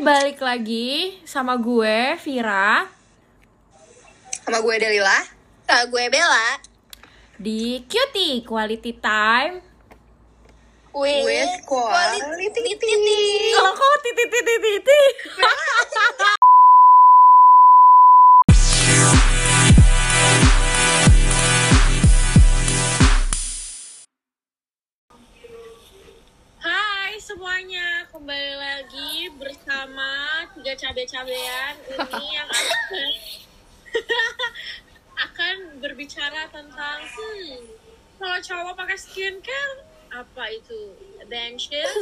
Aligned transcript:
balik 0.00 0.44
lagi 0.44 1.16
sama 1.24 1.56
gue 1.56 2.20
Vira. 2.20 2.84
Sama 4.44 4.60
gue 4.60 4.74
Delila. 4.76 5.18
Sama 5.64 5.84
gue 5.88 6.04
Bella. 6.12 6.60
Di 7.40 7.80
Cutie 7.88 8.44
Quality 8.44 8.92
Time. 9.00 9.54
With, 10.96 11.60
quality, 11.68 12.72
Kalau 13.52 13.72
kok 13.76 13.96
titit 14.00 14.28
titit 14.32 14.60
titit. 14.64 15.14
Hai 26.64 27.20
semuanya, 27.20 27.95
kembali 28.16 28.54
lagi 28.56 29.28
bersama 29.36 30.40
tiga 30.56 30.72
cabe-cabean 30.72 31.76
ini 31.84 32.24
yang 32.40 32.48
akan 32.48 33.12
akan 35.28 35.56
berbicara 35.84 36.48
tentang 36.48 37.04
hmm, 37.04 37.60
kalau 38.16 38.38
cowok 38.40 38.72
pakai 38.72 38.96
skincare 38.96 39.84
apa 40.08 40.48
itu 40.48 40.96
benches? 41.28 41.92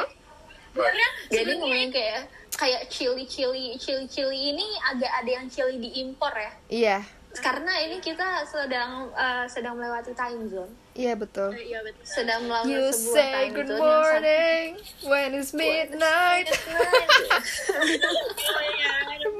Sebenarnya 0.72 1.08
Jadi 1.28 1.50
ngomongin 1.60 1.92
kayak 1.92 2.32
kayak 2.56 2.88
chili 2.88 3.28
chili 3.28 3.76
chili 3.76 4.08
chili 4.08 4.56
ini 4.56 4.64
agak 4.88 5.20
ada 5.20 5.30
yang 5.36 5.52
chili 5.52 5.76
diimpor 5.76 6.32
ya. 6.32 6.52
Iya, 6.72 6.98
Karena 7.44 7.76
ini 7.84 8.00
kita 8.00 8.48
sedang 8.48 9.12
eh, 9.12 9.44
sedang 9.52 9.76
melewati 9.76 10.16
time 10.16 10.48
zone, 10.48 10.72
iya 10.92 11.16
betul. 11.16 11.56
iya 11.56 11.80
betul. 11.80 12.04
sedang 12.04 12.44
melalui 12.44 12.68
You 12.68 12.84
sebuah 12.92 13.14
say 13.16 13.32
time 13.32 13.52
good 13.56 13.72
morning 13.80 14.66
when 15.08 15.28
it's 15.32 15.52
midnight. 15.52 16.48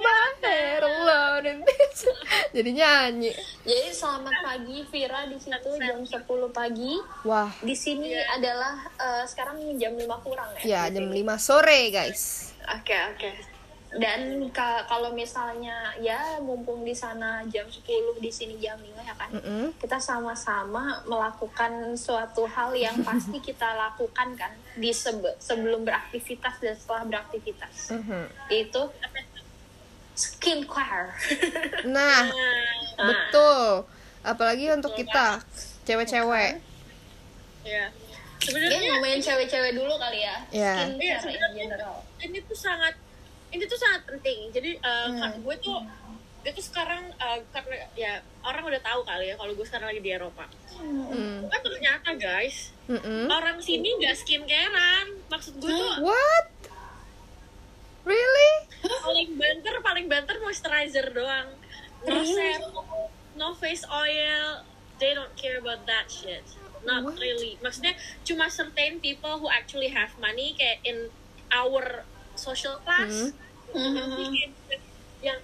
My 0.02 0.27
head 0.42 0.83
alone 0.83 1.44
in 1.47 1.59
this. 1.62 2.09
Jadi 2.50 2.70
nyanyi. 2.75 3.31
Jadi 3.62 3.91
selamat 3.92 4.34
pagi 4.42 4.77
Vira 4.91 5.28
di 5.31 5.39
situ 5.39 5.70
jam 5.78 6.03
10 6.03 6.27
pagi. 6.50 6.98
Wah, 7.22 7.50
Di 7.62 7.77
sini 7.77 8.11
adalah 8.16 8.83
eh, 8.98 9.25
sekarang 9.28 9.61
jam 9.78 9.94
5 9.94 10.09
kurang 10.25 10.48
ya. 10.64 10.89
ya 10.89 10.98
jam 10.98 11.06
5 11.06 11.16
sore 11.39 11.92
guys. 11.92 12.50
Oke 12.66 12.97
oke. 13.14 13.52
Dan 13.93 14.21
ka- 14.48 14.87
kalau 14.87 15.12
misalnya 15.12 15.73
ya 15.98 16.17
mumpung 16.39 16.81
di 16.81 16.93
sana 16.93 17.45
jam 17.47 17.65
10 17.65 17.85
di 18.17 18.29
sini 18.29 18.57
jam 18.57 18.75
5 18.75 18.89
ya 18.99 19.12
kan. 19.12 19.29
Mm-mm. 19.31 19.77
Kita 19.77 20.01
sama-sama 20.01 20.81
melakukan 21.05 21.71
suatu 21.93 22.47
hal 22.47 22.73
yang 22.73 22.97
pasti 23.07 23.37
kita 23.37 23.69
lakukan 23.71 24.33
kan 24.33 24.53
di 24.75 24.89
sebe- 24.91 25.37
sebelum 25.39 25.84
beraktivitas 25.84 26.57
dan 26.59 26.73
setelah 26.73 27.05
beraktivitas. 27.07 27.93
Mhm. 27.93 28.23
Yaitu 28.49 28.83
skincare. 30.15 31.12
Nah, 31.89 32.31
betul. 32.97 33.84
Apalagi 34.23 34.71
untuk 34.71 34.95
kita 34.95 35.43
cewek-cewek. 35.84 36.62
Ya. 37.62 37.84
Ya 37.84 37.87
Sebenarnya 38.39 38.79
ngomongin 38.91 39.21
cewek-cewek 39.21 39.73
dulu 39.73 39.95
kali 39.97 40.19
ya. 40.21 40.37
Ya. 40.51 40.73
Iya, 40.91 41.19
Skincare 41.19 41.31
in 41.31 41.53
general. 41.56 41.97
ini 42.19 42.39
tuh 42.43 42.55
sangat 42.55 42.95
ini 43.53 43.62
tuh 43.69 43.78
sangat 43.78 44.03
penting. 44.08 44.48
Jadi 44.50 44.70
uh, 44.81 45.08
kan 45.20 45.33
gue 45.39 45.56
tuh 45.61 45.78
gue 46.42 46.50
tuh 46.50 46.64
sekarang 46.64 47.06
uh, 47.22 47.39
karena 47.55 47.86
ya 47.94 48.19
orang 48.42 48.67
udah 48.67 48.83
tahu 48.83 49.06
kali 49.06 49.31
ya 49.31 49.39
kalau 49.39 49.55
gue 49.55 49.67
sekarang 49.69 49.94
lagi 49.94 50.03
di 50.03 50.11
Eropa. 50.11 50.48
Mm. 50.81 51.47
Kan 51.47 51.61
ternyata 51.62 52.11
guys 52.19 52.75
Mm-mm. 52.91 53.31
orang 53.31 53.62
sini 53.62 53.94
nggak 54.00 54.17
skincarean. 54.19 55.06
Maksud 55.31 55.62
gue 55.62 55.70
tuh 55.70 55.92
What? 56.03 56.47
Really? 58.03 58.53
paling 58.83 59.39
banter 59.39 59.75
paling 59.78 60.06
banter 60.11 60.37
moisturizer 60.42 61.06
doang. 61.14 61.55
No 62.03 62.19
serum, 62.27 62.83
no 63.39 63.55
face 63.55 63.87
oil. 63.87 64.66
They 64.98 65.15
don't 65.15 65.34
care 65.38 65.62
about 65.62 65.87
that 65.87 66.10
shit. 66.10 66.43
Not 66.82 67.06
really. 67.15 67.62
Maksudnya 67.62 67.94
cuma 68.27 68.50
certain 68.50 68.98
people 68.98 69.38
who 69.38 69.47
actually 69.47 69.94
have 69.94 70.10
money 70.19 70.59
kayak 70.59 70.82
in 70.82 71.15
our 71.54 72.03
social 72.42 72.76
class. 72.82 73.30
yang 75.22 75.38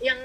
yang 0.00 0.18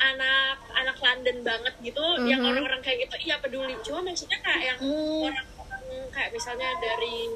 anak 0.00 0.56
anak 0.72 0.96
London 0.96 1.44
banget 1.44 1.74
gitu 1.84 2.00
yang 2.24 2.40
orang-orang 2.40 2.80
kayak 2.80 3.04
gitu 3.04 3.16
iya 3.20 3.36
peduli. 3.36 3.74
Cuma 3.82 4.00
maksudnya 4.00 4.38
kayak 4.40 4.62
yang 4.64 4.78
orang-orang 4.80 5.84
kayak 6.08 6.30
misalnya 6.32 6.70
dari 6.80 7.28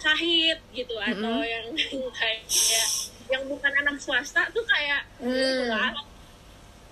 Syahid 0.00 0.58
gitu 0.70 0.94
atau 0.96 1.42
yang 1.42 1.66
kayak 2.20 2.40
yang 3.26 3.42
bukan 3.46 3.72
anak 3.74 3.96
swasta 3.98 4.46
tuh 4.50 4.64
kayak 4.64 5.02
gitu 5.18 5.64
lah 5.66 5.92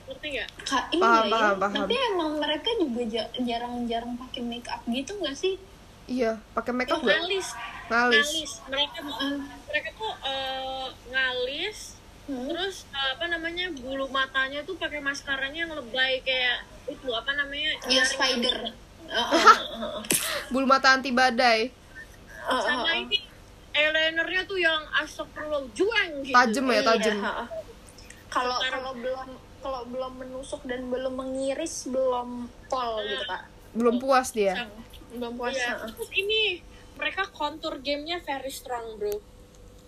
ngerti 0.09 0.41
nggak? 0.41 0.49
Kak, 0.65 0.85
iya 0.89 1.05
Paham, 1.05 1.25
ya. 1.29 1.33
paham, 1.37 1.57
paham. 1.61 1.77
Tapi 1.85 1.95
emang 2.09 2.31
mereka 2.41 2.71
juga 2.81 3.03
ja- 3.13 3.33
jarang-jarang 3.39 4.17
pakai 4.17 4.41
make 4.41 4.69
up 4.73 4.81
gitu 4.89 5.13
nggak 5.21 5.37
sih? 5.37 5.61
Iya, 6.09 6.41
pakai 6.51 6.73
makeup 6.73 6.99
Oh, 6.99 7.05
gak? 7.05 7.13
ngalis 7.15 7.49
Ngalis. 7.87 8.27
ngalis 8.27 8.53
mereka 8.67 8.99
mereka 9.65 9.89
tuh 9.95 10.13
eh, 10.23 10.87
ngalis 11.09 11.79
terus 12.27 12.77
eh, 12.87 13.09
apa 13.13 13.25
namanya 13.27 13.73
bulu 13.73 14.09
matanya 14.09 14.61
tuh 14.63 14.77
pakai 14.77 15.01
maskaranya 15.01 15.65
yang 15.65 15.73
lebay 15.73 16.21
kayak 16.21 16.61
itu 16.87 17.09
apa 17.11 17.33
namanya 17.35 17.77
Ya 17.87 18.03
spider. 18.03 18.73
Uh, 19.07 20.01
Bulu 20.53 20.65
mata 20.65 20.93
anti 20.93 21.09
badai. 21.11 21.73
sama 22.45 22.93
ini 22.95 23.25
eyelinernya 23.71 24.45
tuh 24.45 24.57
yang 24.57 24.81
astagfirullah 24.95 25.65
juang 25.73 26.11
gitu 26.23 26.33
Tajem 26.33 26.65
ya, 26.67 26.81
tajem. 26.83 27.17
Iya, 27.19 27.33
Kalau 28.27 28.57
kalau 28.59 28.93
belum 28.95 29.29
kalau 29.59 29.81
belum 29.85 30.13
menusuk 30.19 30.61
dan 30.65 30.89
belum 30.89 31.13
mengiris 31.15 31.89
belum 31.89 32.29
pol 32.67 33.01
gitu 33.03 33.25
kak. 33.25 33.43
Belum 33.73 33.97
puas 33.97 34.29
dia. 34.31 34.69
Belum 35.11 35.33
puas. 35.35 35.53
Iya, 35.53 35.73
heeh. 35.75 35.91
terus 35.91 36.11
ini 36.13 36.41
mereka 36.95 37.23
contour 37.31 37.79
gamenya 37.79 38.21
very 38.21 38.51
strong 38.51 38.97
bro 38.97 39.17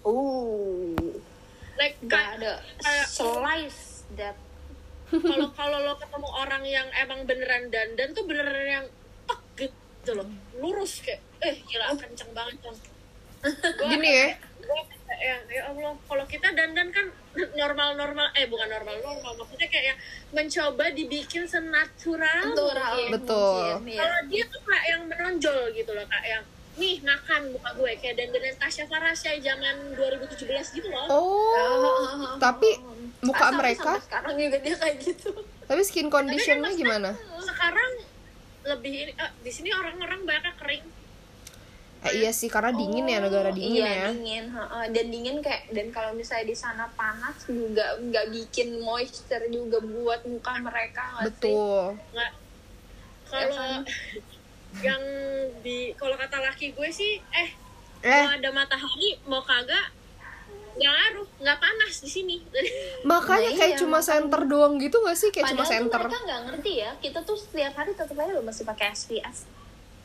Uh, 0.00 0.96
like 1.76 2.00
gak 2.02 2.08
kayak 2.08 2.30
ada 2.38 2.52
kayak- 2.80 3.04
slice 3.06 3.82
that. 4.14 4.32
kalau 5.10 5.52
kalau 5.52 5.78
lo 5.82 5.94
ketemu 5.94 6.28
orang 6.30 6.62
yang 6.64 6.88
emang 6.94 7.26
beneran 7.26 7.68
dandan 7.68 8.10
tuh 8.10 8.24
beneran 8.24 8.64
yang 8.64 8.86
tek 9.26 9.40
gitu 9.58 10.10
loh 10.14 10.24
lurus 10.56 11.02
kayak 11.02 11.20
eh 11.40 11.60
gila 11.62 11.92
kenceng 11.94 12.30
banget 12.30 12.56
cong 12.62 12.78
Gini 13.90 14.08
ya. 14.08 14.28
Yang 15.12 15.42
ya 15.50 15.62
Allah 15.66 15.92
kalau 16.00 16.24
kita 16.24 16.48
dandan 16.50 16.88
kan 16.88 17.06
normal 17.60 17.88
normal 17.94 18.26
eh 18.32 18.46
bukan 18.46 18.68
normal 18.68 18.96
normal 19.00 19.32
maksudnya 19.36 19.66
kayak 19.66 19.86
yang 19.88 19.98
mencoba 20.30 20.84
dibikin 20.90 21.44
senatural 21.44 22.46
Natural. 22.46 22.94
mungkin. 22.96 23.10
Betul. 23.12 23.62
mungkin, 23.76 23.88
iya. 23.88 24.00
kalau 24.00 24.20
dia 24.26 24.44
tuh 24.46 24.60
kayak 24.62 24.84
yang 24.88 25.02
menonjol 25.04 25.58
gitu 25.72 25.90
loh 25.90 26.06
kayak 26.06 26.26
yang 26.30 26.44
nih 26.72 26.96
makan 27.02 27.40
muka 27.50 27.70
gue 27.74 27.92
kayak 27.98 28.14
dandanan 28.16 28.54
Tasya 28.56 28.84
Farasya 28.86 29.32
zaman 29.38 29.76
2017 29.98 30.46
gitu 30.72 30.88
loh 30.88 31.06
Oh, 31.10 32.38
tapi 32.38 32.78
muka 33.20 33.36
Sampai- 33.42 33.58
mereka, 33.58 33.92
sampai 33.92 34.06
sekarang 34.06 34.34
juga 34.38 34.56
dia 34.58 34.74
kayak 34.78 34.96
gitu. 35.02 35.30
tapi 35.62 35.82
skin 35.82 36.08
conditionnya 36.08 36.70
gimana? 36.72 37.10
sekarang 37.42 37.90
lebih 38.62 38.92
ini 38.94 39.12
eh, 39.12 39.30
di 39.40 39.50
sini 39.50 39.70
orang-orang 39.70 40.22
banyak 40.22 40.54
kering 40.56 40.84
Eh, 42.00 42.16
iya 42.16 42.32
sih, 42.32 42.48
karena 42.48 42.72
dingin 42.72 43.04
ya 43.04 43.20
negara 43.20 43.52
dingin 43.52 43.84
iya, 43.84 43.92
ya. 43.92 44.08
dingin 44.08 44.48
heeh. 44.48 44.84
dan 44.88 45.06
dingin 45.06 45.36
kayak 45.38 45.68
dan 45.68 45.92
kalau 45.92 46.16
misalnya 46.16 46.48
di 46.48 46.56
sana 46.56 46.88
panas 46.90 47.36
juga 47.44 48.00
nggak 48.00 48.26
bikin 48.30 48.80
moisture 48.80 49.44
juga 49.46 49.78
buat 49.78 50.24
muka 50.24 50.52
mereka 50.58 51.04
sih? 51.20 51.24
Betul. 51.28 52.00
nggak 52.10 52.30
Ya 53.30 53.46
kalau 53.46 53.52
kan? 53.52 53.80
yang 54.86 55.02
di 55.60 55.92
kalau 55.92 56.16
kata 56.16 56.40
laki 56.40 56.72
gue 56.72 56.88
sih 56.88 57.20
eh, 57.30 57.50
Eh, 58.00 58.16
mau 58.16 58.32
ada 58.32 58.48
matahari 58.48 59.20
mau 59.24 59.44
kagak 59.44 59.92
nggak 60.72 60.88
ngaruh 60.88 61.28
nggak 61.36 61.58
panas 61.58 62.00
di 62.00 62.08
sini 62.08 62.36
makanya 63.04 63.50
Nah, 63.50 63.58
kayak 63.58 63.74
iya, 63.74 63.78
cuma 63.78 63.98
center 64.00 64.40
doang 64.46 64.80
gitu 64.80 64.96
gak 64.98 65.12
sih? 65.12 65.28
Kayak 65.28 65.52
cuma 65.52 65.60
Padahal 65.60 65.68
tuh 65.68 65.74
center. 65.84 66.00
mereka 66.00 66.18
nggak 66.24 66.40
ngerti 66.48 66.72
ya 66.78 66.90
kita 66.96 67.18
tuh 67.20 67.36
setiap 67.36 67.72
hari 67.76 67.92
tetap 67.92 68.16
aja 68.16 68.32
lo 68.32 68.40
masih 68.40 68.64
pakai 68.64 68.88
SPF 68.90 69.36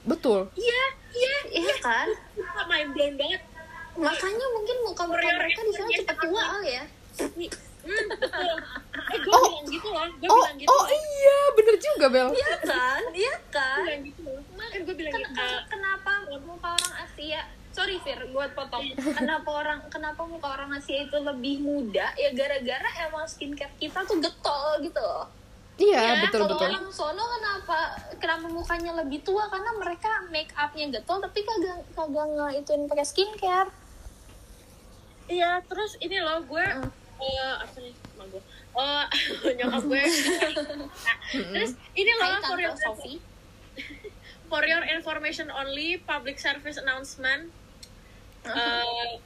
Betul. 0.05 0.47
iya 0.53 0.81
iya 1.11 1.35
iya 1.55 1.75
kan? 1.79 2.07
Main 2.65 2.89
blown 2.91 3.15
banget. 3.15 3.41
Makanya 3.95 4.45
mungkin 4.51 4.75
muka 4.83 5.03
muka 5.03 5.27
mereka 5.31 5.61
di 5.61 5.71
sana 5.71 5.89
cepet 5.89 6.17
tua 6.19 6.41
kali 6.51 6.69
ya. 6.71 6.83
Hmm, 7.85 8.05
betul. 8.11 8.55
Eh 9.07 9.17
gue 9.19 9.31
Oh. 9.31 9.45
bilang 9.45 9.65
gitu 9.67 9.87
loh 9.87 10.07
gue 10.11 10.25
Oh, 10.27 10.37
bilang 10.39 10.57
gitu 10.57 10.67
oh 10.67 10.77
loh. 10.79 10.89
iya, 10.89 11.37
bener 11.53 11.75
juga 11.77 12.05
Bel. 12.07 12.29
iya 12.31 12.53
kan 12.59 13.01
iya 13.13 13.33
Gue 13.35 13.51
kan? 13.51 13.77
bilang 13.79 14.01
gitu 14.03 14.21
loh. 14.25 14.41
Kan 14.51 14.79
gue 14.81 14.95
bilang 14.95 15.13
Ken- 15.13 15.21
gitu. 15.23 15.37
ken- 15.37 15.65
kenapa 15.67 16.11
muka 16.41 16.67
orang 16.71 16.93
Asia? 16.99 17.41
Sorry 17.69 17.99
Fir 17.99 18.19
buat 18.31 18.51
potong. 18.51 18.87
Kenapa 19.19 19.49
orang 19.53 19.79
kenapa 19.87 20.21
muka 20.23 20.47
orang 20.49 20.71
Asia 20.73 21.03
itu 21.03 21.17
lebih 21.19 21.59
muda? 21.59 22.07
Ya 22.15 22.31
gara-gara 22.31 22.89
emang 23.01 23.25
skincare 23.25 23.75
kita 23.75 23.99
tuh 24.01 24.17
getol 24.17 24.79
gitu 24.81 24.97
loh 24.97 25.27
Iya, 25.75 25.99
Iya, 25.99 26.13
betul 26.23 26.39
Kalau 26.41 26.55
betul. 26.55 26.67
orang 26.71 26.87
sono 26.87 27.23
kenapa 27.27 27.77
kenapa 28.15 28.47
mukanya 28.47 28.91
lebih 28.95 29.19
tua? 29.21 29.43
Karena 29.45 29.75
mereka 29.75 30.23
make 30.29 30.55
upnya 30.55 30.87
getol 30.89 31.19
tapi 31.19 31.43
kagak 31.43 31.83
kagak 31.91 32.27
nge 32.29 32.47
ituin 32.57 32.87
pakai 32.87 33.03
skincare. 33.03 33.69
Iya 35.25 35.59
terus 35.65 35.99
ini 35.99 36.17
loh 36.17 36.39
gue 36.41 36.63
Hmm. 36.63 36.87
eh, 37.17 37.55
apa 37.57 37.77
nih? 37.77 37.91
Emang 38.13 38.27
gue. 38.29 38.43
Oh 38.71 39.03
nyokap 39.57 39.83
gue. 39.83 39.99
Nah, 39.99 41.15
terus 41.53 41.71
ini 41.91 42.11
loh 42.13 42.27
Hai 42.29 42.39
for 42.41 42.57
your, 42.57 42.75
for 44.49 44.63
your 44.63 44.83
information 44.85 45.51
only 45.51 45.99
public 45.99 46.39
service 46.39 46.77
announcement. 46.77 47.51
Uh, 48.45 49.19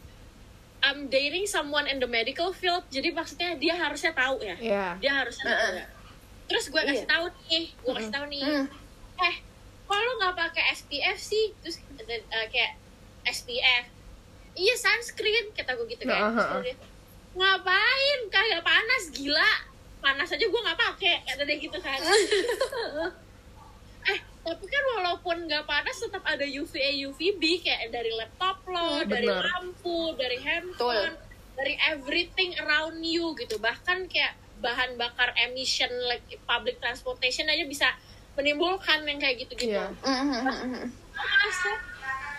I'm 0.80 1.12
dating 1.12 1.44
someone 1.46 1.86
in 1.86 2.00
the 2.00 2.08
medical 2.08 2.50
field. 2.52 2.88
Jadi 2.88 3.12
maksudnya 3.12 3.54
dia 3.54 3.76
harusnya 3.76 4.16
tahu 4.16 4.40
ya? 4.40 4.56
Iya. 4.56 4.86
dia 4.98 5.14
harusnya 5.14 5.46
tahu 5.46 5.54
Heeh. 5.54 5.74
ya 5.78 5.99
terus 6.50 6.66
gue 6.68 6.82
kasih 6.82 6.98
Iya. 7.00 7.08
tahu 7.08 7.26
nih 7.46 7.64
gue 7.72 7.94
kasih 7.94 8.12
tahu 8.12 8.26
nih. 8.28 8.42
Eh 9.20 9.36
kok 9.86 9.98
lo 9.98 10.12
nggak 10.18 10.36
pakai 10.36 10.64
SPF 10.74 11.18
sih? 11.18 11.54
Terus 11.60 11.78
uh, 11.80 12.48
kayak 12.48 12.74
SPF 13.24 13.86
iya 14.56 14.74
sunscreen 14.76 15.54
kata 15.54 15.72
gue 15.74 15.88
gitu 15.88 16.04
kan. 16.04 16.34
Dia, 16.60 16.74
ngapain? 17.32 18.20
Kagak 18.28 18.62
panas 18.62 19.04
gila. 19.10 19.52
Panas 20.00 20.28
aja 20.28 20.42
gue 20.42 20.62
nggak 20.62 20.80
pakai 20.80 21.16
kata 21.24 21.44
dia 21.44 21.58
gitu 21.58 21.78
kan. 21.78 22.00
Eh 24.02 24.16
tapi 24.42 24.66
kan 24.66 24.84
walaupun 24.96 25.46
nggak 25.46 25.66
panas 25.66 25.98
tetap 25.98 26.24
ada 26.24 26.42
UVA 26.42 27.04
UVB 27.06 27.44
kayak 27.62 27.92
dari 27.92 28.12
laptop 28.12 28.64
lo 28.66 28.98
Hmm, 28.98 29.06
dari 29.06 29.28
lampu 29.28 30.16
dari 30.16 30.40
handphone 30.40 31.14
dari 31.54 31.76
everything 31.86 32.56
around 32.58 33.04
you 33.04 33.36
gitu. 33.36 33.60
Bahkan 33.60 34.08
kayak 34.08 34.40
bahan 34.60 34.96
bakar 34.96 35.32
emission 35.40 35.88
like 36.06 36.22
public 36.44 36.78
transportation 36.78 37.46
aja 37.46 37.64
bisa 37.64 37.88
menimbulkan 38.34 39.04
yang 39.04 39.18
kayak 39.18 39.40
gitu 39.40 39.54
gitu 39.58 39.72
Iya. 39.74 39.88
Mhm. 39.98 40.88
masa 41.14 41.72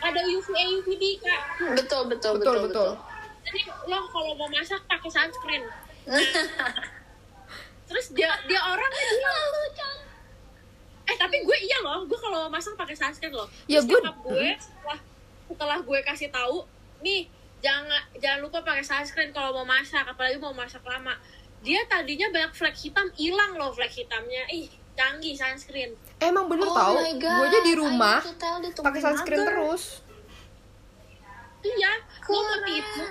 ada 0.01 0.21
UVA 0.23 0.65
UVB 0.79 1.03
kak? 1.19 1.43
Betul, 1.75 2.09
betul, 2.09 2.33
Betul, 2.35 2.57
betul, 2.57 2.57
betul. 2.67 2.91
jadi 3.43 3.61
lo 3.87 3.99
kalau 4.07 4.33
mau 4.35 4.49
masak 4.49 4.81
pakai 4.83 5.09
sunscreen. 5.09 5.65
Terus 7.87 8.07
dia 8.11 8.31
dia 8.47 8.61
orang 8.63 8.89
dia 8.89 9.35
eh 11.05 11.17
tapi 11.19 11.43
gue 11.43 11.59
iya 11.59 11.79
loh. 11.81 12.07
Gue 12.07 12.17
kalau 12.17 12.47
masak 12.47 12.73
pakai 12.75 12.95
sunscreen 12.95 13.35
loh. 13.35 13.49
Ya, 13.67 13.79
terus 13.79 13.91
gue- 13.91 13.99
nyokap 13.99 14.17
gue 14.23 14.47
setelah 14.57 14.99
setelah 15.45 15.79
gue 15.83 15.99
kasih 16.01 16.31
tahu 16.31 16.63
nih 17.01 17.27
jangan 17.59 17.91
jangan 18.17 18.41
lupa 18.41 18.63
pakai 18.63 18.81
sunscreen 18.81 19.29
kalau 19.31 19.53
mau 19.53 19.67
masak 19.67 20.07
apalagi 20.07 20.39
mau 20.39 20.55
masak 20.55 20.81
lama 20.83 21.13
dia 21.61 21.81
tadinya 21.87 22.29
banyak 22.29 22.53
flek 22.53 22.73
hitam 22.75 23.07
hilang 23.13 23.53
loh 23.55 23.71
flek 23.71 23.93
hitamnya 23.93 24.49
ih 24.49 24.67
canggih 24.93 25.33
sunscreen 25.33 25.93
Emang 26.19 26.45
bener 26.47 26.69
Oh 26.69 26.75
tau, 26.75 27.01
gue 27.01 27.25
aja 27.43 27.61
di 27.63 27.75
rumah 27.75 28.21
pakai 28.75 29.01
sunscreen 29.01 29.41
mother. 29.41 29.49
terus. 29.51 29.85
iya 31.63 31.93
lo 32.27 32.41
mau 32.41 32.59
tidur 32.63 33.11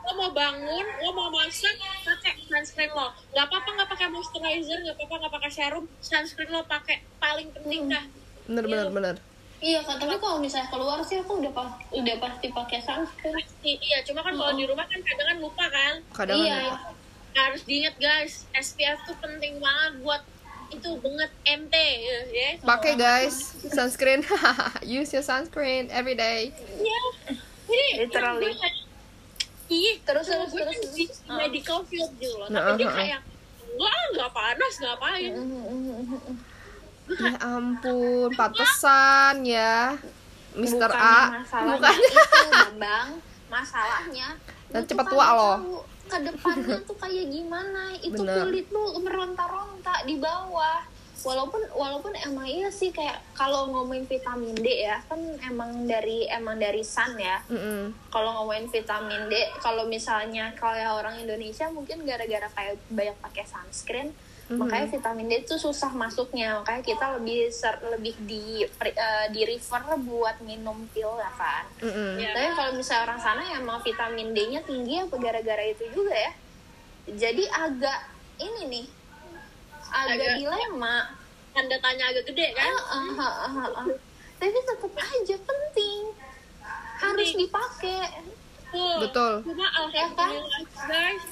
lo 0.00 0.12
mau 0.14 0.30
bangun 0.30 0.86
lo 0.98 1.10
mau 1.10 1.28
masak 1.30 1.76
pakai 2.02 2.32
sunscreen 2.42 2.90
lo 2.90 3.12
nggak 3.30 3.44
apa-apa 3.46 3.68
nggak 3.70 3.88
pakai 3.90 4.06
moisturizer 4.08 4.78
nggak 4.80 4.96
apa-apa 4.96 5.14
nggak 5.18 5.32
pakai 5.36 5.50
serum 5.50 5.84
sunscreen 6.00 6.50
lo 6.50 6.64
pakai 6.64 6.96
paling 7.18 7.48
penting 7.50 7.84
dah 7.86 8.04
Bener 8.42 8.66
bener 8.66 8.88
bener. 8.90 9.16
Iya, 9.60 9.84
Kak, 9.84 10.00
tapi 10.00 10.16
kalau 10.16 10.40
misalnya 10.40 10.66
keluar 10.66 10.98
sih 11.04 11.20
aku 11.20 11.36
udah 11.36 11.52
pas, 11.52 11.68
udah 11.92 12.16
pasti 12.18 12.48
pakai 12.50 12.80
sunscreen. 12.80 13.36
pasti 13.36 13.72
iya 13.78 14.00
cuma 14.02 14.20
kan 14.20 14.32
kalau 14.32 14.50
di 14.50 14.64
rumah 14.64 14.82
kan 14.84 14.98
kadang 14.98 15.26
kan 15.28 15.38
lupa 15.38 15.64
kan 15.68 15.94
Kadang 16.10 16.36
Iya. 16.40 16.58
lupa. 16.66 16.90
Harus 17.34 17.62
diingat 17.66 17.94
guys 18.00 18.46
SPF 18.54 18.98
tuh 19.06 19.16
penting 19.22 19.58
banget 19.62 19.92
buat 20.02 20.22
itu 20.70 20.90
banget 21.02 21.30
MT 21.46 21.74
ya 21.74 22.18
ya. 22.30 22.48
Pakai 22.62 22.94
guys 22.94 23.58
sunscreen. 23.74 24.22
Use 24.86 25.10
your 25.10 25.26
sunscreen 25.26 25.90
every 25.90 26.14
day. 26.14 26.54
Iya. 26.78 27.02
Jadi 27.70 28.06
Literally. 28.06 28.50
gue 28.50 28.54
kayak, 28.58 28.76
Ih, 29.70 30.02
Terus, 30.02 30.26
terus, 30.26 30.50
terus, 30.50 30.78
terus. 30.82 30.94
di 30.98 31.06
medical 31.30 31.86
field 31.86 32.10
gitu 32.18 32.34
loh. 32.42 32.50
Nah, 32.50 32.74
Tapi 32.74 32.82
dia 32.82 32.86
ah, 32.86 32.90
ah. 32.90 32.98
kayak 32.98 33.20
enggak, 33.70 33.94
enggak 34.10 34.30
panas, 34.34 34.74
ngapain. 34.82 35.30
Mm-hmm. 35.30 36.34
Ya 37.10 37.32
ampun, 37.42 38.30
pantesan 38.34 39.34
ya. 39.46 39.94
Mr. 40.58 40.90
Bukannya 40.90 40.98
A. 40.98 41.18
masalahnya 41.38 41.74
Bukan. 41.78 41.94
itu, 41.94 42.50
Bambang. 42.50 43.08
Masalahnya. 43.46 44.28
Dan 44.74 44.82
kan 44.86 45.02
tua 45.06 45.26
nggak 45.26 45.34
loh. 45.38 45.86
Ke 46.10 46.18
depannya 46.20 46.76
tuh 46.82 46.96
kayak 46.98 47.26
gimana. 47.30 47.94
Itu 48.02 48.22
Bener. 48.26 48.44
kulit 48.44 48.66
lu 48.68 48.98
meronta-ronta 48.98 50.02
di 50.04 50.18
bawah. 50.18 50.82
Walaupun 51.20 51.60
walaupun 51.76 52.16
emang 52.16 52.48
iya 52.48 52.72
sih 52.72 52.88
kayak 52.88 53.20
kalau 53.36 53.68
ngomongin 53.68 54.08
vitamin 54.08 54.56
D 54.56 54.88
ya 54.88 55.04
kan 55.04 55.20
emang 55.44 55.84
dari 55.84 56.24
emang 56.24 56.56
dari 56.56 56.80
sun 56.80 57.12
ya 57.20 57.44
Mm-mm. 57.44 57.92
kalau 58.08 58.40
ngomongin 58.40 58.72
vitamin 58.72 59.28
D 59.28 59.36
kalau 59.60 59.84
misalnya 59.84 60.48
kayak 60.56 60.96
orang 60.96 61.20
Indonesia 61.20 61.68
mungkin 61.68 62.08
gara-gara 62.08 62.48
kayak 62.56 62.80
banyak 62.88 63.20
pakai 63.20 63.44
sunscreen 63.44 64.16
Mhm. 64.50 64.58
makanya 64.58 64.86
vitamin 64.90 65.26
D 65.26 65.32
itu 65.40 65.54
susah 65.54 65.94
masuknya 65.94 66.58
makanya 66.58 66.82
kita 66.82 67.06
lebih 67.14 67.38
ser- 67.48 67.78
lebih 67.86 68.18
di 68.20 68.66
eh, 68.66 69.26
di 69.30 69.40
refer 69.46 69.78
buat 69.96 70.42
minum 70.42 70.90
pil 70.90 71.06
ya 71.14 71.30
kan 71.32 71.64
Mm-mm. 71.78 72.18
Iya. 72.18 72.34
tapi 72.34 72.48
kalau 72.52 72.72
misalnya 72.74 73.02
orang 73.06 73.20
sana 73.20 73.42
emang 73.54 73.78
vitamin 73.78 74.34
D-nya 74.34 74.60
tinggi 74.60 74.98
apa 74.98 75.14
gara-gara 75.16 75.62
itu 75.64 75.86
juga 75.94 76.10
ya 76.12 76.32
jadi 77.06 77.46
agak 77.48 77.98
ini 78.38 78.62
nih 78.68 78.86
agak, 79.88 80.18
Agak- 80.18 80.36
dilema 80.36 80.96
Tanda 81.50 81.74
tanya 81.76 82.14
agak 82.14 82.30
gede 82.30 82.54
kan. 82.54 82.62
Ah, 82.62 82.94
ah, 82.94 83.18
ah, 83.18 83.54
ah, 83.58 83.70
ah. 83.82 83.86
tapi 84.38 84.54
tetap 84.54 84.78
aja 84.86 85.36
penting 85.36 86.00
harus 86.96 87.28
Penting. 87.28 87.42
dipakai 87.42 88.02
Tuh. 88.70 89.02
Betul. 89.02 89.32
Cuma 89.42 89.66
Ya 89.90 90.06
kan? 90.14 90.30
alhamdulillah 90.30 90.62
guys, 90.86 91.26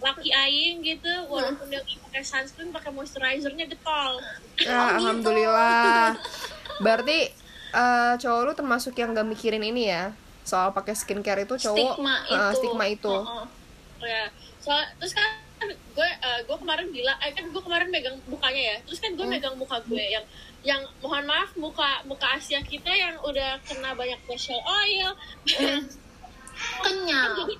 laki 0.00 0.32
aing 0.32 0.80
gitu 0.80 1.12
walaupun 1.28 1.68
dia 1.68 1.84
pakai 1.84 2.22
sunscreen 2.24 2.72
pakai 2.72 2.90
moisturizernya 2.90 3.68
getol. 3.68 4.20
Ya, 4.60 4.96
alhamdulillah. 4.96 6.16
Berarti 6.84 7.28
eh, 7.76 8.14
cowok 8.16 8.40
lu 8.48 8.52
termasuk 8.56 8.96
yang 8.96 9.12
gak 9.12 9.28
mikirin 9.28 9.62
ini 9.62 9.92
ya? 9.92 10.16
Soal 10.42 10.72
pakai 10.72 10.96
skincare 10.96 11.44
itu 11.44 11.54
cowok 11.60 11.76
stigma 11.76 12.16
eh, 12.26 12.32
itu. 12.32 12.56
stigma 12.58 12.84
itu. 12.88 13.14
Heeh. 13.14 13.46
ya. 14.08 14.24
So 14.60 14.72
terus 14.98 15.12
kan 15.12 15.28
gue 15.68 16.08
eh, 16.08 16.40
gue 16.48 16.56
kemarin 16.56 16.88
bilang 16.88 17.18
eh, 17.20 17.32
kan 17.36 17.44
gue 17.52 17.62
kemarin 17.62 17.88
megang 17.92 18.16
mukanya 18.24 18.62
ya. 18.74 18.76
Terus 18.88 18.98
kan 19.04 19.12
gue 19.12 19.26
megang 19.28 19.54
muka 19.60 19.78
gue 19.84 20.00
yang 20.00 20.24
yang 20.60 20.82
mohon 21.00 21.24
maaf 21.24 21.52
muka 21.56 22.04
muka 22.04 22.36
Asia 22.36 22.60
kita 22.64 22.92
yang 22.92 23.16
udah 23.20 23.60
kena 23.68 23.92
banyak 23.92 24.20
facial 24.24 24.60
oil. 24.64 25.12
Kenyal. 26.84 27.40
jadi 27.40 27.54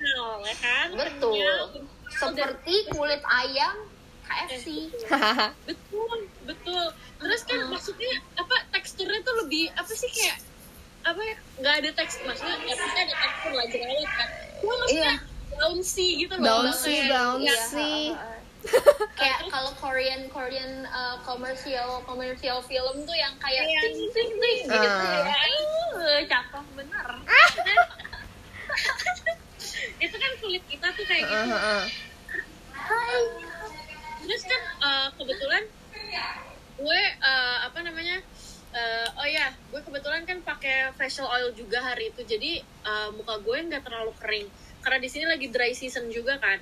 kenal 0.00 0.40
ya 0.40 0.54
kan 0.56 0.86
Betul. 0.90 1.36
Kenyal. 1.36 1.60
seperti 2.10 2.74
kulit 2.88 3.20
ayam 3.22 3.76
KFC 4.22 4.66
betul 5.64 6.16
betul 6.44 6.84
terus 7.16 7.40
kan 7.42 7.58
maksudnya 7.66 8.12
apa 8.34 8.56
teksturnya 8.70 9.18
tuh 9.20 9.34
lebih 9.40 9.68
apa 9.72 9.90
sih 9.90 10.08
kayak 10.08 10.38
apa 11.02 11.18
ya 11.18 11.34
nggak 11.58 11.74
ada 11.76 11.90
tekstur 11.94 12.22
maksudnya 12.24 12.56
ya 12.60 12.74
pasti 12.74 12.98
ada 13.00 13.14
tekstur 13.16 13.50
lah 13.52 13.66
jerawat 13.66 14.10
kan 14.10 14.28
cuma 14.56 14.74
maksudnya 14.76 15.16
bouncy 15.50 16.06
gitu 16.18 16.34
loh 16.34 16.42
Bouncy, 16.62 16.94
kayak- 16.94 17.10
bouncy. 17.10 18.06
Iya, 18.06 18.14
heeh. 18.14 18.38
kayak 19.16 19.38
kalau 19.48 19.72
Korean 19.74 20.28
Korean 20.28 20.86
uh, 20.86 21.16
komersial 21.22 22.02
komersial 22.04 22.60
film 22.62 23.02
tuh 23.02 23.14
yang 23.14 23.34
kayak 23.36 23.64
Iya. 23.64 23.80
ting 23.82 23.98
ting 24.10 24.32
ting 24.32 24.58
gitu 24.62 24.78
Ah. 24.78 25.24
ya 25.24 25.36
Uh, 25.90 26.22
cakep 26.22 26.64
bener 26.74 27.06
itu 30.00 30.16
kan 30.16 30.32
kulit 30.40 30.64
kita 30.64 30.86
tuh 30.96 31.04
kayak 31.04 31.24
gitu. 31.28 31.46
heeh. 31.52 31.82
Hai. 32.72 33.20
Terus 34.24 34.42
kan 34.48 34.62
eh, 34.80 35.08
kebetulan 35.16 35.62
gue 36.80 37.02
eh, 37.20 37.58
apa 37.60 37.78
namanya 37.84 38.16
eh, 38.72 39.06
oh 39.20 39.28
ya 39.28 39.52
gue 39.68 39.80
kebetulan 39.84 40.24
kan 40.24 40.40
pakai 40.40 40.96
facial 40.96 41.28
oil 41.28 41.52
juga 41.52 41.84
hari 41.84 42.08
itu. 42.10 42.24
Jadi 42.24 42.64
eh, 42.64 43.08
muka 43.12 43.36
gue 43.44 43.56
nggak 43.60 43.84
terlalu 43.84 44.12
kering. 44.16 44.48
Karena 44.80 44.98
di 44.98 45.08
sini 45.12 45.28
lagi 45.28 45.46
dry 45.52 45.76
season 45.76 46.08
juga 46.08 46.40
kan. 46.40 46.56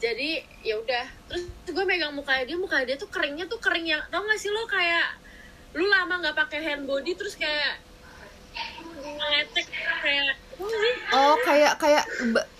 Jadi 0.00 0.40
ya 0.64 0.80
udah. 0.80 1.06
Terus 1.28 1.44
gue 1.68 1.84
megang 1.84 2.16
muka 2.16 2.40
dia 2.48 2.56
muka 2.56 2.80
dia 2.88 2.96
tuh 2.96 3.12
keringnya 3.12 3.44
tuh 3.44 3.60
kering 3.60 3.92
yang 3.92 4.00
tau 4.08 4.24
gak 4.24 4.40
sih 4.40 4.48
lo 4.48 4.64
kayak 4.64 5.20
lu 5.74 5.90
lama 5.90 6.22
nggak 6.22 6.38
pakai 6.38 6.60
hand 6.62 6.86
body 6.86 7.18
terus 7.18 7.34
kayak 7.34 7.82
kayak 10.00 10.36
Oh, 11.10 11.34
kayak 11.42 11.82
kayak 11.82 12.04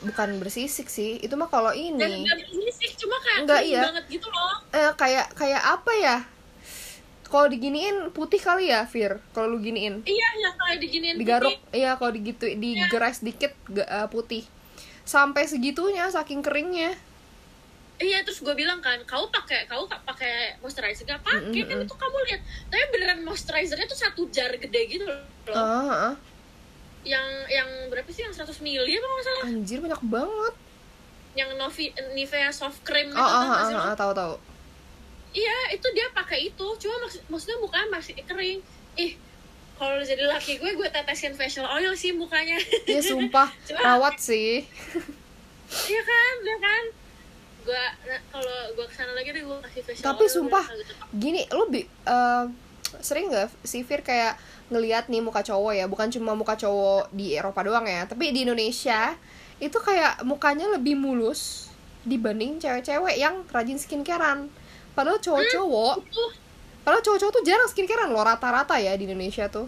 bukan 0.02 0.42
bersisik 0.42 0.90
sih. 0.90 1.22
Itu 1.22 1.38
mah 1.38 1.46
kalau 1.46 1.70
ini. 1.70 1.98
dan 1.98 2.10
cuma 2.94 3.16
kayak 3.20 3.38
Enggak, 3.42 3.60
iya. 3.62 3.82
banget 3.84 4.04
gitu 4.10 4.28
loh 4.28 4.54
Eh 4.70 4.90
kayak 4.94 5.26
kayak 5.34 5.62
apa 5.62 5.92
ya? 5.94 6.16
Kalau 7.24 7.50
diginiin 7.50 8.10
putih 8.10 8.38
kali 8.38 8.70
ya, 8.70 8.86
Fir. 8.86 9.18
Kalau 9.30 9.50
lu 9.50 9.58
giniin. 9.58 10.06
iya 10.06 10.28
yang 10.38 10.54
kayak 10.54 10.78
diginiin 10.78 11.16
Digaruk. 11.18 11.50
putih. 11.50 11.74
Iya, 11.74 11.90
kalau 11.94 12.12
digitu 12.12 12.44
digerai 12.46 13.10
sedikit 13.10 13.50
ga- 13.66 13.86
eh, 13.86 14.08
putih. 14.08 14.42
Sampai 15.02 15.46
segitunya 15.46 16.06
saking 16.08 16.42
keringnya. 16.42 16.94
Iya 17.96 18.22
terus 18.22 18.38
gue 18.38 18.50
bilang 18.52 18.78
kan, 18.78 18.98
kau 19.04 19.26
pakai 19.28 19.64
kau 19.64 19.86
pakai 19.86 20.58
moisturizer 20.58 21.04
gak 21.04 21.22
pakai 21.22 21.46
Mm, 21.46 21.54
mm, 21.56 21.68
kan 21.68 21.78
itu 21.80 21.94
kamu 21.94 22.16
lihat. 22.26 22.40
Tapi 22.66 22.84
beneran 22.90 23.20
moisturizernya 23.22 23.86
tuh 23.86 23.94
satu 23.96 24.26
jar 24.28 24.50
gede 24.52 24.80
gitu 24.88 25.04
loh. 25.04 25.22
Ah, 25.48 26.10
ah. 26.10 26.14
yang 27.04 27.22
yang 27.46 27.68
berapa 27.86 28.08
sih 28.08 28.22
yang 28.22 28.32
100 28.32 28.48
mili 28.60 28.96
apa 28.96 29.04
nggak 29.04 29.24
salah 29.24 29.44
Anjir 29.46 29.78
banyak 29.78 30.02
banget. 30.04 30.54
yang 31.34 31.50
Novi, 31.54 31.86
Nivea 32.10 32.48
soft 32.48 32.80
cream 32.80 33.10
Oh, 33.10 33.18
tau 33.18 33.28
oh, 33.28 33.42
nggak 33.44 33.60
oh, 33.76 33.84
oh, 33.84 33.94
tahu 33.94 34.12
tahu. 34.12 34.34
iya 35.32 35.52
itu 35.68 35.84
dia 35.90 36.08
pakai 36.10 36.48
itu 36.48 36.66
cuma 36.78 36.96
maksud, 36.98 37.20
maksudnya 37.28 37.58
mukanya 37.58 37.88
masih 37.92 38.14
kering 38.18 38.62
ih 38.96 39.12
kalau 39.74 39.98
jadi 40.00 40.24
laki 40.24 40.56
gue 40.56 40.70
gue 40.72 40.88
tetesin 40.88 41.34
facial 41.34 41.66
oil 41.68 41.92
sih 41.92 42.10
mukanya 42.10 42.56
Iya 42.84 43.02
sumpah 43.02 43.52
Cuma- 43.68 43.82
rawat 43.84 44.16
sih. 44.16 44.64
iya 45.84 46.02
kan 46.02 46.34
iya 46.40 46.56
kan 46.56 46.84
gue 47.64 47.84
nah, 48.04 48.20
kalau 48.28 48.58
gue 48.76 48.86
ke 48.86 48.94
sana 48.94 49.12
lagi 49.16 49.32
deh 49.32 49.42
gue 49.42 49.58
kasih 49.64 49.82
facial 49.88 50.04
Tapi 50.12 50.24
sumpah 50.28 50.64
gini 51.16 51.48
lo 51.48 51.64
bi 51.72 51.80
eh, 51.84 52.44
sering 53.00 53.32
nggak 53.32 53.48
si 53.64 53.82
Fir 53.82 54.04
kayak 54.04 54.36
ngeliat 54.68 55.12
nih 55.12 55.20
muka 55.20 55.44
cowok 55.44 55.72
ya? 55.76 55.84
Bukan 55.90 56.08
cuma 56.12 56.32
muka 56.32 56.54
cowok 56.56 57.10
di 57.10 57.34
Eropa 57.34 57.64
doang 57.64 57.88
ya 57.88 58.04
tapi 58.04 58.30
di 58.36 58.44
Indonesia 58.44 59.16
itu 59.58 59.78
kayak 59.80 60.22
mukanya 60.28 60.68
lebih 60.76 60.98
mulus 60.98 61.72
dibanding 62.04 62.60
cewek-cewek 62.60 63.16
yang 63.16 63.48
rajin 63.48 63.80
skincarean. 63.80 64.52
Padahal 64.92 65.18
cowok-cowok 65.18 65.94
Tuh, 66.12 66.30
padahal 66.84 67.02
cowok-cowok 67.02 67.32
tuh 67.40 67.44
jarang 67.48 67.66
skincarean 67.66 68.12
lo 68.12 68.20
rata-rata 68.20 68.76
ya 68.76 68.92
di 68.94 69.08
Indonesia 69.08 69.48
tuh. 69.48 69.66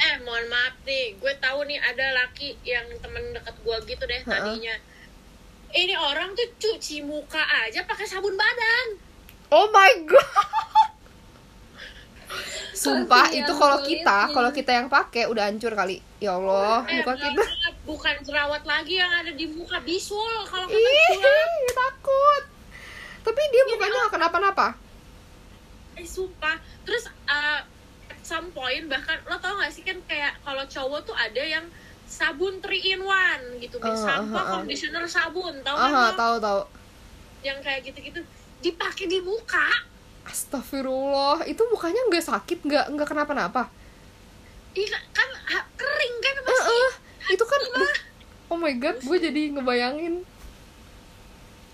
Eh 0.00 0.16
mohon 0.24 0.48
maaf 0.48 0.74
nih 0.88 1.14
gue 1.20 1.34
tahu 1.38 1.68
nih 1.68 1.78
ada 1.78 2.24
laki 2.24 2.56
yang 2.64 2.88
temen 2.98 3.36
deket 3.36 3.54
gue 3.62 3.76
gitu 3.84 4.02
deh 4.08 4.20
tadinya 4.24 4.74
ini 5.74 5.94
orang 5.98 6.30
tuh 6.38 6.46
cuci 6.54 7.02
muka 7.02 7.42
aja 7.66 7.82
pakai 7.82 8.06
sabun 8.06 8.38
badan. 8.38 8.86
Oh 9.50 9.66
my 9.74 9.92
god. 10.06 10.90
Sumpah 12.74 13.30
itu 13.30 13.52
kalau 13.54 13.78
kita 13.82 14.18
kalau 14.34 14.50
kita 14.50 14.70
yang 14.74 14.88
pakai 14.90 15.26
udah 15.26 15.50
hancur 15.50 15.74
kali. 15.74 15.98
Ya 16.22 16.38
Allah 16.38 16.86
eh 16.86 17.02
muka 17.02 17.14
kita. 17.18 17.42
bukan 17.84 18.14
jerawat 18.24 18.62
lagi 18.64 18.96
yang 18.96 19.12
ada 19.12 19.30
di 19.34 19.44
muka 19.50 19.78
bisul 19.84 20.46
kalau 20.48 20.66
kata 20.66 20.78
Ih, 20.78 21.10
gue 21.20 21.70
takut. 21.74 22.42
Tapi 23.24 23.40
dia 23.50 23.62
mukanya 23.68 23.96
nggak 24.06 24.14
kenapa-napa. 24.14 24.68
eh 25.94 26.06
sumpah. 26.06 26.58
Terus 26.82 27.06
uh, 27.30 27.60
at 28.10 28.20
some 28.22 28.50
point 28.50 28.86
bahkan 28.90 29.18
lo 29.30 29.38
tau 29.38 29.54
gak 29.58 29.70
sih 29.70 29.86
kan 29.86 29.98
kayak 30.10 30.34
kalau 30.42 30.66
cowok 30.66 31.06
tuh 31.06 31.14
ada 31.14 31.42
yang 31.42 31.64
sabun 32.14 32.62
3 32.62 32.70
in 32.70 33.02
1 33.02 33.58
gitu 33.58 33.76
Ah, 33.82 33.90
shampoo 33.90 34.38
ah, 34.38 34.44
ah. 34.44 34.52
conditioner 34.56 35.02
sabun 35.04 35.54
tau 35.60 35.74
kan 35.74 35.90
Aha, 35.90 36.04
lo? 36.06 36.14
tahu 36.14 36.34
tahu. 36.38 36.60
yang 37.42 37.58
kayak 37.58 37.82
gitu-gitu 37.84 38.22
dipakai 38.62 39.04
di 39.04 39.18
muka 39.20 39.66
Astagfirullah, 40.24 41.44
itu 41.44 41.60
mukanya 41.68 42.00
nggak 42.08 42.24
sakit, 42.24 42.64
nggak 42.64 42.84
nggak 42.96 43.04
kenapa-napa. 43.04 43.68
iya 44.72 44.96
kan 45.12 45.28
ha- 45.44 45.68
kering 45.76 46.14
kan 46.18 46.34
Eh, 46.34 46.42
pasti 46.42 46.72
eh, 46.72 46.92
itu 47.30 47.44
kan, 47.44 47.60
oh 48.48 48.56
my 48.56 48.72
god, 48.74 48.96
gue 48.98 49.18
jadi 49.20 49.52
ngebayangin. 49.52 50.24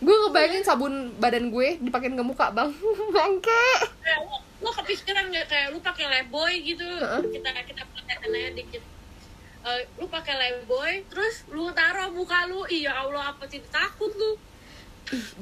Gue 0.00 0.16
ngebayangin 0.18 0.66
sabun 0.66 0.92
badan 1.14 1.48
gue 1.48 1.78
dipakein 1.78 2.18
ke 2.18 2.24
muka 2.26 2.50
bang, 2.50 2.74
bangke. 3.14 3.64
lo, 4.60 4.68
kepikiran 4.74 5.30
nggak 5.30 5.46
kayak 5.46 5.66
lu 5.70 5.78
pakai 5.78 6.10
leboy 6.10 6.52
gitu 6.60 6.82
Heeh. 6.84 7.22
kita 7.30 7.48
kita 7.64 7.82
pakai 7.86 8.14
aja 8.18 8.50
dikit 8.50 8.82
Eh, 9.60 9.84
lu 10.00 10.08
pakai 10.08 10.40
leboy 10.40 11.04
terus 11.12 11.44
lu 11.52 11.68
taruh 11.76 12.08
muka 12.08 12.48
lu 12.48 12.64
iya 12.72 12.96
allah 12.96 13.36
apa 13.36 13.44
tidak 13.44 13.68
takut 13.68 14.08
lu 14.16 14.40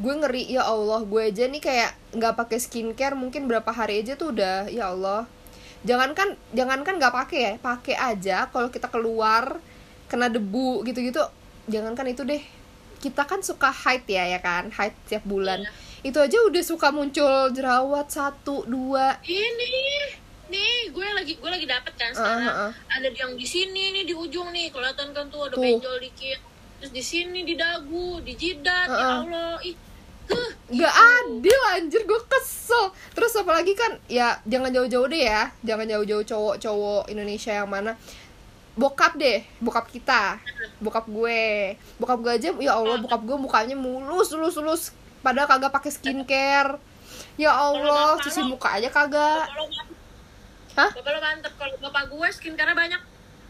Gue 0.01 0.15
ngeri 0.17 0.49
ya 0.49 0.65
Allah, 0.65 1.05
gue 1.05 1.29
aja 1.29 1.45
nih 1.45 1.61
kayak 1.61 1.93
nggak 2.17 2.41
pakai 2.41 2.57
skincare 2.57 3.13
mungkin 3.13 3.45
berapa 3.45 3.69
hari 3.69 4.01
aja 4.01 4.17
tuh 4.17 4.33
udah 4.33 4.65
ya 4.73 4.97
Allah. 4.97 5.29
Jangankan 5.85 6.41
jangankan 6.57 6.97
nggak 6.97 7.13
pakai 7.13 7.39
ya, 7.39 7.53
pakai 7.61 7.93
aja 7.93 8.49
kalau 8.49 8.73
kita 8.73 8.89
keluar 8.89 9.61
kena 10.09 10.33
debu 10.33 10.89
gitu-gitu, 10.89 11.21
jangankan 11.69 12.09
itu 12.09 12.25
deh. 12.25 12.41
Kita 12.97 13.29
kan 13.29 13.45
suka 13.45 13.69
haid 13.69 14.09
ya 14.09 14.25
ya 14.33 14.41
kan, 14.41 14.73
haid 14.73 14.97
tiap 15.05 15.29
bulan. 15.29 15.61
Iya. 15.61 15.71
Itu 16.01 16.19
aja 16.25 16.39
udah 16.49 16.63
suka 16.65 16.89
muncul 16.89 17.53
jerawat 17.53 18.09
satu 18.09 18.65
dua. 18.65 19.21
ini 19.29 20.17
nih 20.49 20.91
gue 20.91 21.07
lagi 21.15 21.33
gue 21.37 21.51
lagi 21.51 21.67
dapet 21.69 21.95
kan 21.95 22.11
sekarang. 22.13 22.41
Heeh, 22.45 22.57
heeh. 22.69 22.73
ada 22.99 23.09
yang 23.13 23.33
di 23.37 23.47
sini 23.47 23.93
nih 23.95 24.05
di 24.09 24.15
ujung 24.17 24.49
nih. 24.51 24.73
Kelihatan 24.73 25.13
kan 25.13 25.29
tuh 25.29 25.49
ada 25.49 25.55
Tuh. 25.57 25.63
benjol 25.63 25.97
dikit. 26.01 26.41
Terus 26.79 26.93
di 26.95 27.03
sini 27.03 27.43
di 27.43 27.55
dagu 27.59 28.23
di 28.23 28.33
jidat 28.35 28.89
ya 28.89 28.97
Heeh. 28.97 29.19
allah. 29.25 29.57
Ih 29.63 29.77
huh, 30.29 30.51
Gak 30.73 30.95
adil 30.95 31.61
anjir 31.77 32.03
gue 32.05 32.21
kesel. 32.29 32.93
Terus 33.13 33.33
apalagi 33.37 33.73
kan 33.77 33.97
ya 34.09 34.41
jangan 34.49 34.73
jauh-jauh 34.73 35.09
deh 35.09 35.23
ya. 35.29 35.53
Jangan 35.65 35.87
jauh-jauh 35.89 36.25
cowok-cowok 36.25 37.03
Indonesia 37.13 37.53
yang 37.53 37.69
mana. 37.69 37.95
Bokap 38.79 39.19
deh, 39.19 39.43
bokap 39.59 39.91
kita. 39.91 40.39
Bokap 40.79 41.11
gue. 41.11 41.75
Bokap 41.99 42.19
gue 42.23 42.33
aja, 42.39 42.55
ya 42.55 42.73
Allah 42.79 43.03
bokap 43.03 43.27
gue 43.27 43.35
mukanya 43.35 43.75
mulus, 43.75 44.31
mulus, 44.31 44.55
mulus 44.55 44.83
Padahal 45.19 45.51
kagak 45.51 45.75
pakai 45.75 45.91
skincare. 45.91 46.79
Ya 47.35 47.51
Allah, 47.51 48.15
cuci 48.23 48.47
muka 48.47 48.79
aja 48.79 48.87
kagak 48.87 49.51
Hah? 50.79 50.91
bapak 50.95 51.11
lo 51.11 51.19
mantep 51.19 51.53
kalau 51.59 51.75
bapak 51.83 52.05
gue 52.07 52.29
skincare 52.31 52.71
banyak 52.71 53.03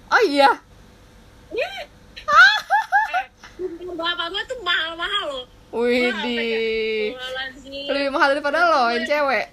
Oh 0.09 0.23
iya 0.25 0.49
Nih. 1.53 1.65
eh, 2.25 3.25
bapak 3.93 4.27
gue 4.33 4.43
tuh 4.49 4.59
mahal-mahal 4.65 5.25
loh 5.29 5.47
Widih 5.69 6.09
Astagfirullahaladzim. 6.09 7.93
Lebih 7.93 8.09
mahal 8.09 8.29
daripada 8.33 8.59
lo 8.65 8.89
yang 8.89 9.05
cewek 9.05 9.47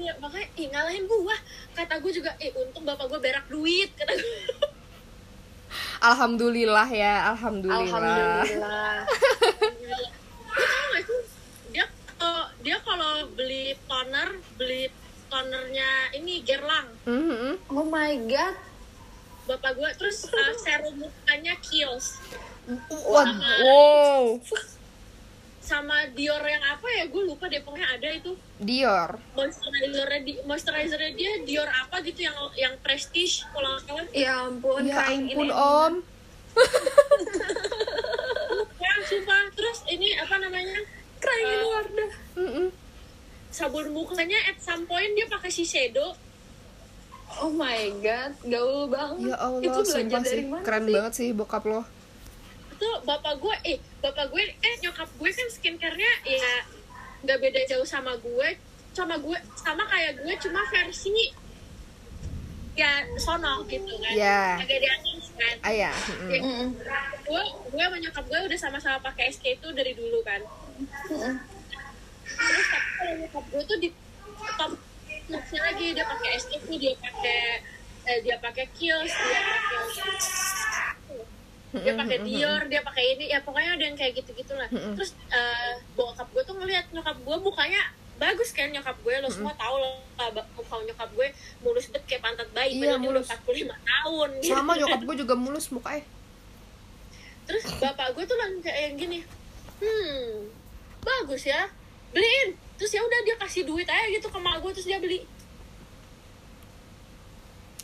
Iya, 0.00 0.16
makanya 0.16 0.48
ih, 0.56 0.66
ngalahin 0.72 1.04
gua. 1.04 1.36
Kata 1.76 2.00
gue 2.00 2.08
juga, 2.08 2.32
eh 2.40 2.48
untung 2.56 2.88
bapak 2.88 3.04
gue 3.04 3.20
berak 3.20 3.44
duit. 3.52 3.92
Kata 3.92 4.16
gue. 4.16 4.32
Alhamdulillah 6.08 6.88
ya, 6.88 7.36
Alhamdulillah, 7.36 7.84
Alhamdulillah. 7.84 9.04
Lu 10.56 10.64
tau 10.64 10.84
gak 10.96 11.02
sih? 11.04 11.20
Dia 11.76 11.84
kalau 12.16 12.48
dia 12.64 12.76
kalau 12.80 13.12
beli 13.36 13.76
toner, 13.84 14.40
beli 14.56 14.88
tonernya 15.30 16.12
ini 16.12 16.42
Gerlang. 16.42 16.90
Mhm. 17.06 17.70
Oh 17.70 17.86
my 17.86 18.12
god. 18.26 18.58
Bapak 19.46 19.72
gue 19.72 19.90
terus 19.96 20.26
uh, 20.34 20.52
serum 20.54 21.00
mukanya 21.00 21.56
Kiehl's 21.58 22.18
Wah, 23.08 23.26
Wow 23.64 24.38
sama 25.60 26.02
Dior 26.10 26.42
yang 26.42 26.62
apa 26.66 26.82
ya? 26.90 27.06
Gue 27.06 27.22
lupa 27.24 27.46
deh 27.46 27.62
pokoknya 27.62 27.94
ada 27.94 28.10
itu 28.10 28.34
Dior 28.58 29.22
moisturizernya 29.38 30.20
di 30.26 30.32
moisturizernya 30.42 31.10
dia 31.14 31.32
Dior 31.46 31.70
apa 31.70 32.02
gitu 32.02 32.26
yang 32.26 32.34
yang 32.58 32.74
prestige 32.82 33.46
kalau 33.54 33.78
salah. 33.86 34.02
Ya 34.10 34.50
ampun, 34.50 34.82
Ya 34.82 35.06
ampun 35.06 35.46
English. 35.46 35.54
om 35.54 35.92
Ya, 38.80 38.92
sumpah. 39.06 39.40
Terus 39.54 39.78
ini 39.86 40.18
apa 40.18 40.34
namanya? 40.42 40.78
Crying 41.22 41.46
in 41.46 41.54
Eh, 41.54 41.66
Wardah. 41.68 42.10
Mm-mm. 42.34 42.66
Sabun 43.50 43.90
mukanya 43.90 44.38
at 44.46 44.58
some 44.58 44.82
point 44.84 45.10
dia 45.12 45.26
pakai 45.26 45.48
Shiseido 45.48 46.14
Oh 47.32 47.46
my 47.48 47.78
god, 48.00 48.34
gaul 48.42 48.86
banget. 48.86 49.30
Ya 49.30 49.38
Allah, 49.38 49.62
Itu 49.62 49.70
belajar 49.80 49.86
sumpah 49.86 50.18
dari 50.20 50.34
sih, 50.36 50.42
mana 50.44 50.62
keren 50.62 50.82
sih? 50.82 50.92
banget 50.92 51.12
sih 51.14 51.28
bokap 51.30 51.62
lo. 51.64 51.80
itu 52.72 52.90
bapak 53.02 53.34
gue 53.36 53.54
eh 53.66 53.78
bapak 53.98 54.26
gue 54.26 54.40
eh 54.40 54.74
nyokap 54.80 55.04
gue 55.12 55.30
kan 55.30 55.48
skincare-nya 55.48 56.12
ya 56.24 56.50
nggak 57.20 57.38
beda 57.38 57.60
jauh 57.68 57.84
sama 57.84 58.16
gue 58.16 58.48
sama 58.90 59.14
gue 59.14 59.36
sama 59.54 59.84
kayak 59.84 60.16
gue 60.18 60.34
cuma 60.40 60.64
versi 60.66 61.28
ya 62.72 62.88
sono 63.14 63.60
gitu 63.64 63.92
kan 63.94 64.12
Ya. 64.12 64.56
agak 64.58 64.80
di 64.80 64.88
atas 64.88 65.28
kan 65.30 65.56
Ayah. 65.62 65.92
mm-mm. 65.92 66.30
Ya, 66.30 66.40
Mm-mm. 66.40 66.68
gue 67.22 67.42
gue 67.68 67.82
sama 67.84 67.96
nyokap 68.00 68.24
gue 68.26 68.40
udah 68.42 68.58
sama-sama 68.58 68.98
pakai 69.04 69.28
SK 69.28 69.44
itu 69.54 69.68
dari 69.70 69.92
dulu 69.92 70.18
kan. 70.22 70.40
Terus 72.36 72.66
tapi 72.70 73.10
nyokap 73.24 73.44
gue 73.50 73.62
tuh 73.66 73.78
di 73.80 73.88
top 74.58 74.72
lagi 75.50 75.86
dia 75.94 76.04
pakai 76.06 76.28
SK 76.38 76.52
dia 76.78 76.94
pakai 76.98 77.40
eh, 78.06 78.18
dia 78.22 78.36
pakai 78.42 78.64
Kiehl's 78.74 79.14
dia 79.14 79.40
pakai 79.40 79.78
dia 81.70 81.94
pakai 81.94 82.18
Dior, 82.26 82.66
dia 82.66 82.82
pakai 82.82 83.04
ini, 83.14 83.30
ya 83.30 83.38
pokoknya 83.46 83.78
ada 83.78 83.84
yang 83.86 83.94
kayak 83.94 84.18
gitu-gitu 84.18 84.58
lah. 84.58 84.66
Terus 84.66 85.14
eh, 85.30 85.78
bokap 85.94 86.26
gue 86.34 86.42
tuh 86.42 86.58
ngeliat 86.58 86.90
nyokap 86.90 87.14
gue 87.22 87.36
mukanya 87.38 87.94
bagus 88.18 88.50
kan 88.50 88.68
nyokap 88.74 88.98
gue, 89.00 89.14
lo 89.22 89.30
semua 89.30 89.54
tahu 89.54 89.78
loh 89.78 90.02
lah, 90.18 90.28
muka 90.52 90.76
nyokap 90.82 91.08
gue 91.14 91.26
mulus 91.62 91.86
bet 91.88 92.02
kayak 92.10 92.26
pantat 92.26 92.50
bayi, 92.50 92.74
Iya, 92.76 92.98
padahal 92.98 92.98
dia 92.98 93.06
mulus. 93.08 93.26
udah 93.30 93.38
45 93.38 93.86
tahun. 93.86 94.28
gitu. 94.42 94.50
Sama 94.52 94.72
nyokap 94.76 95.00
gue 95.06 95.16
juga 95.22 95.34
mulus 95.38 95.66
mukanya. 95.70 96.04
Terus 97.46 97.62
bapak 97.78 98.08
gue 98.18 98.24
tuh 98.26 98.36
langsung 98.36 98.62
kayak 98.66 98.78
yang 98.90 98.94
gini, 98.98 99.18
hmm 99.78 100.26
bagus 101.00 101.42
ya, 101.48 101.70
beliin. 102.10 102.48
Terus 102.74 102.90
ya 102.90 103.00
udah 103.00 103.18
dia 103.22 103.36
kasih 103.36 103.62
duit 103.62 103.84
aja 103.84 104.06
gitu 104.06 104.26
ke 104.26 104.38
mak 104.38 104.58
gue 104.58 104.70
terus 104.70 104.86
dia 104.86 104.96
beli. 104.96 105.22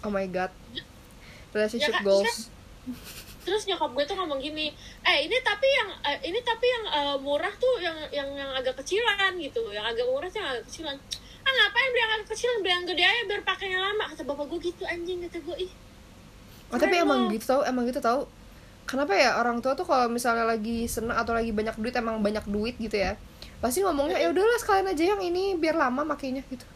Oh 0.00 0.10
my 0.10 0.26
god. 0.26 0.52
Relationship 1.50 1.94
Ya, 1.94 2.02
goals. 2.02 2.50
terus 3.42 3.62
nyokap 3.64 3.90
gue 3.92 4.04
tuh 4.04 4.14
ngomong 4.14 4.38
gini 4.38 4.74
eh 5.00 5.18
ini 5.22 5.38
tapi 5.38 5.62
yang 5.64 5.86
eh, 6.02 6.18
ini 6.20 6.42
tapi 6.42 6.66
yang 6.66 6.84
eh, 6.88 7.16
murah 7.16 7.50
tuh 7.52 7.78
yang 7.78 7.94
yang 8.10 8.26
yang 8.28 8.50
agak 8.52 8.74
kecilan 8.76 9.38
gitu 9.38 9.70
yang 9.70 9.82
agak 9.82 10.02
murah 10.02 10.26
tuh 10.26 10.38
yang 10.38 10.50
agak 10.50 10.66
kecilan 10.66 10.98
ah 11.40 11.52
ngapain 11.52 11.88
beli 11.88 12.00
yang 12.00 12.12
agak 12.12 12.28
kecilan 12.30 12.58
beli 12.58 12.72
yang 12.74 12.84
gede 12.84 13.04
aja 13.06 13.22
biar 13.22 13.42
pakainya 13.42 13.78
lama 13.78 14.04
kata 14.10 14.22
bapak 14.22 14.50
gue 14.50 14.60
gitu 14.66 14.82
anjing 14.82 15.22
kata 15.22 15.38
gue 15.40 15.56
ih 15.62 15.72
Oh, 16.66 16.74
tapi 16.74 16.98
emang 16.98 17.26
loh. 17.26 17.30
gitu 17.30 17.46
tau, 17.46 17.62
emang 17.62 17.86
gitu 17.86 18.02
tau. 18.02 18.26
Kenapa 18.82 19.14
ya 19.14 19.38
orang 19.38 19.62
tua 19.62 19.78
tuh 19.78 19.86
kalau 19.86 20.10
misalnya 20.10 20.42
lagi 20.42 20.90
seneng 20.90 21.14
atau 21.14 21.30
lagi 21.30 21.54
banyak 21.54 21.78
duit 21.78 21.94
emang 21.94 22.18
banyak 22.18 22.42
duit 22.50 22.74
gitu 22.74 22.98
ya. 22.98 23.14
Pasti 23.56 23.80
ngomongnya 23.80 24.16
ya 24.16 24.28
udahlah 24.30 24.58
sekalian 24.60 24.88
aja 24.88 25.04
yang 25.16 25.20
ini 25.20 25.56
biar 25.56 25.74
lama 25.74 26.04
makainya 26.04 26.44
gitu. 26.46 26.66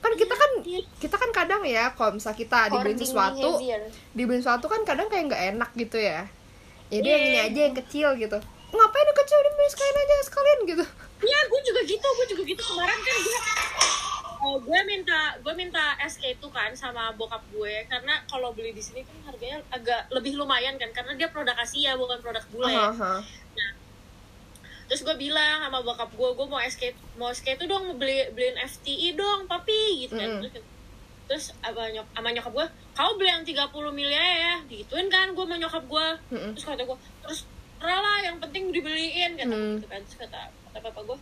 Kan 0.00 0.16
kita 0.16 0.32
kan 0.32 0.50
Iya. 0.64 0.80
kita 0.96 1.16
kan 1.18 1.30
kadang 1.30 1.62
ya 1.62 1.92
kalau 1.92 2.16
misal 2.16 2.32
kita 2.32 2.72
dibeliin 2.72 2.96
Hoarding 2.96 3.00
sesuatu, 3.00 3.48
behavior. 3.58 3.80
dibeliin 4.16 4.40
sesuatu 4.40 4.66
kan 4.66 4.80
kadang 4.82 5.06
kayak 5.12 5.24
nggak 5.28 5.42
enak 5.56 5.70
gitu 5.76 5.98
ya. 6.00 6.24
Jadi 6.88 7.06
yang 7.06 7.22
ini 7.22 7.36
Iya. 7.36 7.46
aja 7.52 7.60
yang 7.68 7.76
kecil 7.76 8.08
gitu. 8.16 8.38
Ngapain 8.70 9.06
yang 9.06 9.18
kecil 9.18 9.38
dibeli 9.40 9.68
sekalian 9.68 9.96
aja 9.98 10.14
sekalian 10.24 10.58
gitu. 10.64 10.84
Iya, 11.20 11.38
gue 11.46 11.60
juga 11.68 11.80
gitu, 11.84 12.06
gue 12.16 12.26
juga 12.32 12.42
gitu 12.48 12.62
kemarin 12.64 12.96
kan 12.96 13.16
gue 13.20 13.38
oh, 14.40 14.56
gue 14.56 14.80
minta 14.88 15.36
gue 15.36 15.52
minta 15.52 16.00
SK 16.00 16.40
itu 16.40 16.48
kan 16.48 16.72
sama 16.72 17.12
bokap 17.12 17.44
gue 17.52 17.84
karena 17.84 18.24
kalau 18.24 18.56
beli 18.56 18.72
di 18.72 18.80
sini 18.80 19.04
kan 19.04 19.16
harganya 19.28 19.60
agak 19.68 20.08
lebih 20.08 20.32
lumayan 20.32 20.80
kan 20.80 20.88
karena 20.96 21.12
dia 21.12 21.28
produk 21.28 21.52
Asia 21.54 21.92
bukan 21.94 22.18
produk 22.24 22.40
bule. 22.48 22.72
Aha, 22.72 22.88
aha. 22.88 23.14
Terus 24.90 25.06
gue 25.06 25.16
bilang 25.22 25.62
sama 25.62 25.86
bokap 25.86 26.10
gue, 26.10 26.30
gue 26.34 26.46
mau 26.50 26.58
SK 26.58 26.82
mau 27.14 27.30
SK 27.30 27.62
itu 27.62 27.70
dong 27.70 27.94
beli 27.94 28.26
beliin 28.34 28.58
FTI 28.58 29.14
dong, 29.14 29.46
papi 29.46 30.02
gitu 30.02 30.18
kan. 30.18 30.26
Mm. 30.26 30.50
Terus, 30.50 30.66
terus 31.30 31.44
apa 31.62 31.94
nyok 31.94 32.10
sama 32.10 32.34
nyokap 32.34 32.52
gue, 32.58 32.66
kau 32.98 33.14
beli 33.14 33.30
yang 33.30 33.46
30 33.46 33.70
mili 33.94 34.10
aja 34.18 34.34
ya, 34.34 34.56
digituin 34.66 35.06
kan 35.06 35.30
gue 35.30 35.44
sama 35.46 35.62
nyokap 35.62 35.86
gue. 35.86 36.06
Mm-mm. 36.34 36.50
Terus 36.58 36.66
kata 36.66 36.82
gue, 36.82 36.98
terus 37.22 37.40
lah 37.80 38.18
yang 38.20 38.36
penting 38.42 38.74
dibeliin 38.74 39.38
kata 39.38 39.54
Hmm. 39.54 39.78
gitu 39.78 39.86
kan. 39.86 40.02
Terus 40.02 40.18
kata 40.26 40.40
kata 40.74 40.78
papa 40.90 41.00
gue, 41.06 41.18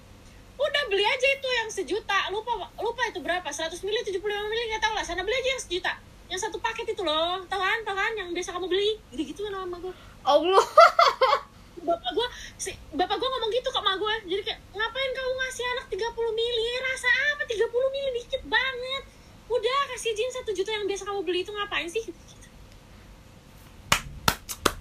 udah 0.59 0.83
beli 0.89 1.05
aja 1.05 1.29
itu 1.29 1.49
yang 1.61 1.69
sejuta, 1.69 2.19
lupa 2.33 2.73
lupa 2.81 3.03
itu 3.05 3.21
berapa, 3.21 3.45
100 3.45 3.85
mili, 3.85 4.01
75 4.01 4.49
mili 4.49 4.63
nggak 4.73 4.81
tahu 4.81 4.97
lah, 4.97 5.05
sana 5.05 5.21
beli 5.21 5.37
aja 5.45 5.51
yang 5.53 5.63
sejuta. 5.63 5.93
Yang 6.33 6.41
satu 6.49 6.57
paket 6.57 6.97
itu 6.97 7.05
loh, 7.05 7.45
tahu 7.45 7.61
kan, 7.61 7.79
tahu 7.85 7.97
kan, 7.97 8.13
yang 8.17 8.33
biasa 8.33 8.57
kamu 8.57 8.65
beli, 8.65 8.97
gitu 9.13 9.23
gitu 9.29 9.41
kan 9.45 9.61
sama 9.61 9.77
gue 9.77 9.93
Allah. 10.25 10.65
bapak 11.83 12.11
gue 12.15 12.29
si 12.59 12.71
bapak 12.95 13.17
gue 13.17 13.29
ngomong 13.29 13.51
gitu 13.55 13.69
ke 13.71 13.81
mak 13.81 13.97
gue 13.99 14.15
jadi 14.31 14.43
kayak 14.43 14.61
ngapain 14.75 15.11
kamu 15.15 15.33
ngasih 15.39 15.65
anak 15.79 15.87
30 15.91 16.39
mili? 16.39 16.69
Rasa 16.83 17.09
apa 17.35 17.43
30 17.47 17.95
mili? 17.95 18.11
Dikit 18.23 18.43
banget. 18.47 19.03
Udah 19.49 19.79
kasih 19.95 20.13
jin 20.13 20.31
satu 20.31 20.51
juta 20.53 20.71
yang 20.75 20.85
biasa 20.85 21.03
kamu 21.09 21.21
beli 21.25 21.41
itu 21.43 21.53
ngapain 21.55 21.89
sih? 21.89 22.05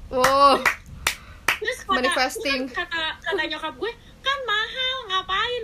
Wow. 0.07 0.63
terus 1.57 1.83
kata, 1.83 1.99
Manifesting. 1.99 2.69
kan 2.69 2.85
kata 2.85 3.03
kata 3.19 3.41
nyokap 3.49 3.73
gue 3.75 3.91
kan 4.21 4.39
mahal 4.45 4.97
ngapain. 5.09 5.63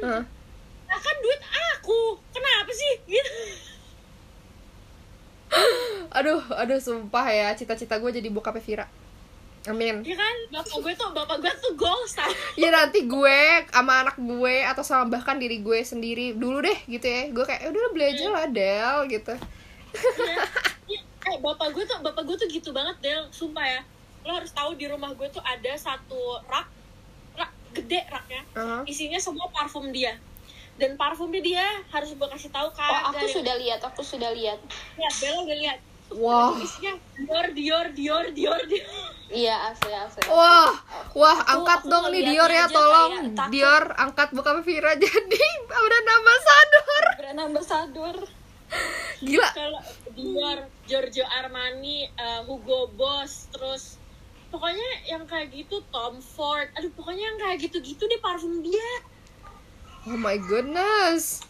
Lah 0.89 0.99
kan 0.99 1.15
duit 1.21 1.41
aku. 1.77 2.17
Kenapa 2.33 2.71
sih? 2.73 2.93
Gitu. 3.07 3.31
Aduh, 6.17 6.45
aduh 6.53 6.77
sumpah 6.77 7.25
ya, 7.25 7.57
cita-cita 7.57 7.97
gue 7.97 8.11
jadi 8.13 8.29
bokapnya 8.29 8.61
Vira. 8.61 8.85
Amin. 9.65 10.03
ya 10.03 10.13
kan 10.13 10.35
bapak 10.51 10.75
gue 10.77 10.93
tuh 10.93 11.09
bapak 11.09 11.37
gue 11.39 11.53
tuh 11.57 11.71
goals 11.73 12.11
tau 12.11 12.27
Ya 12.53 12.67
nanti 12.67 13.03
gue 13.03 13.39
sama 13.69 14.03
anak 14.03 14.17
gue 14.17 14.55
atau 14.61 14.83
sama 14.83 15.07
bahkan 15.09 15.35
diri 15.35 15.59
gue 15.59 15.79
sendiri 15.81 16.33
dulu 16.33 16.59
deh 16.59 16.79
gitu 16.85 17.03
ya. 17.03 17.29
Gue 17.29 17.43
kayak 17.43 17.63
"Ya 17.63 17.69
udah 17.69 17.91
beli 17.91 18.05
aja 18.09 18.27
lah 18.29 18.45
Del 18.45 18.97
gitu. 19.07 19.33
Iya. 19.93 20.35
Iya. 20.85 20.99
eh 21.23 21.37
bapak 21.39 21.71
gue 21.71 21.83
tuh 21.83 21.95
bapak 21.97 22.23
gue 22.23 22.35
tuh 22.35 22.47
gitu 22.47 22.69
banget 22.71 22.99
Del 22.99 23.23
sumpah 23.29 23.63
ya 23.63 23.81
lo 24.21 24.31
harus 24.33 24.51
tahu 24.51 24.73
di 24.73 24.83
rumah 24.85 25.11
gue 25.11 25.27
tuh 25.27 25.39
ada 25.39 25.71
satu 25.73 26.15
rak 26.43 26.67
rak 27.33 27.51
gede 27.73 28.03
raknya 28.05 28.41
Aha. 28.53 28.83
isinya 28.83 29.15
semua 29.17 29.47
parfum 29.49 29.87
dia 29.89 30.15
dan 30.73 30.95
parfumnya 30.95 31.39
dia 31.39 31.63
harus 31.87 32.11
gue 32.11 32.27
kasih 32.29 32.47
tahu 32.49 32.67
kan 32.71 32.89
Oh, 33.05 33.11
aku 33.11 33.27
sudah 33.29 33.55
lihat, 33.55 33.79
aku 33.79 34.01
sudah 34.01 34.31
lihat. 34.31 34.57
lihat 34.93 35.13
Bella 35.17 35.39
udah 35.41 35.57
lihat 35.57 35.79
Wah, 36.15 36.53
isinya 36.55 36.93
Dior 37.15 37.47
Dior 37.51 37.87
Dior 37.89 38.25
Dior 38.29 38.61
Dior 38.63 38.89
Iya, 39.27 39.55
asli 39.67 39.89
asli. 39.89 40.29
wah, 40.29 40.69
wah, 41.11 41.37
angkat 41.47 41.81
aku 41.81 41.89
dong 41.89 42.05
nih 42.09 42.21
Dior 42.27 42.45
ya 42.47 42.65
tolong. 42.67 43.33
kayak. 43.33 43.49
Dior 43.49 43.83
angkat 43.95 44.29
bokapnya 44.29 44.61
Vira 44.61 44.91
jadi 45.03 45.41
brand 45.65 46.09
ambassador. 46.11 47.03
Brand 47.17 47.39
ambassador. 47.41 48.15
Gila. 49.19 49.49
kalau 49.53 49.81
Dior 50.11 50.57
Giorgio 50.83 51.25
Armani 51.25 52.05
eh, 52.07 52.41
Hugo 52.43 52.89
Boss 52.89 53.45
terus 53.49 54.01
pokoknya 54.49 54.83
yang 55.07 55.23
kayak 55.23 55.49
gitu 55.49 55.81
Tom 55.87 56.17
Ford 56.19 56.69
aduh 56.73 56.89
pokoknya 56.91 57.23
yang 57.23 57.37
kayak 57.39 57.57
gitu-gitu 57.59 58.03
deh 58.03 58.17
parfum 58.17 58.61
dia 58.61 58.89
Oh 60.03 60.13
my 60.15 60.35
goodness. 60.37 61.41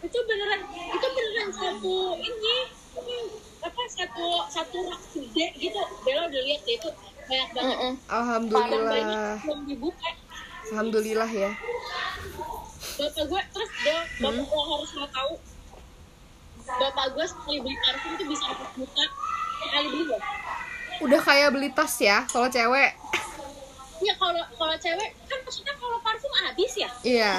itu 0.00 0.18
beneran 0.22 0.60
itu 0.68 1.06
beneran 1.08 1.48
satu 1.50 1.94
ini 2.16 2.56
ini 2.96 3.16
apa 3.62 3.80
satu 3.88 4.26
satu 4.48 4.76
rak 4.84 5.02
gede 5.12 5.46
gitu 5.56 5.80
Bella 6.02 6.26
udah 6.26 6.42
lihat 6.42 6.60
deh 6.62 6.76
itu 6.76 6.90
banyak 7.22 7.48
banget 7.52 7.76
dan 7.78 7.78
banyak 7.78 7.96
Alhamdulillah. 8.10 9.36
belum 9.40 9.60
dibuka 9.64 10.08
Alhamdulillah 10.64 11.30
ya. 11.30 11.50
bapak 12.92 13.24
gue 13.24 13.40
terus 13.50 13.70
dia 13.80 13.98
bapak 14.18 14.42
gue 14.42 14.62
harus 14.68 14.90
mau 14.92 15.08
tahu 15.08 15.32
bapak 16.62 17.06
gue 17.10 17.24
sekali 17.24 17.58
beli 17.60 17.76
parfum 17.78 18.12
tuh 18.14 18.26
bisa 18.26 18.44
empat 18.46 18.68
juta 18.74 19.04
sekali 19.60 19.86
beli 19.88 20.04
ya 20.08 20.20
Udah 21.00 21.18
kayak 21.18 21.48
beli 21.50 21.66
tas 21.68 21.98
ya 21.98 22.22
kalau 22.28 22.46
cewek. 22.46 22.94
Iya 23.98 24.14
kalau 24.14 24.38
kalau 24.54 24.76
cewek 24.76 25.10
kan 25.26 25.38
maksudnya 25.40 25.74
kalau 25.74 25.98
parfum 25.98 26.30
habis 26.36 26.72
ya 26.74 26.90
Iya. 27.02 27.32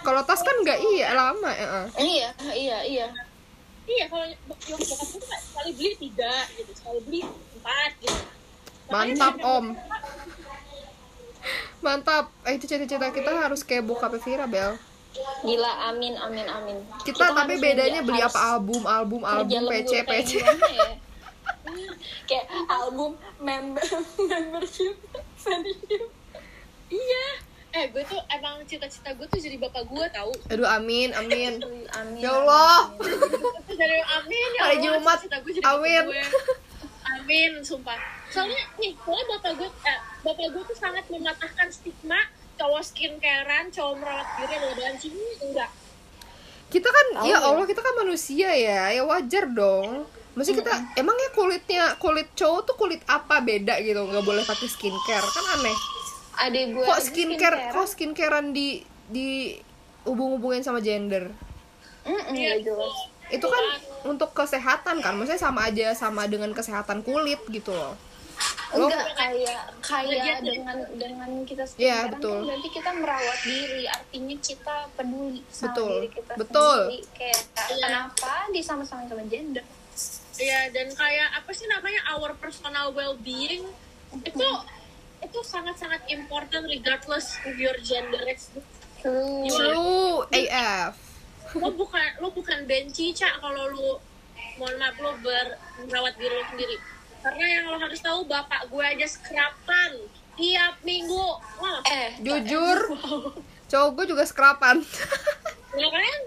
Kalau 0.00 0.22
tas 0.22 0.38
kan 0.40 0.54
nggak 0.56 0.78
iya 0.78 1.08
lama. 1.10 1.50
ya. 1.50 1.66
Iya, 1.96 2.28
iya, 2.52 2.78
iya. 2.84 3.06
Iya 3.90 4.04
kalau 4.06 4.24
yang 4.30 4.42
bokap 4.46 4.76
gue 4.78 5.18
tuh 5.18 5.20
kayak 5.26 5.42
sekali 5.42 5.70
beli 5.74 5.90
tiga 5.98 6.34
gitu 6.54 6.72
sekali 6.78 6.98
beli 7.02 7.20
empat 7.26 7.92
gitu 8.06 8.22
Mantap 8.90 9.38
om. 9.46 9.78
Mantap. 11.78 12.26
Eh, 12.42 12.58
itu 12.58 12.66
cita-cita 12.66 13.14
kita 13.14 13.30
harus 13.30 13.62
kayak 13.62 13.86
bokapnya 13.86 14.18
Vira 14.18 14.46
Bel. 14.50 14.74
Gila, 15.46 15.94
amin, 15.94 16.18
amin, 16.18 16.42
amin. 16.50 16.76
Kita, 17.06 17.30
tapi 17.30 17.54
harus 17.54 17.62
bedanya 17.62 18.02
beli 18.02 18.18
apa 18.18 18.58
album, 18.58 18.82
album, 18.90 19.22
album, 19.22 19.70
PC, 19.70 20.02
kayak 20.02 20.26
PC. 20.26 20.42
ya? 20.42 20.50
kayak 22.30 22.46
album 22.70 23.18
member 23.42 23.82
membership 24.30 24.94
friendship 25.42 26.06
iya 26.90 27.26
eh 27.70 27.86
gue 27.86 28.02
tuh 28.02 28.18
emang 28.28 28.58
cita-cita 28.64 29.14
gue 29.14 29.26
tuh 29.26 29.38
jadi 29.38 29.54
bapak 29.56 29.86
gue 29.86 30.04
tahu 30.10 30.32
Aduh, 30.48 30.66
amin, 30.66 31.14
amin. 31.14 31.62
amin 31.92 32.18
Ya 32.18 32.34
Allah. 32.34 32.90
Dari 33.70 33.98
amin 34.02 34.48
ya 34.52 34.60
Hari 34.60 34.76
Allah, 34.76 34.90
Jumat. 34.98 35.18
gue 35.22 35.52
jadi 35.54 35.64
Amin. 35.64 36.04
bapak 36.04 36.10
gue. 36.10 36.24
amin 37.10 37.50
sumpah 37.60 37.98
soalnya 38.28 38.62
nih 38.76 38.94
soalnya 38.96 39.26
bapak 39.28 39.52
gue 39.56 39.66
eh, 39.66 39.98
bapak 40.20 40.46
gue 40.50 40.62
tuh 40.64 40.76
sangat 40.76 41.04
mematahkan 41.06 41.68
stigma 41.68 42.20
cowok 42.54 42.82
skincarean 42.84 43.66
cowok 43.68 43.94
merawat 43.98 44.26
diri 44.36 44.54
adalah 44.54 44.74
bahan 44.76 44.96
sini 44.96 45.22
enggak 45.40 45.70
Kita 46.70 46.86
kan, 46.86 47.06
Tahu 47.18 47.26
ya 47.26 47.34
ya. 47.34 47.38
Allah, 47.42 47.66
kita 47.66 47.82
kan 47.82 47.94
manusia 47.98 48.46
ya. 48.54 48.94
Ya 48.94 49.02
wajar 49.02 49.50
dong. 49.50 50.06
Maksudnya 50.38 50.62
kita, 50.62 50.72
emangnya 50.94 51.30
kulitnya, 51.34 51.84
kulit 51.98 52.30
cowok 52.38 52.62
tuh 52.62 52.78
kulit 52.78 53.02
apa 53.10 53.42
beda 53.42 53.74
gitu? 53.82 53.98
Nggak 54.06 54.22
boleh 54.22 54.46
pakai 54.46 54.70
skincare. 54.70 55.26
Kan 55.26 55.44
aneh. 55.58 55.74
Adek 56.40 56.64
gue 56.72 56.82
Kok 56.82 57.00
skincare, 57.00 57.56
skincare. 57.58 57.74
kok 57.74 57.86
skincarean 57.86 58.46
di, 58.50 58.80
di 59.06 59.56
hubung-hubungin 60.02 60.60
sama 60.60 60.80
gender? 60.80 61.28
Mm-mm, 62.00 62.32
Iya, 62.32 62.56
gak 62.56 62.60
jelas 62.66 62.96
itu 63.30 63.46
kan 63.46 63.64
untuk 64.04 64.34
kesehatan 64.34 64.98
kan 64.98 65.14
maksudnya 65.14 65.38
sama 65.38 65.62
aja 65.64 65.94
sama 65.94 66.26
dengan 66.26 66.50
kesehatan 66.50 66.98
kulit 67.00 67.38
gitu 67.46 67.70
loh 67.70 67.94
Lo- 68.72 68.88
enggak 68.88 69.06
kayak 69.14 69.60
kayak 69.78 70.40
dengan 70.40 70.82
dengan 70.90 71.30
kita 71.44 71.62
Iya, 71.76 72.08
skincare 72.08 72.10
betul. 72.10 72.34
kan 72.34 72.46
berarti 72.48 72.68
kita 72.72 72.90
merawat 72.92 73.38
diri 73.40 73.82
artinya 73.84 74.36
kita 74.36 74.76
peduli 74.90 75.40
sama 75.46 75.62
Betul, 75.68 75.90
diri 75.92 76.08
kita 76.10 76.32
betul. 76.34 76.78
sendiri 76.80 76.98
kayak 77.12 77.40
Iya. 77.70 77.78
kenapa 77.78 78.32
disama-samain 78.50 79.06
sama 79.06 79.24
gender 79.26 79.64
Iya 80.34 80.60
dan 80.70 80.86
kayak 80.90 81.28
apa 81.36 81.50
sih 81.52 81.66
namanya 81.68 82.00
our 82.10 82.32
personal 82.34 82.90
well-being 82.90 83.62
itu 84.18 84.46
itu 85.20 85.38
sangat-sangat 85.40 86.00
important 86.08 86.64
regardless 86.64 87.36
of 87.42 87.54
your 87.56 87.76
gender. 87.80 88.20
It's- 88.24 88.48
True. 89.00 89.48
True 89.48 90.28
AF 90.30 90.92
Lo 91.56 91.72
bukan 91.72 92.20
lo 92.20 92.28
bukan 92.30 92.68
benci 92.68 93.10
cak 93.10 93.40
kalau 93.40 93.72
lu 93.72 93.96
mohon 94.54 94.76
maaf 94.76 94.92
lo 94.94 95.16
ber, 95.18 95.56
merawat 95.80 96.14
diri 96.14 96.30
lo 96.30 96.44
sendiri. 96.46 96.76
Karena 97.18 97.44
yang 97.50 97.64
lo 97.66 97.80
harus 97.80 97.96
tahu 97.98 98.28
bapak 98.28 98.68
gue 98.68 98.84
aja 98.84 99.06
skrapan 99.08 99.96
tiap 100.36 100.76
minggu. 100.80 101.26
Wah, 101.56 101.80
eh 101.86 102.12
jujur 102.20 102.92
cowok 103.66 103.90
gue 103.94 104.04
juga 104.12 104.24
skrapan 104.24 104.84
ya 105.80 105.88
kan? 105.88 106.20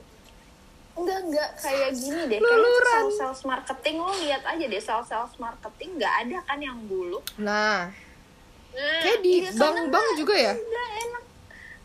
enggak 0.94 1.20
enggak 1.26 1.50
kayak 1.58 1.90
gini 1.92 2.22
deh 2.28 2.38
Luluran. 2.38 2.70
kayak 2.70 2.86
sales 2.86 3.18
sales 3.18 3.42
marketing 3.44 3.96
lo 3.98 4.14
lihat 4.16 4.46
aja 4.46 4.66
deh 4.70 4.78
sales 4.78 5.08
sales 5.10 5.36
marketing 5.38 5.98
nggak 5.98 6.14
ada 6.22 6.38
kan 6.46 6.62
yang 6.62 6.78
bulu 6.86 7.18
nah 7.36 7.90
Nah, 8.74 9.00
kayak 9.06 9.20
di 9.22 9.34
Iya, 9.46 9.50
bank-bank 9.54 10.08
juga 10.18 10.36
ya? 10.36 10.54
enggak 10.58 10.90
enak. 11.06 11.24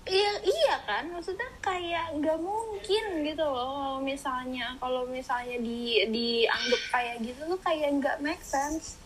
Iya, 0.08 0.32
iya 0.40 0.76
kan, 0.88 1.04
maksudnya 1.12 1.48
kayak 1.60 2.16
nggak 2.16 2.38
mungkin 2.40 3.04
gitu 3.28 3.44
loh. 3.44 3.68
Kalau 3.76 3.98
misalnya 4.00 4.66
kalau 4.80 5.04
misalnya 5.04 5.60
di 5.60 6.08
dianggap 6.08 6.82
kayak 6.88 7.16
gitu 7.20 7.40
tuh 7.44 7.60
kayak 7.60 7.88
nggak 8.00 8.16
make 8.24 8.40
sense. 8.40 8.96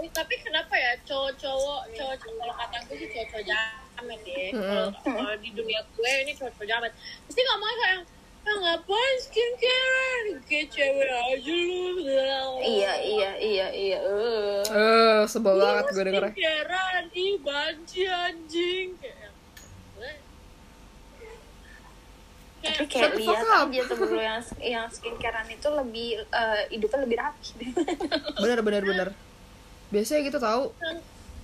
Eh, 0.00 0.10
tapi 0.10 0.34
kenapa 0.42 0.74
ya 0.74 0.96
cowok-cowok 1.06 1.82
cowok 1.92 2.14
kalau 2.18 2.54
kata 2.56 2.76
gue 2.88 2.96
sih 2.98 3.08
cowok-cowok 3.14 3.44
jamet 3.46 4.20
ya. 4.26 4.46
Kalau 4.58 4.88
kalau 5.06 5.34
di 5.38 5.50
dunia 5.54 5.80
gue 5.94 6.12
ini 6.26 6.32
cowok-cowok 6.34 6.66
jamet. 6.66 6.92
Pasti 7.30 7.40
nggak 7.46 7.58
mau 7.62 7.74
kayak 7.78 7.98
ah, 8.40 8.56
ngapain 8.56 9.16
skincare 9.20 10.28
kayak 10.48 10.66
cewek 10.72 11.10
aja 11.10 11.54
lu 11.54 11.84
Iya, 12.60 12.92
iya, 13.00 13.30
iya, 13.40 13.66
iya. 13.72 13.98
eh. 14.00 14.62
Eh, 14.64 15.20
sebel 15.28 15.56
banget 15.60 15.84
gue 15.92 16.04
dengernya. 16.08 16.32
skincarean 16.32 17.04
ih 17.12 17.34
banci 17.40 18.02
anjing 18.08 18.88
kayak 19.00 19.18
Tapi 22.60 22.84
kayak 22.92 23.16
Shut 23.16 23.20
lihat 23.24 23.40
aja 23.40 23.82
temen 23.88 24.08
lu 24.12 24.20
yang 24.20 24.40
yang 24.60 24.86
skincarean 24.92 25.48
itu 25.48 25.68
lebih 25.72 26.08
eh, 26.28 26.62
hidupnya 26.68 26.98
lebih 27.08 27.16
rapi. 27.16 27.48
Bener 28.36 28.60
bener 28.60 28.82
bener. 28.84 29.08
Biasanya 29.88 30.20
gitu 30.28 30.38
tahu. 30.38 30.64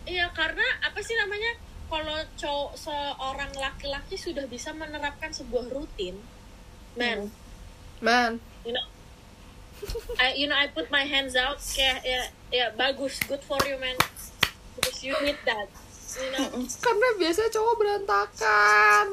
Iya 0.05 0.29
karena 0.37 0.67
apa 0.85 1.01
sih 1.01 1.17
namanya 1.17 1.57
kalau 1.89 2.19
cowok 2.37 2.73
seorang 2.77 3.53
laki-laki 3.57 4.15
sudah 4.19 4.45
bisa 4.47 4.77
menerapkan 4.77 5.33
sebuah 5.33 5.71
rutin, 5.73 6.19
man, 6.97 7.31
Man, 7.97 8.41
you 8.65 8.73
know, 8.73 8.87
I, 10.21 10.33
you 10.35 10.47
know 10.47 10.57
I 10.57 10.69
put 10.69 10.91
my 10.91 11.05
hands 11.05 11.33
out 11.33 11.57
kayak 11.73 12.05
ya 12.05 12.23
ya 12.51 12.67
bagus, 12.73 13.17
good 13.25 13.41
for 13.41 13.57
you 13.65 13.77
man, 13.77 13.97
because 14.77 15.01
you 15.01 15.17
need 15.21 15.41
that, 15.45 15.69
you 16.17 16.29
know. 16.33 16.49
karena 16.81 17.07
biasanya 17.17 17.51
cowok 17.51 17.75
berantakan. 17.77 19.07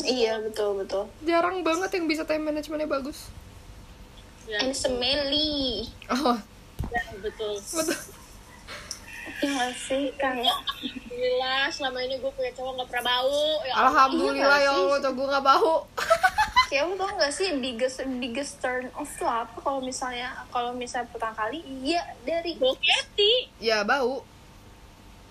iya 0.00 0.40
betul 0.40 0.80
betul. 0.80 1.04
Jarang 1.22 1.60
banget 1.60 1.90
yang 1.96 2.06
bisa 2.06 2.24
time 2.24 2.44
managementnya 2.44 2.88
bagus. 2.88 3.28
Ya, 4.48 4.64
And 4.64 4.74
smelly. 4.74 5.86
Oh, 6.10 6.40
ya, 6.88 7.02
betul. 7.20 7.60
betul. 7.60 7.98
Ya 9.40 9.48
nggak 9.48 9.72
sih 9.72 10.10
kayak 10.16 10.52
Alhamdulillah 10.52 11.64
selama 11.70 11.98
ini 12.02 12.18
gue 12.18 12.32
punya 12.34 12.52
cowok 12.52 12.72
nggak 12.76 12.88
pernah 12.88 13.04
bau. 13.08 13.40
Ya 13.62 13.72
Allah. 13.72 13.88
Alhamdulillah 13.88 14.58
Iya 14.58 14.64
ya? 14.64 14.72
Allah, 14.74 14.98
cowok 15.00 15.14
gue 15.14 15.26
gak 15.28 15.44
bau. 15.44 15.74
kayak 16.70 16.86
lu 16.86 16.94
tau 16.94 17.10
gak 17.18 17.34
sih 17.34 17.50
biggest 17.58 17.98
biggest 18.22 18.62
turn 18.62 18.86
off 18.94 19.10
tuh 19.18 19.26
apa 19.26 19.58
kalau 19.58 19.82
misalnya 19.82 20.30
kalau 20.54 20.70
misalnya 20.70 21.10
pertama 21.10 21.34
kali 21.34 21.66
iya 21.82 22.00
dari 22.22 22.54
Boketi. 22.54 23.50
ya 23.58 23.82
bau. 23.82 24.22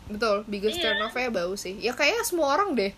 Betul, 0.10 0.41
biggest 0.49 0.82
Iya. 0.82 0.91
turn 0.91 1.06
off-nya 1.06 1.30
bau 1.30 1.54
sih. 1.54 1.78
Ya 1.78 1.93
kayaknya 1.93 2.25
semua 2.25 2.58
orang 2.58 2.73
deh. 2.73 2.91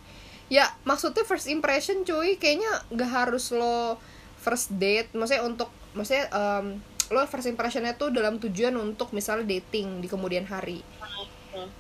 Ya, 0.48 0.72
maksudnya 0.88 1.28
first 1.28 1.48
impression 1.48 2.08
cuy, 2.08 2.40
kayaknya 2.40 2.72
gak 2.92 3.12
harus 3.12 3.52
lo 3.52 4.00
first 4.40 4.72
date. 4.80 5.12
Maksudnya 5.12 5.44
untuk, 5.44 5.68
maksudnya 5.92 6.32
em, 6.32 6.80
lo 7.12 7.20
first 7.28 7.52
impressionnya 7.52 8.00
tuh 8.00 8.16
dalam 8.16 8.40
tujuan 8.40 8.72
untuk 8.80 9.12
misalnya 9.12 9.44
dating 9.44 10.00
di 10.00 10.08
kemudian 10.08 10.48
hari. 10.48 10.80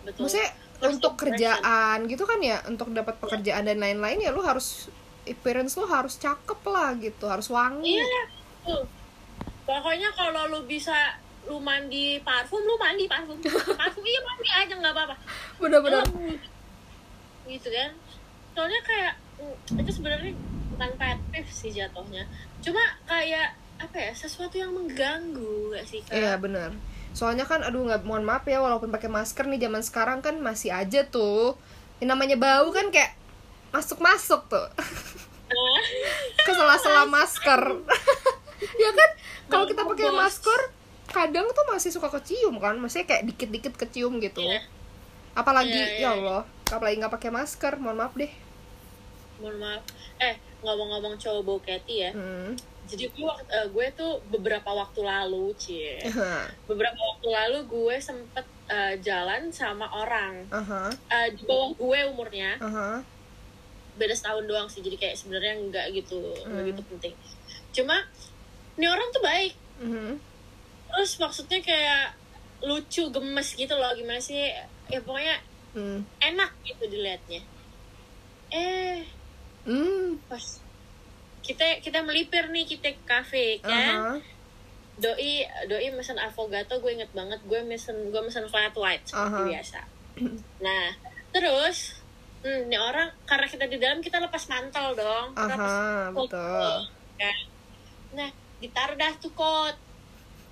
Betul. 0.03 0.27
Maksudnya 0.27 0.51
First 0.81 0.97
untuk 0.97 1.13
kerjaan 1.15 2.09
gitu 2.09 2.25
kan 2.27 2.41
ya, 2.43 2.57
untuk 2.67 2.91
dapat 2.91 3.15
pekerjaan 3.21 3.63
dan 3.63 3.77
lain-lain 3.79 4.17
ya 4.19 4.35
lo 4.35 4.43
harus 4.43 4.91
appearance 5.25 5.77
lo 5.77 5.85
harus 5.85 6.17
cakep 6.17 6.59
lah 6.67 6.97
gitu, 6.97 7.25
harus 7.29 7.47
wangi. 7.51 8.01
Iya, 8.01 8.23
tuh. 8.65 8.83
Pokoknya 9.65 10.09
kalau 10.17 10.49
lu 10.49 10.65
bisa 10.65 10.93
lu 11.49 11.57
mandi 11.57 12.21
parfum, 12.21 12.61
lu 12.61 12.77
mandi 12.77 13.09
parfum. 13.09 13.37
Parfum 13.79 14.03
iya 14.05 14.21
mandi 14.21 14.49
aja 14.49 14.73
nggak 14.77 14.93
apa-apa. 14.93 15.15
Bener-bener. 15.57 16.05
Gitu 17.49 17.69
kan. 17.69 17.89
Soalnya 18.53 18.81
kayak 18.85 19.13
mm, 19.41 19.81
itu 19.81 19.91
sebenarnya 19.95 20.33
bukan 20.75 20.91
pet 20.97 21.19
peeve 21.33 21.51
sih 21.51 21.71
jatuhnya. 21.73 22.29
Cuma 22.61 22.81
kayak 23.09 23.57
apa 23.81 23.97
ya 23.97 24.13
sesuatu 24.13 24.61
yang 24.61 24.77
mengganggu 24.77 25.73
gak 25.73 25.85
sih 25.89 26.05
Iya 26.13 26.37
bener. 26.37 26.77
Soalnya 27.17 27.49
kan 27.49 27.65
aduh 27.65 27.81
nggak 27.81 28.05
mohon 28.05 28.21
maaf 28.21 28.45
ya 28.45 28.61
walaupun 28.61 28.93
pakai 28.93 29.09
masker 29.09 29.49
nih 29.49 29.65
zaman 29.65 29.81
sekarang 29.81 30.19
kan 30.21 30.37
masih 30.37 30.69
aja 30.69 31.01
tuh. 31.09 31.57
Yang 31.97 32.09
namanya 32.13 32.37
bau 32.37 32.69
kan 32.69 32.93
kayak 32.93 33.17
masuk-masuk 33.71 34.41
tuh 34.47 34.67
ke 36.45 36.51
sela-sela 36.51 37.03
masker. 37.05 37.61
ya 38.83 38.89
kan 38.91 39.09
kalau 39.47 39.65
kita 39.65 39.83
pakai 39.83 40.09
masker 40.09 40.61
kadang 41.07 41.43
tuh 41.51 41.65
masih 41.67 41.91
suka 41.91 42.07
kecium 42.07 42.55
kan, 42.55 42.79
maksudnya 42.79 43.03
kayak 43.05 43.27
dikit-dikit 43.27 43.75
kecium 43.75 44.19
gitu. 44.19 44.39
Iya. 44.39 44.63
Apalagi 45.31 45.75
Iya, 45.75 45.87
iya, 45.91 46.01
ya 46.01 46.09
Allah, 46.13 46.41
apalagi 46.65 46.95
nggak 46.99 47.11
pakai 47.11 47.31
masker, 47.31 47.73
mohon 47.77 47.99
maaf 47.99 48.15
deh. 48.15 48.31
mohon 49.37 49.57
maaf. 49.57 49.83
Eh 50.17 50.35
ngomong-ngomong 50.61 51.17
cowok 51.17 51.41
boketi 51.43 52.05
ya. 52.05 52.11
Hmm. 52.13 52.55
Jadi 52.81 53.07
gue, 53.07 53.33
eh, 53.49 53.67
gue 53.67 53.87
tuh 53.91 54.19
beberapa 54.27 54.67
waktu 54.67 55.01
lalu 55.01 55.51
cie. 55.55 55.99
Beberapa 56.63 56.95
waktu 56.97 57.27
lalu 57.27 57.59
gue 57.65 57.95
sempet 57.97 58.43
eh, 58.67 58.95
jalan 58.99 59.51
sama 59.51 59.83
orang 59.89 60.47
Aha, 60.47 60.87
eh, 61.09 61.27
di 61.31 61.43
bawah 61.43 61.71
gue 61.73 61.99
umurnya. 62.07 62.55
aha. 62.57 63.03
Beda 63.93 64.13
setahun 64.13 64.45
doang 64.45 64.67
sih 64.67 64.79
jadi 64.79 64.97
kayak 64.97 65.15
sebenarnya 65.15 65.53
nggak 65.61 65.85
gitu 65.93 66.19
Hmm. 66.43 66.63
gitu 66.63 66.81
penting 66.87 67.13
cuma 67.71 67.95
ini 68.75 68.85
orang 68.85 69.07
tuh 69.09 69.21
baik 69.21 69.53
Mhm. 69.79 70.13
terus 70.87 71.11
maksudnya 71.17 71.59
kayak 71.59 72.15
lucu 72.61 73.09
gemes 73.09 73.49
gitu 73.51 73.73
loh 73.73 73.91
gimana 73.93 74.19
sih 74.19 74.51
ya 74.87 74.99
pokoknya 75.01 75.39
Hmm. 75.71 76.03
enak 76.19 76.51
gitu 76.61 76.83
dilihatnya 76.85 77.41
eh 78.49 79.01
Hmm. 79.61 80.17
pas 80.25 80.41
kita 81.41 81.79
kita 81.79 82.01
melipir 82.01 82.49
nih 82.49 82.65
kita 82.65 82.91
ke 82.91 83.03
cafe 83.03 83.45
Aha. 83.59 83.65
kan 83.65 83.93
doi 84.97 85.41
doi 85.65 85.89
mesen 85.89 86.15
avogato 86.15 86.77
gue 86.77 86.91
inget 86.91 87.09
banget 87.11 87.39
gue 87.41 87.59
mesen 87.63 88.11
gue 88.11 88.21
mesen 88.21 88.45
flat 88.45 88.73
white 88.73 89.05
seperti 89.05 89.33
Aha. 89.33 89.49
biasa 89.49 89.79
nah 90.65 90.85
terus 91.31 92.00
hmm, 92.41 92.69
ini 92.69 92.77
orang 92.77 93.09
karena 93.25 93.47
kita 93.47 93.65
di 93.69 93.77
dalam 93.77 93.99
kita 94.01 94.17
lepas 94.17 94.43
mantel 94.49 94.97
dong. 94.97 95.27
Kita 95.33 95.55
lepas 95.55 95.71
Aha, 95.71 96.11
coat 96.13 96.29
betul. 96.29 96.77
kan. 97.21 97.37
nah 98.11 98.29
ditaruh 98.59 98.97
dah 98.97 99.13
tuh 99.21 99.31
kot. 99.33 99.75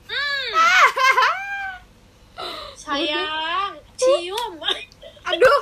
Hmm. 0.09 0.51
sayang 2.79 3.73
cium. 3.99 4.53
Aduh, 5.29 5.61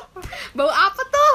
bau 0.55 0.71
apa 0.71 1.01
tuh? 1.01 1.33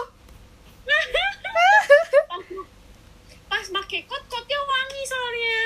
pas 3.50 3.66
pakai 3.68 4.00
kot 4.09 4.24
kotnya 4.31 4.57
wangi 4.57 5.02
soalnya. 5.05 5.61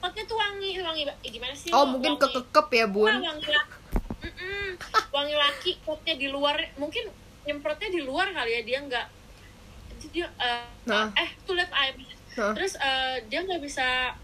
Kotnya 0.00 0.22
tuh 0.28 0.36
wangi 0.38 0.78
wangi 0.78 1.02
eh, 1.08 1.30
gimana 1.32 1.54
sih? 1.56 1.74
Oh, 1.74 1.88
mungkin 1.88 2.20
kekekep 2.20 2.68
ya, 2.70 2.86
Bun. 2.86 3.10
wangi 3.10 3.48
laki. 3.50 3.76
Wangi 5.10 5.34
laki 5.34 5.70
kotnya 5.82 6.14
di 6.14 6.30
luar. 6.30 6.54
Mungkin 6.78 7.10
nyemprotnya 7.50 7.90
di 7.90 8.00
luar 8.06 8.30
kali 8.30 8.50
ya 8.54 8.62
dia 8.62 8.78
nggak 8.80 9.06
dia 10.14 10.26
eh, 10.38 10.64
Nah. 10.86 11.10
eh 11.12 11.30
tuh 11.44 11.58
lihat 11.58 11.68
air 11.74 11.94
Hah? 12.38 12.54
terus 12.54 12.78
eh, 12.78 13.26
dia 13.26 13.42
nggak 13.42 13.60
bisa 13.60 14.14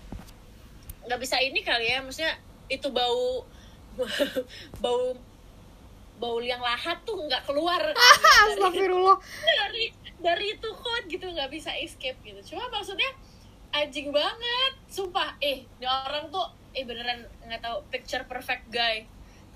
nggak 1.05 1.21
bisa 1.21 1.37
ini 1.43 1.61
kali 1.61 1.91
ya 1.91 2.01
maksudnya 2.01 2.39
itu 2.67 2.89
bau 2.91 3.43
bau 4.83 5.15
bau 6.17 6.37
liang 6.41 6.63
lahat 6.63 6.97
tuh 7.05 7.19
nggak 7.19 7.45
keluar 7.45 7.83
Astagfirullah. 8.49 9.19
dari 9.45 9.93
dari 10.17 10.47
itu 10.57 10.69
kot 10.73 11.05
gitu 11.07 11.27
nggak 11.29 11.51
bisa 11.53 11.71
escape 11.77 12.17
gitu 12.25 12.55
cuma 12.55 12.71
maksudnya 12.73 13.11
anjing 13.71 14.09
banget 14.09 14.73
sumpah 14.89 15.37
eh 15.39 15.69
ini 15.69 15.85
orang 15.85 16.33
tuh 16.33 16.49
eh 16.73 16.89
beneran 16.89 17.29
nggak 17.45 17.61
tahu 17.61 17.85
picture 17.93 18.25
perfect 18.25 18.65
guy 18.73 19.05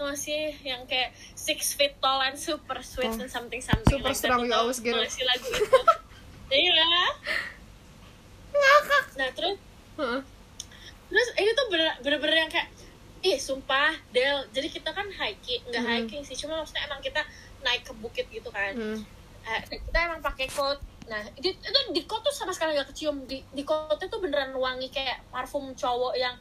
itu 0.00 0.08
masih 0.08 0.40
yang 0.64 0.80
kayak 0.88 1.12
six 1.36 1.76
feet 1.76 1.92
tall 2.00 2.24
and 2.24 2.32
super 2.32 2.80
sweet 2.80 3.12
Oh. 3.12 3.20
and 3.20 3.28
something 3.28 3.60
something 3.60 4.00
Super 4.00 4.08
like 4.08 4.16
that. 4.16 4.24
strong, 4.24 4.40
Lu 4.40 4.48
you 4.48 4.56
always 4.56 4.80
get 4.80 4.96
it. 4.96 5.12
lagu 5.20 5.48
itu 5.52 5.80
iya 6.56 6.88
nah 9.12 9.28
terus 9.30 9.60
Heeh. 10.00 10.20
terus 11.06 11.28
ini 11.36 11.50
tuh 11.52 11.66
bener- 11.68 11.98
bener-bener 12.00 12.36
yang 12.38 12.50
kayak 12.50 12.72
ih 13.20 13.36
sumpah 13.36 13.92
Del 14.08 14.48
jadi 14.48 14.72
kita 14.72 14.88
kan 14.88 15.04
hiking 15.06 15.60
nggak 15.68 15.84
Hmm. 15.84 15.92
hiking 16.00 16.24
sih 16.24 16.32
cuma 16.34 16.56
maksudnya 16.56 16.88
emang 16.88 17.04
kita 17.04 17.20
naik 17.60 17.84
ke 17.84 17.92
bukit 17.92 18.24
gitu 18.26 18.48
kan 18.48 18.72
Hmm. 18.72 19.04
Eh, 19.42 19.60
kita 19.70 19.98
emang 20.00 20.24
pakai 20.24 20.48
coat 20.48 20.80
nah 21.04 21.20
di, 21.34 21.52
itu 21.52 21.78
di 21.92 22.02
coat 22.02 22.22
tuh 22.22 22.32
sama 22.32 22.50
sekali 22.50 22.72
gak 22.72 22.88
kecium 22.88 23.26
di 23.26 23.44
di 23.46 23.62
coatnya 23.62 24.06
tuh 24.06 24.16
beneran 24.18 24.54
wangi 24.54 24.88
kayak 24.88 25.20
parfum 25.28 25.74
cowok 25.74 26.16
yang 26.16 26.40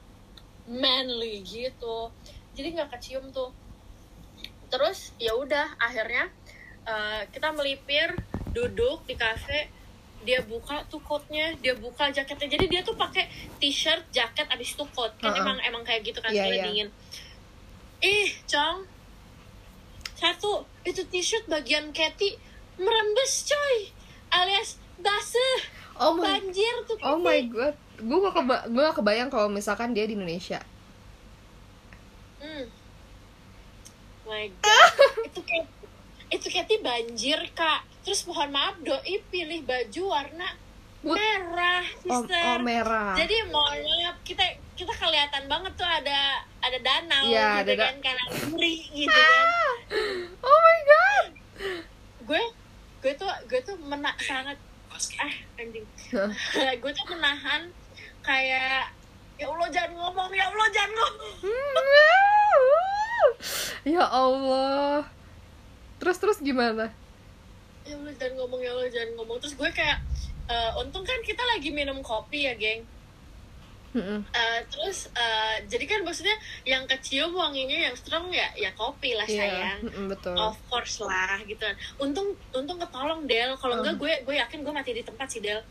manly 0.65 1.41
gitu 1.41 2.07
jadi 2.59 2.75
nggak 2.75 2.91
kecium 2.99 3.31
tuh. 3.31 3.55
Terus 4.67 5.15
ya 5.15 5.31
udah 5.39 5.79
akhirnya 5.79 6.27
eh, 6.83 7.23
kita 7.31 7.55
melipir 7.55 8.11
duduk 8.51 9.07
di 9.07 9.15
kafe 9.15 9.71
dia 10.27 10.43
buka 10.43 10.83
tuh 10.91 10.99
coatnya 10.99 11.55
dia 11.63 11.79
buka 11.79 12.11
jaketnya. 12.11 12.59
Jadi 12.59 12.65
dia 12.67 12.81
tuh 12.83 12.99
pakai 12.99 13.31
t-shirt 13.63 14.03
jaket 14.11 14.43
abis 14.51 14.75
itu 14.75 14.83
coat. 14.91 15.15
Kan 15.23 15.31
Uh-uh. 15.31 15.39
emang 15.39 15.57
emang 15.63 15.83
kayak 15.87 16.03
gitu 16.03 16.19
kan 16.19 16.35
kalau 16.35 16.51
iya. 16.51 16.67
dingin. 16.67 16.91
Ih 18.03 18.35
cong 18.43 18.83
satu 20.19 20.67
itu 20.83 20.99
t-shirt 21.07 21.47
bagian 21.47 21.95
Cathy 21.95 22.35
merembes 22.75 23.47
coy. 23.47 23.95
Alias 24.29 24.77
basah 24.99 25.59
oh 25.95 26.19
my 26.19 26.37
banjir 26.37 26.75
tuh 26.83 26.99
oh 26.99 27.15
my 27.15 27.39
god. 27.47 27.75
Gue 27.99 28.15
gak 28.19 28.35
keba 28.35 28.55
gue 28.67 28.81
gak 28.83 28.97
kebayang 28.99 29.29
kalau 29.31 29.47
misalkan 29.47 29.95
dia 29.95 30.03
di 30.03 30.15
Indonesia 30.15 30.59
Hmm. 32.39 32.65
My 34.25 34.45
God. 34.61 34.93
itu 35.25 35.41
kayak 35.41 35.67
itu 36.29 36.45
kayak 36.47 36.67
banjir 36.79 37.39
kak. 37.51 37.81
Terus 38.05 38.23
mohon 38.25 38.49
maaf 38.49 38.79
doi 38.79 39.19
pilih 39.27 39.61
baju 39.63 40.01
warna 40.07 40.49
merah, 40.99 41.79
oh, 42.11 42.27
sister. 42.27 42.43
oh 42.43 42.59
merah 42.59 43.15
Jadi 43.15 43.47
mohon 43.47 43.79
maaf 43.79 44.19
kita 44.27 44.43
kita 44.75 44.91
kelihatan 44.91 45.47
banget 45.47 45.71
tuh 45.75 45.87
ada 45.87 46.43
ada 46.59 46.77
danau 46.79 47.23
Iya, 47.23 47.63
gitu 47.63 47.71
ada 47.71 47.73
da- 47.73 47.87
kan 47.87 47.97
kanan 48.03 48.27
kiri 48.35 48.75
gitu 48.91 49.07
kan. 49.11 49.47
oh 50.47 50.57
my 50.57 50.79
god 50.83 51.25
Gue 52.27 52.41
gue 52.99 53.13
tuh 53.15 53.31
gue 53.47 53.59
tuh 53.63 53.75
menak 53.79 54.19
sangat 54.19 54.59
ah 54.91 55.33
anjing. 55.55 55.87
gue 56.83 56.91
tuh 56.91 57.05
menahan 57.07 57.71
kayak 58.19 58.91
ya 59.39 59.47
Allah 59.47 59.67
jangan 59.71 59.91
ngomong 59.95 60.29
ya 60.35 60.45
Allah 60.51 60.67
jangan 60.69 60.91
ngomong. 60.91 61.33
ya 63.95 64.03
Allah. 64.05 65.07
Terus 65.99 66.17
terus 66.19 66.37
gimana? 66.43 66.91
Ya 67.87 67.95
Allah 67.95 68.13
jangan 68.19 68.35
ngomong 68.43 68.59
ya 68.59 68.71
Allah 68.75 68.89
jangan 68.91 69.11
ngomong. 69.15 69.37
Terus 69.39 69.55
gue 69.55 69.69
kayak 69.71 69.99
eh, 70.51 70.71
untung 70.83 71.07
kan 71.07 71.19
kita 71.23 71.39
lagi 71.55 71.71
minum 71.71 72.03
kopi 72.03 72.51
ya 72.51 72.53
geng. 72.59 72.83
Eh, 73.89 74.59
terus 74.69 75.09
eh, 75.17 75.65
jadi 75.65 75.85
kan 75.89 76.05
maksudnya 76.05 76.37
yang 76.61 76.85
kecium 76.85 77.33
wanginya 77.33 77.89
yang 77.89 77.95
strong 77.97 78.29
ya 78.29 78.45
ya 78.53 78.69
kopi 78.77 79.17
lah 79.17 79.25
Iya, 79.25 79.39
sayang. 79.49 79.79
mm-mm, 79.81 80.05
betul. 80.13 80.35
Of 80.37 80.61
course 80.69 81.01
lah 81.01 81.41
gitu 81.47 81.63
kan. 81.63 81.73
Untung 81.97 82.37
untung 82.53 82.77
ketolong 82.77 83.25
Del. 83.25 83.57
Kalau 83.57 83.81
enggak 83.81 83.97
gue 83.97 84.13
gue 84.27 84.35
yakin 84.37 84.61
gue 84.61 84.73
mati 84.75 84.91
di 84.93 85.01
tempat 85.01 85.25
sih 85.31 85.41
Del 85.41 85.63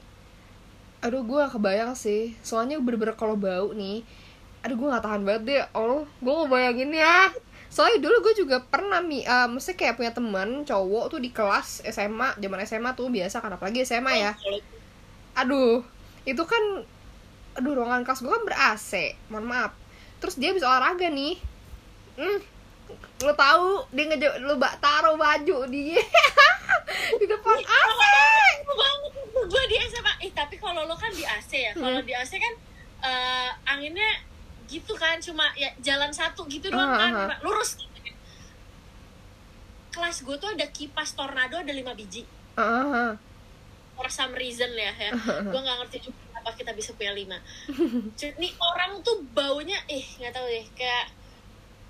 aduh 0.99 1.23
gue 1.23 1.37
gak 1.39 1.55
kebayang 1.55 1.93
sih. 1.95 2.35
Soalnya 2.43 2.83
bener-bener 2.83 3.15
kalau 3.15 3.39
bau 3.39 3.71
nih 3.75 4.03
aduh 4.59 4.75
gue 4.75 4.89
gak 4.91 5.05
tahan 5.07 5.23
banget 5.23 5.43
deh. 5.47 5.63
Allah 5.75 6.05
gue 6.05 6.33
mau 6.33 6.49
bayangin 6.51 6.91
ya. 6.91 7.31
Soalnya 7.69 8.03
dulu 8.03 8.17
gue 8.31 8.35
juga 8.43 8.65
pernah 8.65 8.99
mi 9.05 9.23
uh, 9.23 9.47
mesti 9.47 9.77
kayak 9.77 10.01
punya 10.01 10.13
teman 10.13 10.65
cowok 10.65 11.05
tuh 11.13 11.21
di 11.21 11.31
kelas 11.31 11.85
SMA 11.87 12.41
zaman 12.41 12.59
SMA 12.65 12.91
tuh 12.97 13.13
biasa 13.13 13.45
kan 13.45 13.55
apalagi 13.55 13.85
SMA 13.87 14.13
ya. 14.19 14.33
Aduh 15.39 15.85
itu 16.27 16.43
kan 16.45 16.85
aduh 17.59 17.73
ruangan 17.75 18.03
kelas 18.07 18.21
gue 18.25 18.31
kan 18.31 18.43
ber 18.45 18.57
AC 18.57 19.15
mohon 19.31 19.47
maaf. 19.47 19.73
Terus 20.19 20.35
dia 20.37 20.51
bisa 20.51 20.67
olahraga 20.67 21.07
nih. 21.07 21.39
Hmm 22.19 22.58
lo 23.19 23.33
tahu 23.33 23.67
dia 23.91 24.05
ngejo 24.05 24.29
lo 24.41 24.55
bak 24.57 24.79
taruh 24.79 25.15
baju 25.15 25.57
dia 25.67 25.99
di 27.21 27.25
depan 27.25 27.57
AC. 27.57 28.01
gue 29.41 29.63
di 29.67 29.77
SMA 29.83 30.13
eh 30.21 30.31
tapi 30.31 30.57
kalau 30.57 30.83
lo 30.83 30.95
kan 30.95 31.11
di 31.11 31.23
AC 31.23 31.51
ya. 31.55 31.73
Kalau 31.73 31.99
Hmm. 31.99 32.05
di 32.05 32.13
AC 32.13 32.33
kan 32.33 32.55
eh, 33.01 33.51
anginnya 33.67 34.11
gitu 34.67 34.93
kan 34.93 35.17
cuma 35.19 35.49
ya 35.55 35.73
jalan 35.79 36.11
satu 36.11 36.45
gitu 36.47 36.69
doang 36.69 36.85
Ah, 36.87 36.99
kan 36.99 37.13
ah, 37.13 37.27
ah. 37.29 37.39
lurus. 37.41 37.77
Gitu. 37.77 37.87
kelas 39.89 40.21
gue 40.21 40.37
tuh 40.37 40.47
ada 40.49 40.67
kipas 40.69 41.11
tornado 41.13 41.57
ada 41.57 41.73
lima 41.73 41.91
biji. 41.93 42.23
Ah, 42.55 43.17
for 43.93 44.07
some 44.09 44.31
reason 44.33 44.71
ya 44.73 44.93
ya. 44.93 45.11
Gue 45.43 45.57
nggak 45.57 45.77
ngerti 45.83 45.99
juga 46.05 46.19
kenapa 46.29 46.51
kita 46.55 46.71
bisa 46.73 46.93
punya 46.93 47.11
lima. 47.13 47.39
Nih 48.15 48.53
orang 48.57 49.01
tuh 49.01 49.25
baunya 49.29 49.79
eh 49.87 50.05
nggak 50.15 50.31
tahu 50.31 50.47
deh. 50.47 50.67
Kayak 50.73 51.11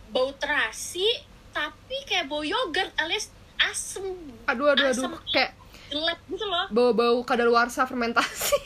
bau 0.09 0.33
terasi 0.33 1.05
tapi 1.51 1.97
kayak 2.05 2.27
bau 2.27 2.41
yogurt 2.41 2.93
alias 2.97 3.29
asem. 3.59 4.05
Aduh 4.47 4.71
aduh 4.71 4.87
aduh. 4.87 5.11
Asem. 5.11 5.13
kayak 5.29 5.53
jelek 5.89 6.21
gitu 6.29 6.45
loh. 6.45 6.67
bau-bau 6.69 7.25
kadaluarsa 7.25 7.85
fermentasi. 7.85 8.57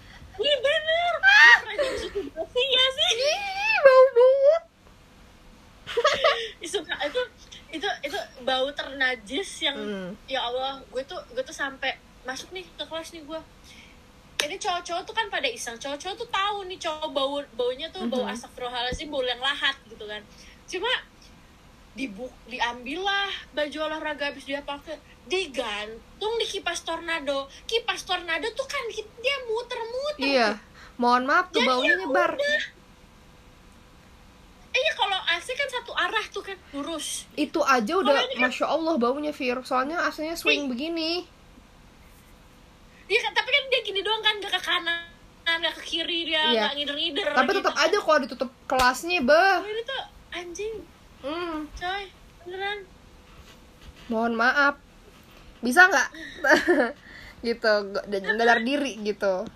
Ih 0.42 0.56
bener. 0.58 1.12
Lu 1.14 1.20
pernah 1.62 1.74
nyoba 1.76 1.94
susu 1.94 2.20
basi 2.28 2.62
ya 2.66 2.84
sih. 2.90 3.10
Ih, 3.14 3.76
bau 3.80 4.04
suka. 6.62 6.94
Itu 7.04 7.20
itu 7.72 7.88
itu 8.02 8.18
bau 8.42 8.68
ternajis 8.72 9.48
yang 9.62 9.76
Hmm. 9.76 10.10
ya 10.26 10.40
Allah 10.42 10.80
gue 10.84 11.02
tuh 11.04 11.20
gue 11.32 11.40
tuh 11.40 11.54
sampai 11.54 11.96
masuk 12.24 12.50
nih 12.50 12.64
ke 12.66 12.84
kelas 12.84 13.12
nih 13.12 13.22
gue. 13.22 13.40
Ini 14.42 14.58
cowok-cowok 14.58 15.02
tuh 15.06 15.14
kan 15.14 15.30
pada 15.30 15.46
iseng. 15.46 15.78
Cowok-cowok 15.78 16.16
tuh 16.18 16.28
tahu 16.28 16.66
nih 16.66 16.76
cowok 16.76 17.08
bau 17.14 17.38
baunya 17.54 17.86
tuh 17.94 18.10
bau 18.10 18.26
Mhm. 18.26 18.34
astagfirullahaladzim 18.34 19.06
bau 19.06 19.22
yang 19.22 19.38
lahat 19.38 19.78
gitu 19.86 20.02
kan 20.04 20.18
cuma 20.72 20.92
dibuk 21.92 22.32
diambil 22.46 23.00
lah 23.02 23.28
baju 23.52 23.78
olahraga 23.82 24.24
habis 24.26 24.42
dia 24.42 24.60
pakai 24.62 24.96
digantung 25.22 26.32
di 26.34 26.46
kipas 26.46 26.80
tornado 26.80 27.38
kipas 27.62 28.02
tornado 28.02 28.48
tuh 28.50 28.64
kan 28.64 28.80
dia 28.90 29.36
muter-muter 29.44 30.24
iya 30.24 30.48
mohon 30.94 31.22
maaf 31.22 31.48
tuh 31.48 31.60
Jadi 31.60 31.68
baunya 31.68 31.90
ya 31.90 32.00
nyebar 32.00 32.30
udah. 32.32 32.62
Eh 34.72 34.80
iya 34.80 34.92
kalau 34.94 35.18
AC 35.28 35.52
kan 35.52 35.68
satu 35.70 35.92
arah 35.94 36.24
tuh 36.26 36.40
kan 36.42 36.56
lurus. 36.72 37.28
itu 37.34 37.60
aja 37.60 37.92
udah 37.94 38.16
kan- 38.16 38.40
masya 38.40 38.66
Allah 38.66 38.96
baunya 38.96 39.28
Fir 39.30 39.60
soalnya 39.60 40.00
aslinya 40.00 40.32
swing 40.32 40.66
begini 40.66 41.28
Iya 43.04 43.20
kan 43.20 43.32
tapi 43.34 43.50
kan 43.50 43.62
dia 43.68 43.80
gini 43.82 44.00
doang 44.00 44.22
kan 44.22 44.34
gak 44.38 44.48
ke 44.50 44.60
kanan, 44.62 45.04
gak 45.44 45.74
ke 45.74 45.82
kiri 45.84 46.24
dia 46.24 46.40
Iya. 46.48 46.62
gak 46.64 46.74
ngider-ngider. 46.74 47.26
tapi 47.30 47.50
gitu 47.50 47.58
tetap 47.60 47.74
kan. 47.74 47.84
aja 47.84 47.98
kalau 48.00 48.18
ditutup 48.18 48.50
kelasnya 48.64 49.20
Oh, 49.20 49.60
ini 49.62 49.82
tuh 49.82 50.02
anjing, 50.32 50.82
hmm, 51.20 51.68
coy. 51.76 52.04
Beneran. 52.42 52.78
mohon 54.10 54.34
maaf. 54.34 54.74
Bisa 55.62 55.86
nggak? 55.86 56.08
Gitu 57.46 57.74
sadar 58.42 58.62
diri 58.62 58.98
gitu. 59.02 59.46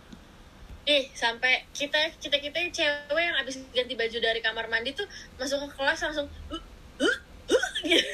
Ih, 0.87 1.11
sampai 1.15 1.67
kita 1.75 1.99
kita 2.23 2.39
kita 2.39 2.57
yang 2.63 2.71
cewek 2.71 3.23
yang 3.27 3.37
abis 3.43 3.59
ganti 3.75 3.99
baju 3.99 4.19
dari 4.23 4.39
kamar 4.39 4.71
mandi 4.71 4.95
tuh 4.95 5.07
masuk 5.35 5.67
ke 5.67 5.69
kelas 5.75 5.99
langsung 5.99 6.31
uh, 6.51 6.63
uh, 7.03 7.17
uh, 7.51 7.67
gitu. 7.87 8.07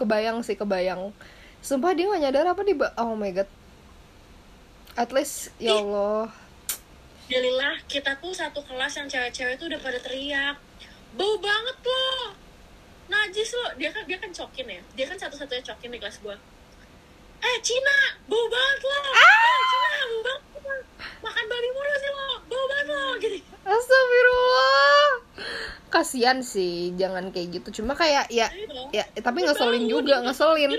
kebayang 0.00 0.40
sih 0.40 0.56
kebayang. 0.56 1.12
Sumpah 1.60 1.92
dia 1.92 2.08
nggak 2.08 2.28
nyadar 2.28 2.56
apa 2.56 2.60
nih 2.64 2.76
Ba- 2.76 2.96
oh 2.96 3.12
my 3.16 3.32
god. 3.36 3.48
At 4.96 5.12
least 5.12 5.52
ya 5.60 5.76
Allah. 5.76 6.32
Jalilah 7.28 7.80
kita 7.84 8.16
tuh 8.20 8.32
satu 8.32 8.64
kelas 8.64 9.00
yang 9.00 9.08
cewek-cewek 9.08 9.60
tuh 9.60 9.68
udah 9.68 9.80
pada 9.80 10.00
teriak 10.00 10.56
bau 11.14 11.34
banget 11.38 11.78
loh. 11.80 12.34
Najis 13.06 13.50
loh. 13.54 13.70
Dia 13.78 13.90
kan 13.90 14.02
dia 14.06 14.18
kan 14.18 14.30
cokin 14.30 14.66
ya. 14.66 14.82
Dia 14.94 15.04
kan 15.08 15.16
satu-satunya 15.18 15.62
cokin 15.62 15.90
di 15.94 15.98
kelas 15.98 16.18
gua. 16.20 16.36
Eh 17.40 17.56
Cina 17.60 17.96
bau 18.26 18.44
banget 18.48 18.80
loh. 18.82 19.02
Eh 19.12 19.58
Cina 19.70 19.90
bau 20.08 20.20
banget 20.22 20.42
lo. 20.64 20.74
makan 21.24 21.44
babi 21.48 21.68
mulu 21.72 21.94
sih 21.96 22.10
lo 22.10 22.28
bau 22.48 22.64
banget 22.68 22.86
lo 22.88 23.02
gitu. 23.20 23.36
Astagfirullah. 23.64 25.08
Kasian 25.88 26.38
sih 26.42 26.90
jangan 26.98 27.30
kayak 27.30 27.60
gitu. 27.60 27.80
Cuma 27.80 27.94
kayak 27.94 28.26
ya 28.32 28.50
Iya. 28.50 29.04
ya 29.14 29.20
tapi 29.22 29.44
ngeselin 29.44 29.86
juga 29.86 30.20
ngeselin. 30.24 30.72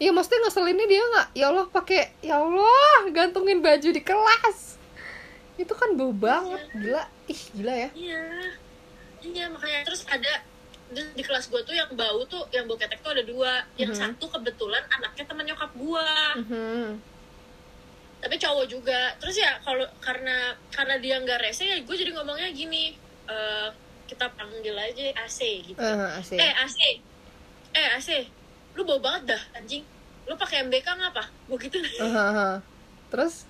Iya 0.00 0.10
maksudnya 0.10 0.40
ngeselinnya 0.48 0.86
dia 0.88 1.02
nggak 1.04 1.28
ya 1.36 1.44
Allah 1.52 1.66
pakai 1.68 2.16
ya 2.24 2.40
Allah 2.40 3.06
gantungin 3.12 3.60
baju 3.60 3.88
di 3.92 4.02
kelas. 4.02 4.80
Itu 5.60 5.76
kan 5.76 5.94
bau 5.94 6.10
banget. 6.10 6.64
Gila. 6.72 7.04
Ih 7.28 7.42
gila 7.54 7.74
ya. 7.76 7.88
Iya 7.92 8.20
iya 9.22 9.46
makanya 9.46 9.80
terus 9.82 10.02
ada 10.04 10.32
di, 10.90 11.02
di 11.14 11.22
kelas 11.22 11.46
gua 11.46 11.60
tuh 11.60 11.72
yang 11.72 11.86
bau 11.92 12.24
tuh 12.24 12.48
yang 12.50 12.66
bau 12.66 12.74
ketek 12.74 12.98
tuh 12.98 13.12
ada 13.12 13.22
dua. 13.22 13.62
Yang 13.74 13.94
Mhm. 13.94 14.00
satu 14.00 14.26
kebetulan 14.28 14.82
anaknya 14.90 15.24
teman 15.24 15.44
nyokap 15.44 15.70
gua. 15.74 16.08
Mhm. 16.36 16.98
tapi 18.20 18.36
cowok 18.36 18.68
juga. 18.68 19.16
Terus 19.16 19.32
ya 19.34 19.56
kalau 19.58 19.80
karena 19.98 20.52
karena 20.68 21.00
dia 21.00 21.16
nggak 21.16 21.40
rese 21.40 21.64
ya 21.64 21.80
gue 21.80 21.96
jadi 21.96 22.12
ngomongnya 22.12 22.52
gini 22.52 22.92
eh, 23.24 23.68
kita 24.04 24.28
panggil 24.30 24.76
aja 24.76 25.00
AC 25.18 25.40
gitu. 25.64 25.80
Eh, 25.80 26.20
asik. 26.20 26.36
eh 26.36 26.52
AC 26.54 26.78
eh 27.72 27.88
AC 27.96 28.08
lu 28.76 28.84
bau 28.84 29.00
banget 29.00 29.32
dah 29.32 29.42
anjing. 29.54 29.80
Lu 30.26 30.36
pakai 30.36 30.60
MBK 30.62 30.84
ngapa? 30.90 31.32
Gue 31.48 31.58
gitu. 31.60 31.80
Hahaha. 31.96 32.60
terus? 33.08 33.48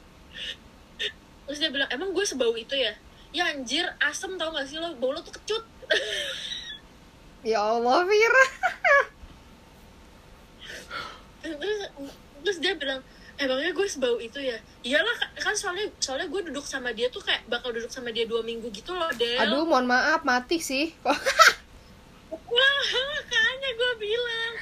Terus 1.44 1.59
dia 1.59 1.68
bilang 1.68 1.90
emang 1.90 2.14
gue 2.14 2.22
sebau 2.22 2.54
itu 2.54 2.72
ya 2.72 2.94
ya 3.30 3.46
anjir 3.48 3.86
asem 3.98 4.34
tau 4.34 4.50
gak 4.50 4.66
sih 4.66 4.76
lo? 4.76 4.94
Bau 4.96 5.10
lo 5.10 5.20
tuh 5.20 5.34
kecut. 5.34 5.64
Ya 7.40 7.56
Allah 7.56 8.04
Vira 8.04 8.44
terus 11.40 11.80
terus 12.44 12.58
dia 12.60 12.76
bilang 12.76 13.00
emangnya 13.40 13.72
gue 13.72 13.86
sebau 13.88 14.20
itu 14.20 14.36
ya? 14.36 14.60
Iyalah 14.84 15.16
kan- 15.40 15.56
soalnya 15.56 15.88
soalnya 15.96 16.28
gue 16.28 16.52
duduk 16.52 16.60
sama 16.62 16.92
dia 16.92 17.08
tuh 17.08 17.24
kayak 17.24 17.48
bakal 17.48 17.72
duduk 17.72 17.88
sama 17.88 18.12
dia 18.12 18.28
dua 18.28 18.44
minggu 18.44 18.68
gitu 18.68 18.92
loh 18.92 19.08
Del. 19.16 19.40
Aduh 19.40 19.64
mohon 19.64 19.88
maaf 19.88 20.20
mati 20.20 20.60
sih. 20.60 20.92
Wah, 22.50 22.84
makanya 22.92 23.70
gue 23.72 23.92
bilang. 23.96 24.52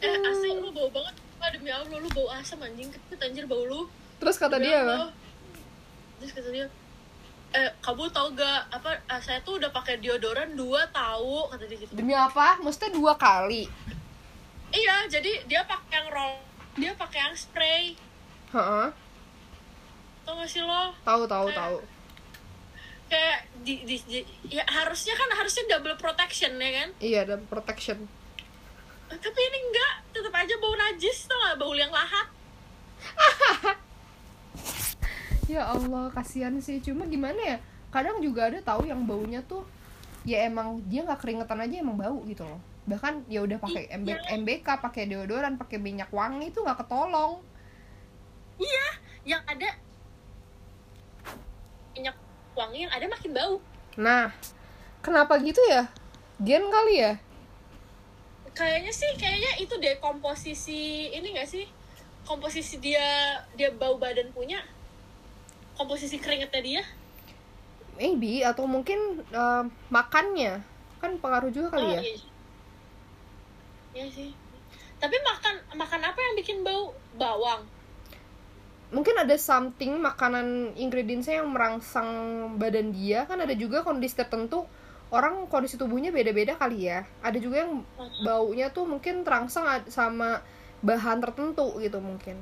Eh, 0.00 0.16
asli 0.24 0.48
lu 0.56 0.72
bau 0.72 0.88
banget. 0.88 1.14
Wah, 1.36 1.48
demi 1.52 1.68
Allah, 1.68 1.98
lu 2.00 2.08
bau 2.08 2.32
asam 2.32 2.58
anjing. 2.58 2.88
Kepet 2.88 3.20
anjir 3.20 3.44
bau 3.44 3.68
lu. 3.68 3.92
Terus 4.16 4.40
kata 4.40 4.56
Demi 4.56 4.70
dia 4.70 4.80
apa? 4.80 5.12
Terus 6.16 6.32
kata 6.32 6.48
dia 6.48 6.66
Eh, 7.52 7.70
kamu 7.78 8.08
tau 8.08 8.32
gak 8.32 8.60
apa 8.70 8.96
ah, 9.06 9.20
saya 9.20 9.36
tuh 9.40 9.56
udah 9.56 9.68
pakai 9.68 9.96
deodoran 9.96 10.52
dua 10.52 10.88
tahu 10.88 11.46
kata 11.46 11.64
dia 11.66 11.78
gitu. 11.78 11.92
demi 11.92 12.12
apa 12.12 12.56
maksudnya 12.58 12.90
dua 12.90 13.12
kali 13.14 13.68
Iya, 14.70 15.04
jadi 15.06 15.44
dia 15.44 15.60
pakai 15.62 15.92
yang 15.94 16.08
roll 16.08 16.40
dia 16.74 16.92
pakai 16.94 17.18
yang 17.20 17.34
spray 17.34 17.92
Heeh. 18.48 18.86
tau 20.22 20.32
gak 20.34 20.48
sih 20.48 20.60
lo 20.60 20.96
Tahu 21.02 21.22
tahu 21.26 21.46
Kayak- 21.46 21.60
tahu. 21.60 21.76
kayak 23.06 23.38
di, 23.60 23.74
di, 23.84 23.96
di- 24.02 24.24
ya 24.48 24.64
harusnya 24.64 25.12
kan 25.12 25.28
harusnya 25.34 25.64
double 25.68 25.96
protection 25.96 26.56
ya 26.56 26.70
kan 26.74 26.88
Iya, 26.98 27.18
ada 27.22 27.36
protection. 27.36 28.08
tapi 29.12 29.40
ini 29.42 29.58
enggak 29.62 29.92
tetap 30.10 30.32
aja 30.32 30.54
bau 30.56 30.72
najis 30.74 31.28
tau 31.28 31.36
gak 31.38 31.56
bau 31.58 31.76
yang 31.76 31.92
lahat 31.92 32.26
Ya 35.52 35.68
Allah, 35.68 36.08
kasihan 36.08 36.56
sih. 36.58 36.80
Cuma 36.80 37.04
gimana 37.04 37.36
ya? 37.36 37.56
Kadang 37.92 38.24
juga 38.24 38.48
ada 38.48 38.56
tahu 38.64 38.88
yang 38.88 39.04
baunya 39.04 39.44
tuh 39.44 39.68
ya 40.24 40.48
emang 40.48 40.80
dia 40.88 41.04
nggak 41.04 41.20
keringetan 41.20 41.60
aja 41.60 41.74
emang 41.84 42.00
bau 42.00 42.24
gitu 42.24 42.40
loh. 42.40 42.56
Bahkan 42.88 43.28
ya 43.28 43.44
udah 43.44 43.60
pakai 43.60 43.92
MB, 43.92 44.08
Iya. 44.08 44.18
MBK, 44.40 44.68
pakai 44.80 45.04
deodoran, 45.06 45.60
pakai 45.60 45.76
minyak 45.76 46.08
wangi 46.08 46.48
itu 46.48 46.58
nggak 46.60 46.80
ketolong. 46.82 47.44
iya 48.60 48.86
yang 49.24 49.42
ada 49.42 49.74
minyak 51.92 52.14
wangi 52.54 52.84
yang 52.86 52.92
ada 52.94 53.06
makin 53.10 53.32
bau 53.34 53.54
Nah, 53.98 54.30
kenapa 55.00 55.34
gitu 55.40 55.58
ya? 55.66 55.88
Gen 56.38 56.64
kali 56.70 56.94
ya? 57.00 57.12
kayaknya 58.52 58.92
sih 58.92 59.08
kayaknya 59.16 59.64
itu 59.64 59.74
deh 59.80 59.96
komposisi 59.96 61.08
ini 61.08 61.32
gak 61.32 61.48
sih 61.48 61.64
komposisi 62.28 62.76
dia 62.76 63.00
dia 63.56 63.72
bau 63.72 63.96
badan 63.96 64.28
punya 64.28 64.60
komposisi 65.78 66.16
keringetnya 66.20 66.62
dia 66.62 66.82
Maybe 67.96 68.40
atau 68.42 68.64
mungkin 68.64 69.20
eh, 69.30 69.64
makannya 69.92 70.64
kan 71.02 71.18
pengaruh 71.18 71.50
juga 71.52 71.76
kali 71.76 71.86
Oh, 71.86 71.92
ya. 71.98 72.00
iya. 72.00 72.16
Iya 73.92 74.06
sih 74.08 74.30
tapi 75.02 75.18
makan 75.18 75.54
makan 75.74 76.00
apa 76.06 76.18
yang 76.22 76.34
bikin 76.38 76.62
bau 76.62 76.94
bawang 77.18 77.66
Mungkin 78.92 79.16
ada 79.16 79.32
something 79.40 79.96
makanan 80.04 80.76
ingredientsnya 80.76 81.40
yang 81.40 81.48
merangsang 81.48 82.08
badan 82.60 82.92
dia 82.92 83.24
kan 83.24 83.40
ada 83.40 83.56
juga 83.56 83.80
kondisi 83.80 84.20
tertentu 84.20 84.68
orang 85.08 85.48
kondisi 85.48 85.80
tubuhnya 85.80 86.12
beda-beda 86.12 86.60
kali 86.60 86.92
ya. 86.92 87.08
Ada 87.24 87.40
juga 87.40 87.64
yang 87.64 87.88
baunya 88.20 88.68
tuh 88.68 88.84
mungkin 88.84 89.24
terangsang 89.24 89.64
sama 89.88 90.44
bahan 90.84 91.24
tertentu 91.24 91.80
gitu 91.80 92.04
mungkin. 92.04 92.36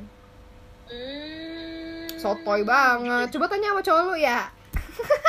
hmm. 0.91 1.60
Sotoy 2.21 2.61
banget. 2.63 3.27
Coba 3.31 3.47
tanya 3.47 3.73
sama 3.73 3.81
cowok 3.81 4.03
lu 4.05 4.15
ya. 4.17 4.41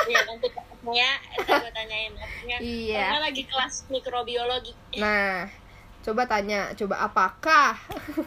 Iya 0.04 0.20
nanti 0.28 0.48
ya 0.84 1.14
gue 1.38 1.72
tanyain 1.72 2.10
Maksudnya, 2.12 2.58
Iya. 2.58 3.06
karena 3.06 3.20
lagi 3.22 3.44
kelas 3.46 3.86
mikrobiologi 3.88 4.74
Nah, 4.98 5.46
coba 6.02 6.26
tanya, 6.26 6.74
coba 6.74 6.96
apakah 7.00 7.78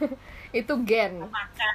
itu 0.54 0.70
gen? 0.86 1.18
makan 1.26 1.74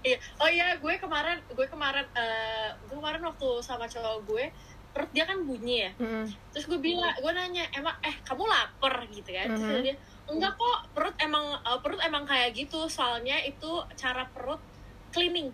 iya 0.00 0.14
oh 0.38 0.46
iya 0.46 0.78
gue 0.78 0.94
kemarin 0.96 1.42
gue 1.44 1.66
kemarin 1.66 2.06
eh, 2.14 2.70
gue 2.80 2.94
kemarin 2.94 3.18
waktu 3.20 3.48
sama 3.58 3.84
cowok 3.84 4.22
gue 4.22 4.44
perut 4.90 5.10
dia 5.10 5.26
kan 5.26 5.42
bunyi 5.42 5.82
ya 5.82 5.90
Mm-mm. 5.98 6.30
terus 6.54 6.64
gue 6.64 6.78
bilang 6.78 7.10
gue 7.12 7.32
nanya 7.34 7.66
emang 7.74 7.98
eh 8.00 8.14
kamu 8.22 8.46
lapar 8.46 9.02
gitu 9.10 9.26
kan 9.26 9.50
terus 9.50 9.66
Mhm. 9.74 9.82
dia 9.82 9.94
enggak 10.26 10.54
kok 10.54 10.78
perut 10.94 11.16
emang 11.18 11.42
eh, 11.58 11.78
perut 11.82 11.98
emang 12.00 12.22
kayak 12.22 12.54
gitu 12.54 12.86
soalnya 12.86 13.34
itu 13.42 13.70
cara 13.92 14.30
perut 14.30 14.62
cleaning 15.10 15.50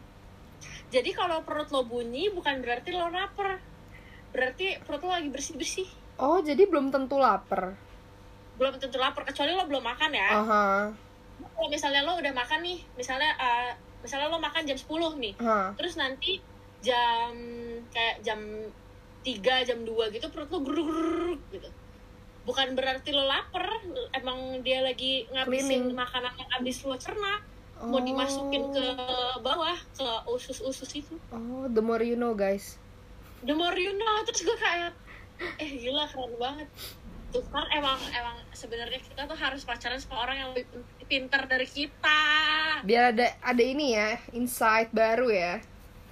jadi 0.89 1.11
kalau 1.11 1.43
perut 1.43 1.69
lo 1.69 1.83
bunyi 1.83 2.29
bukan 2.29 2.61
berarti 2.61 2.91
lo 2.91 3.09
lapar 3.09 3.59
berarti 4.31 4.79
perut 4.81 5.03
lo 5.03 5.11
lagi 5.11 5.29
bersih 5.29 5.55
bersih 5.55 5.89
Oh, 6.17 6.41
jadi 6.41 6.65
belum 6.65 6.89
tentu 6.89 7.21
lapar. 7.21 7.77
belum 8.57 8.81
tentu 8.81 8.97
lapar 8.97 9.21
kecuali 9.23 9.53
lo 9.53 9.65
belum 9.65 9.85
makan 9.85 10.11
ya 10.11 10.31
Aha. 10.33 10.67
kalau 11.47 11.69
misalnya 11.69 12.01
lo 12.03 12.17
udah 12.17 12.33
makan 12.33 12.65
nih 12.65 12.81
misalnya 12.95 13.29
eh, 13.37 13.73
misalnya 14.01 14.33
lo 14.33 14.41
makan 14.41 14.65
jam 14.65 14.73
10 14.75 14.89
nih 15.21 15.35
Aha. 15.37 15.77
terus 15.77 15.95
nanti 15.95 16.41
jam 16.81 17.37
kayak 17.91 18.25
jam 18.25 18.41
3 19.21 19.69
jam 19.69 19.79
2 19.79 19.93
gitu 20.11 20.27
perut 20.33 20.49
lo 20.49 20.61
geruk 20.63 21.43
gitu 21.51 21.69
bukan 22.45 22.73
berarti 22.73 23.11
lo 23.11 23.27
lapar 23.27 23.69
emang 24.15 24.63
dia 24.63 24.81
lagi 24.81 25.29
ngabisin 25.29 25.85
Cleaning. 25.85 25.93
makanan 25.93 26.33
yang 26.33 26.51
habis 26.51 26.81
lo 26.81 26.97
cerna 26.97 27.45
mau 27.83 28.01
dimasukin 28.01 28.73
ke 28.73 28.85
bawah 29.41 29.77
ke 29.93 30.09
usus-usus 30.27 30.91
itu 30.97 31.15
Oh, 31.29 31.69
the 31.69 31.81
more 31.81 32.01
you 32.01 32.17
know, 32.17 32.33
guys. 32.33 32.81
the 33.45 33.53
more 33.53 33.77
you 33.77 33.93
know 33.95 34.15
terus 34.25 34.43
gue 34.43 34.57
kayak 34.57 34.97
eh 35.61 35.71
gila 35.77 36.09
keren 36.09 36.33
banget 36.41 36.69
tuh 37.29 37.45
kan 37.53 37.69
emang 37.69 38.01
emang 38.11 38.41
sebenarnya 38.51 38.97
kita 38.97 39.29
tuh 39.29 39.37
harus 39.37 39.61
pacaran 39.63 40.01
sama 40.01 40.25
orang 40.25 40.37
yang 40.41 40.49
lebih 40.57 40.65
pintar 41.05 41.45
dari 41.45 41.69
kita 41.69 42.23
Biar 42.81 43.13
ada 43.13 43.37
ada 43.41 43.63
ini 43.63 43.93
ya, 43.93 44.17
insight 44.33 44.89
baru 44.93 45.29
ya. 45.29 45.55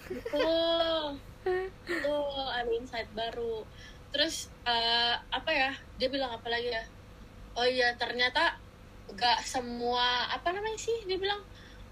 Betul. 0.05 1.17
Betul, 1.89 2.45
ada 2.49 2.71
insight 2.73 3.09
baru. 3.13 3.65
Terus 4.11 4.49
eh, 4.65 5.15
apa 5.19 5.51
ya? 5.53 5.71
Dia 6.01 6.09
bilang 6.09 6.33
apa 6.33 6.49
lagi 6.49 6.73
ya? 6.73 6.85
Oh 7.55 7.69
iya, 7.69 7.93
ternyata 7.95 8.57
gak 9.13 9.45
semua 9.45 10.25
apa 10.27 10.49
namanya 10.51 10.77
sih? 10.77 11.05
Dia 11.05 11.17
bilang 11.17 11.45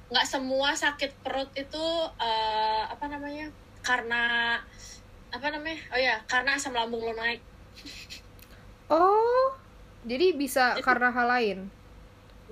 nggak 0.08 0.28
semua 0.28 0.72
sakit 0.72 1.24
perut 1.24 1.48
itu 1.52 1.84
eh, 2.16 2.82
apa 2.84 3.04
namanya? 3.06 3.52
Karena 3.80 4.56
apa 5.28 5.46
namanya? 5.48 5.80
Oh 5.88 5.98
iya, 5.98 6.16
karena 6.24 6.56
asam 6.56 6.72
lambung 6.72 7.00
lo 7.00 7.12
naik. 7.12 7.40
Oh, 8.86 9.56
jadi 10.04 10.36
bisa 10.36 10.76
Jadi- 10.76 10.84
karena 10.84 11.08
hal 11.08 11.28
lain. 11.30 11.58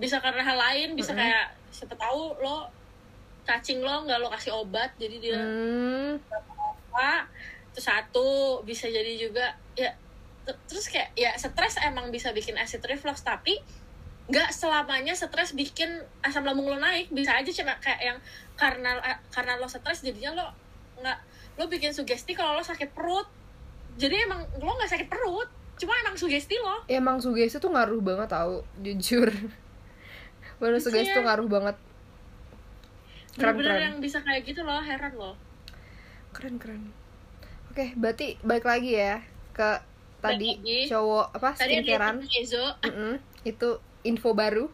Bisa 0.00 0.16
karena 0.16 0.40
hal 0.40 0.56
lain, 0.56 0.96
bisa 0.96 1.12
Mm-mm. 1.12 1.20
kayak 1.20 1.46
siapa 1.68 1.92
tahu 1.94 2.40
lo 2.40 2.72
cacing 3.44 3.84
lo 3.84 4.08
nggak 4.08 4.16
lo 4.16 4.32
kasih 4.32 4.52
obat, 4.54 4.96
jadi 4.96 5.16
dia 5.20 5.36
Hmm. 5.36 6.16
apa 6.90 7.28
itu 7.70 7.80
satu 7.80 8.28
bisa 8.64 8.88
jadi 8.88 9.14
juga 9.14 9.46
ya 9.76 9.94
terus 10.66 10.90
kayak 10.90 11.14
ya 11.14 11.30
stres 11.36 11.78
emang 11.78 12.10
bisa 12.10 12.34
bikin 12.34 12.58
acid 12.58 12.82
reflux 12.82 13.22
tapi 13.22 13.62
nggak 14.30 14.50
selamanya 14.54 15.10
stres 15.12 15.52
bikin 15.52 15.90
asam 16.22 16.46
lambung 16.46 16.70
lo 16.70 16.78
naik 16.78 17.10
bisa 17.10 17.34
aja 17.34 17.50
cuma 17.50 17.74
kayak 17.82 18.00
yang 18.00 18.18
karena 18.54 18.94
karena 19.28 19.58
lo 19.58 19.66
stres 19.66 20.00
jadinya 20.00 20.38
lo 20.38 20.46
nggak 21.02 21.18
lo 21.58 21.66
bikin 21.66 21.90
sugesti 21.90 22.32
kalau 22.32 22.54
lo 22.54 22.62
sakit 22.62 22.94
perut 22.94 23.26
jadi 23.98 24.24
emang 24.24 24.46
lo 24.56 24.70
nggak 24.70 24.86
sakit 24.88 25.08
perut 25.10 25.50
cuma 25.76 25.96
emang 25.98 26.14
sugesti 26.14 26.54
lo 26.56 26.84
Emang 26.86 27.18
sugesti 27.18 27.56
tuh 27.56 27.72
ngaruh 27.72 28.04
banget 28.04 28.28
tau, 28.28 28.60
jujur. 28.78 29.32
Bener 30.60 30.76
Iya. 30.76 30.84
sugesti 30.84 31.10
tuh 31.10 31.24
ngaruh 31.24 31.48
banget. 31.48 31.76
Keren 33.32 33.56
keren. 33.56 33.80
yang 33.80 33.96
bisa 33.98 34.20
kayak 34.20 34.44
gitu 34.44 34.60
loh 34.60 34.76
heran 34.78 35.16
lo 35.16 35.32
Keren 36.30 36.60
keren. 36.60 36.92
Oke, 37.72 37.94
berarti 37.96 38.36
balik 38.42 38.66
lagi 38.68 38.92
ya 38.92 39.24
ke 39.50 39.80
tadi 40.20 40.60
lagi. 40.60 40.78
cowok 40.84 41.26
apa 41.32 41.50
tadi 41.56 41.80
skincarean. 41.80 42.16
Itu 43.42 43.80
info 44.06 44.32
baru. 44.32 44.66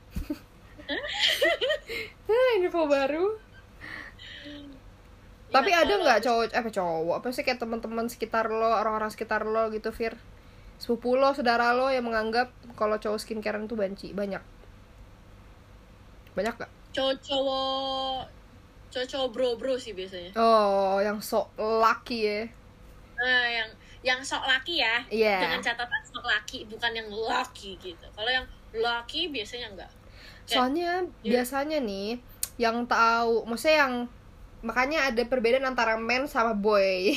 Eh, 2.27 2.53
info 2.63 2.87
baru. 2.87 3.39
Tapi 5.51 5.71
Ya, 5.71 5.87
ada 5.87 5.95
nggak 5.99 6.21
cowok 6.27 6.45
apa 6.53 6.69
cowok 6.69 7.15
apa 7.23 7.29
sih 7.31 7.43
kayak 7.47 7.63
teman-teman 7.63 8.07
sekitar 8.11 8.51
lo, 8.51 8.67
orang-orang 8.67 9.09
sekitar 9.15 9.47
lo 9.47 9.71
gitu, 9.71 9.95
Fir? 9.95 10.19
Sepupu 10.77 11.17
lo, 11.17 11.33
saudara 11.33 11.73
lo 11.73 11.89
yang 11.89 12.05
menganggap 12.05 12.51
kalau 12.75 12.99
cowok 12.99 13.23
skincarean 13.23 13.71
itu 13.71 13.79
banci, 13.79 14.11
banyak. 14.13 14.43
Banyak 16.37 16.55
gak? 16.61 16.73
cowok-cowok 16.97 18.25
cowok-cowok 18.89 19.29
bro-bro 19.37 19.77
sih 19.77 19.93
biasanya 19.93 20.33
Oh, 20.41 20.97
yang 21.05 21.21
sok 21.21 21.53
laki 21.61 22.19
ya. 22.25 22.41
Nah, 23.21 23.45
yang 23.53 23.69
yang 24.01 24.21
sok 24.25 24.45
laki 24.49 24.81
ya. 24.81 25.05
Iya. 25.13 25.45
Dengan 25.45 25.61
catatan 25.61 26.03
sok 26.09 26.25
laki, 26.25 26.65
bukan 26.71 26.93
yang 26.97 27.09
laki 27.13 27.77
gitu. 27.77 28.07
Kalau 28.17 28.31
yang 28.33 28.47
laki 28.73 29.29
biasanya 29.29 29.71
enggak. 29.71 29.91
Kayak- 29.91 30.51
Soalnya 30.51 30.91
Iya. 31.21 31.31
biasanya 31.39 31.79
nih 31.79 32.09
yang 32.57 32.87
tahu, 32.87 33.45
maksudnya 33.45 33.85
yang 33.85 33.95
makanya 34.63 35.07
ada 35.07 35.23
perbedaan 35.23 35.67
antara 35.67 35.95
men 35.95 36.27
sama 36.27 36.51
boy. 36.51 37.15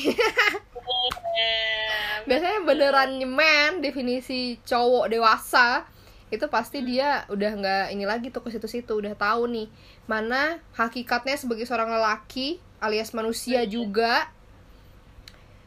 Biasanya 2.26 2.62
beneran 2.62 3.16
men 3.26 3.80
definisi 3.80 4.60
cowok 4.64 5.10
dewasa 5.10 5.88
itu 6.30 6.46
pasti 6.46 6.86
dia 6.86 7.26
udah 7.26 7.52
nggak 7.58 7.86
ini 7.90 8.06
lagi 8.06 8.30
tuh 8.30 8.46
ke 8.46 8.54
situ-situ 8.54 8.94
udah 8.94 9.18
tahu 9.18 9.50
nih 9.50 9.66
mana 10.06 10.62
hakikatnya 10.78 11.34
sebagai 11.34 11.66
seorang 11.66 11.90
lelaki 11.90 12.62
alias 12.78 13.18
manusia 13.18 13.66
juga 13.66 14.30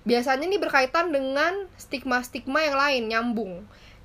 biasanya 0.07 0.47
nih 0.47 0.63
berkaitan 0.63 1.11
dengan 1.11 1.67
stigma-stigma 1.75 2.63
yang 2.63 2.79
lain 2.79 3.03
nyambung 3.11 3.53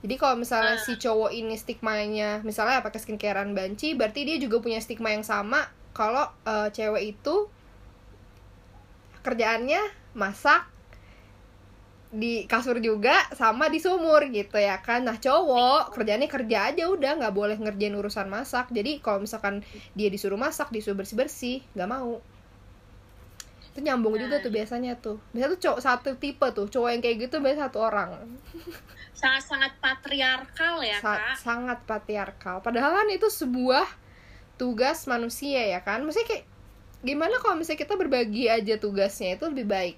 jadi 0.06 0.16
kalau 0.22 0.36
misalnya 0.38 0.78
Ah. 0.78 0.84
si 0.84 0.94
cowok 0.98 1.32
ini 1.34 1.56
stigmanya 1.58 2.46
misalnya 2.46 2.86
pakai 2.86 3.02
skincarean 3.02 3.58
banci 3.58 3.98
berarti 3.98 4.26
dia 4.28 4.38
juga 4.38 4.62
punya 4.62 4.78
stigma 4.78 5.10
yang 5.14 5.26
sama 5.26 5.66
kalau 5.98 6.30
eh, 6.46 6.70
cewek 6.70 7.18
itu 7.18 7.50
kerjaannya 9.26 9.82
masak 10.14 10.70
di 12.08 12.48
kasur 12.48 12.80
juga 12.80 13.28
sama 13.36 13.68
di 13.68 13.84
sumur 13.84 14.24
gitu 14.32 14.56
ya 14.56 14.80
kan. 14.80 15.04
Nah 15.04 15.20
cowok 15.20 15.92
kerjanya 15.92 16.32
kerja 16.32 16.72
aja 16.72 16.88
udah 16.88 17.20
nggak 17.20 17.36
boleh 17.36 17.58
ngerjain 17.60 17.92
urusan 18.00 18.32
masak. 18.32 18.72
Jadi 18.72 19.04
kalau 19.04 19.20
misalkan 19.20 19.60
dia 19.92 20.08
disuruh 20.08 20.40
masak 20.40 20.72
disuruh 20.72 20.96
bersih 20.96 21.20
bersih 21.20 21.58
nggak 21.76 21.90
mau. 21.92 22.24
Itu 23.76 23.84
nyambung 23.84 24.16
juga 24.16 24.40
tuh 24.40 24.56
biasanya 24.56 24.96
tuh. 24.98 25.20
Biasa 25.36 25.46
tuh 25.54 25.60
cowok 25.60 25.80
satu 25.84 26.10
tipe 26.16 26.48
tuh 26.56 26.72
cowok 26.72 26.90
yang 26.96 27.02
kayak 27.04 27.28
gitu 27.28 27.44
biasa 27.44 27.68
satu 27.68 27.84
orang 27.84 28.16
sangat-sangat 29.18 29.82
patriarkal 29.82 30.86
ya 30.86 31.02
Sa- 31.02 31.18
kak. 31.18 31.36
sangat 31.42 31.80
patriarkal. 31.84 32.62
Padahal 32.62 32.94
kan 32.96 33.10
itu 33.10 33.26
sebuah 33.28 33.90
tugas 34.56 35.10
manusia 35.10 35.66
ya 35.66 35.82
kan. 35.82 36.06
Maksudnya 36.06 36.28
kayak 36.30 36.46
gimana 37.02 37.42
kalau 37.42 37.58
misalnya 37.58 37.82
kita 37.82 37.98
berbagi 37.98 38.46
aja 38.46 38.78
tugasnya 38.78 39.36
itu 39.36 39.50
lebih 39.50 39.66
baik? 39.66 39.98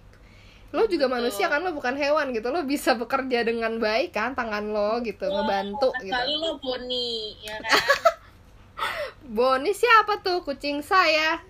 Lo 0.71 0.85
juga 0.85 1.09
Betul. 1.09 1.15
manusia 1.19 1.45
kan 1.49 1.65
lo 1.65 1.73
bukan 1.73 1.97
hewan 1.97 2.31
gitu. 2.31 2.47
Lo 2.47 2.63
bisa 2.63 2.95
bekerja 2.95 3.43
dengan 3.43 3.75
baik 3.75 4.13
kan 4.13 4.37
tangan 4.37 4.69
lo 4.69 5.01
gitu 5.01 5.25
ngebantu 5.25 5.91
Kecuali 5.97 6.07
gitu. 6.29 6.39
lo 6.39 6.51
Boni 6.57 7.09
ya 7.41 7.55
kan? 7.59 7.75
Boni 9.35 9.71
siapa 9.73 10.23
tuh? 10.23 10.39
Kucing 10.41 10.79
saya. 10.79 11.43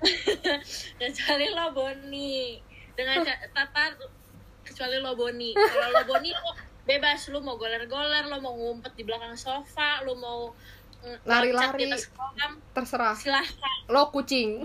Kecuali 1.00 1.46
lo 1.50 1.66
Boni. 1.70 2.56
Dengan 2.94 3.26
tata 3.52 3.92
kecuali 4.64 4.96
lo 4.98 5.12
Boni. 5.12 5.52
Kalau 5.52 5.88
lo 5.90 6.02
Boni 6.06 6.30
lo 6.30 6.52
bebas 6.84 7.32
lo 7.32 7.40
mau 7.40 7.56
goler-goler 7.56 8.28
lo 8.28 8.40
mau 8.44 8.52
ngumpet 8.52 8.92
di 8.92 9.02
belakang 9.08 9.32
sofa 9.36 10.04
lo 10.04 10.14
mau 10.20 10.40
mm, 11.00 11.24
Lari-lari. 11.24 11.88
terserah. 12.76 13.16
silahkan. 13.16 13.76
Lo 13.88 14.12
kucing. 14.12 14.64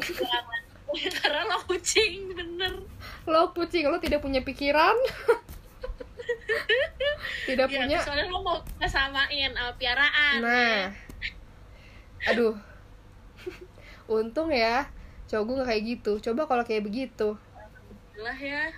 Karena 1.22 1.48
lo 1.48 1.64
kucing 1.64 2.36
bener. 2.36 2.74
Lo 3.24 3.56
kucing 3.56 3.88
lo 3.88 3.98
tidak 4.04 4.20
punya 4.20 4.44
pikiran. 4.44 4.96
Tidak 7.46 7.68
ya 7.70 7.78
punya. 7.82 7.98
kecuali 8.02 8.24
lo 8.30 8.40
mau 8.46 8.58
kesamain 8.78 9.54
uh, 9.58 9.74
piaraan 9.78 10.38
Nah, 10.42 10.94
aduh, 12.30 12.54
untung 14.06 14.50
ya, 14.54 14.86
cowok 15.30 15.44
gue 15.46 15.56
gak 15.62 15.70
kayak 15.74 15.84
gitu. 15.86 16.12
Coba 16.22 16.46
kalau 16.46 16.64
kayak 16.66 16.86
begitu, 16.86 17.38
lah 18.20 18.36
ya. 18.38 18.70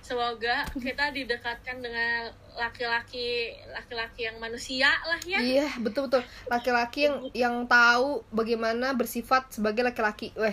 Semoga 0.00 0.66
kita 0.74 1.12
didekatkan 1.14 1.78
dengan 1.84 2.32
laki-laki 2.60 3.56
laki-laki 3.72 4.28
yang 4.28 4.36
manusia 4.36 4.92
lah 5.08 5.16
ya 5.24 5.40
iya 5.40 5.68
betul 5.80 6.12
betul. 6.12 6.20
Laki-laki 6.52 7.08
yang 7.08 7.16
yang 7.32 7.56
tahu 7.64 8.20
bagaimana 8.28 8.92
bersifat 8.92 9.48
sebagai 9.48 9.80
laki-laki. 9.80 10.36
Weh, 10.36 10.52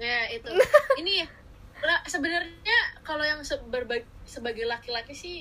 ya 0.00 0.32
itu 0.32 0.48
ini 1.04 1.28
sebenarnya 2.08 2.78
kalau 3.04 3.22
yang 3.22 3.44
sebagai 4.24 4.64
laki-laki 4.64 5.12
sih 5.12 5.36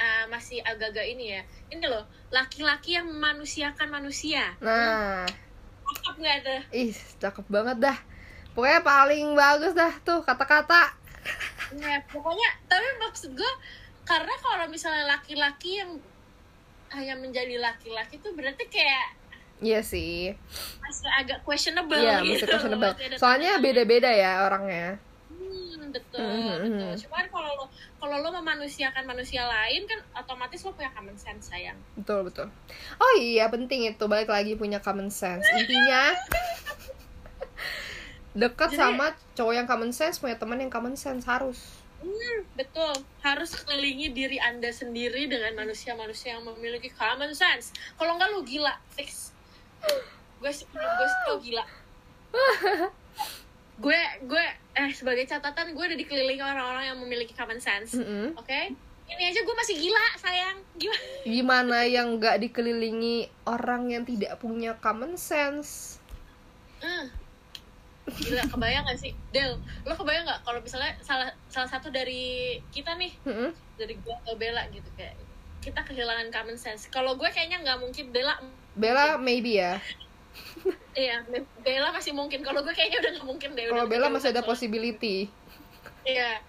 ah, 0.00 0.24
masih 0.32 0.64
agak-agak 0.64 1.04
ini 1.04 1.36
ya 1.36 1.42
ini 1.68 1.84
loh 1.84 2.06
laki-laki 2.30 2.94
yang 2.94 3.10
memanusiakan 3.10 3.90
manusia 3.90 4.54
nah, 4.62 5.26
cakep 5.84 6.14
nggak 6.14 6.36
ada 6.46 6.56
ih 6.70 6.94
cakep 7.18 7.46
banget 7.50 7.76
dah. 7.90 7.98
Pokoknya 8.50 8.82
paling 8.82 9.38
bagus 9.38 9.72
dah 9.78 9.94
tuh 10.02 10.26
kata-kata. 10.26 10.90
ya, 11.78 12.02
pokoknya 12.10 12.50
tapi 12.66 12.82
maksud 12.98 13.30
gue 13.38 13.52
karena 14.02 14.34
kalau 14.36 14.66
misalnya 14.66 15.06
laki-laki 15.06 15.78
yang 15.78 15.94
hanya 16.90 17.14
menjadi 17.14 17.54
laki-laki 17.56 18.18
tuh 18.18 18.34
berarti 18.34 18.66
kayak 18.66 19.16
Iya 19.60 19.84
sih. 19.84 20.32
masih 20.80 21.06
agak 21.12 21.44
questionable 21.44 21.94
Iya, 21.94 22.24
gitu. 22.24 22.26
masih 22.32 22.46
questionable. 22.48 22.92
Soalnya 23.14 23.60
beda-beda 23.60 24.08
ya 24.08 24.42
orangnya. 24.42 24.96
Hmm, 25.28 25.92
betul, 25.92 26.24
Mhm, 26.24 26.56
betul. 26.64 26.90
mhm. 26.90 26.96
Cuman 26.96 27.24
kalau 27.28 27.50
lo 27.54 27.64
kalau 28.00 28.16
lo 28.18 28.28
memanusiakan 28.34 29.04
manusia 29.04 29.44
lain 29.44 29.84
kan 29.84 30.00
otomatis 30.16 30.64
lo 30.64 30.72
punya 30.72 30.88
common 30.90 31.14
sense 31.14 31.52
sayang. 31.52 31.76
Betul 31.94 32.26
betul. 32.26 32.46
Oh 32.96 33.12
iya 33.16 33.46
penting 33.46 33.86
itu 33.86 34.04
balik 34.06 34.26
lagi 34.26 34.56
punya 34.56 34.80
common 34.80 35.12
sense. 35.12 35.44
Intinya 35.52 36.16
dekat 38.30 38.70
sama 38.72 39.12
cowok 39.34 39.52
yang 39.52 39.66
common 39.66 39.90
sense 39.90 40.16
punya 40.16 40.34
teman 40.34 40.56
yang 40.56 40.70
common 40.70 40.94
sense 40.94 41.26
harus. 41.26 41.79
Hmm, 42.00 42.38
betul. 42.56 42.96
Harus 43.20 43.52
kelilingi 43.60 44.12
diri 44.16 44.40
anda 44.40 44.72
sendiri 44.72 45.28
dengan 45.28 45.52
manusia-manusia 45.52 46.36
yang 46.36 46.44
memiliki 46.48 46.88
common 46.96 47.36
sense. 47.36 47.76
Kalau 48.00 48.16
enggak 48.16 48.32
lo 48.32 48.40
gila, 48.40 48.72
fix. 48.96 49.36
Gue 50.40 50.52
gue 50.52 51.08
tau 51.28 51.36
gila. 51.40 51.64
gue 53.84 54.00
gue 54.28 54.44
eh 54.76 54.92
sebagai 54.92 55.24
catatan 55.24 55.72
gue 55.72 55.84
udah 55.84 55.98
dikelilingi 55.98 56.44
orang-orang 56.44 56.84
yang 56.92 56.98
memiliki 57.00 57.36
common 57.36 57.60
sense. 57.60 57.92
Mm-mm. 57.96 58.32
Oke? 58.40 58.72
Ini 59.10 59.22
aja 59.34 59.42
gue 59.42 59.56
masih 59.58 59.76
gila, 59.76 60.06
sayang. 60.22 60.56
Gimana? 60.78 61.02
Gimana 61.26 61.78
yang 61.82 62.06
nggak 62.16 62.36
dikelilingi 62.46 63.28
orang 63.44 63.90
yang 63.90 64.04
tidak 64.06 64.38
punya 64.38 64.78
common 64.78 65.18
sense? 65.18 65.98
Hmm. 66.80 67.10
Gila, 68.18 68.42
kebayang 68.50 68.84
gak 68.86 69.00
sih? 69.00 69.12
Del, 69.30 69.58
lo 69.86 69.94
kebayang 69.94 70.26
gak 70.26 70.40
kalau 70.42 70.58
misalnya 70.58 70.96
salah 71.04 71.30
salah 71.46 71.68
satu 71.70 71.92
dari 71.92 72.58
kita 72.74 72.98
nih, 72.98 73.12
Mm-mm. 73.26 73.50
dari 73.78 73.94
gue 73.94 74.14
atau 74.26 74.34
Bella 74.34 74.66
gitu 74.74 74.86
kayak 74.98 75.14
kita 75.60 75.80
kehilangan 75.84 76.32
common 76.32 76.56
sense. 76.56 76.88
Kalau 76.88 77.14
gue 77.14 77.28
kayaknya 77.28 77.60
nggak 77.60 77.78
mungkin 77.78 78.10
Bella, 78.10 78.40
Bella 78.74 79.20
maybe 79.20 79.60
ya. 79.60 79.76
iya 80.98 81.20
Bella 81.60 81.92
masih 81.92 82.16
mungkin. 82.16 82.40
Kalau 82.40 82.64
gue 82.64 82.72
kayaknya 82.72 83.04
udah 83.04 83.10
nggak 83.20 83.28
mungkin 83.28 83.48
deh. 83.54 83.68
Kalau 83.68 83.86
Bella 83.86 84.08
masih 84.08 84.32
ada 84.32 84.40
soalnya. 84.40 84.50
possibility. 84.50 85.16
Iya. 86.08 86.40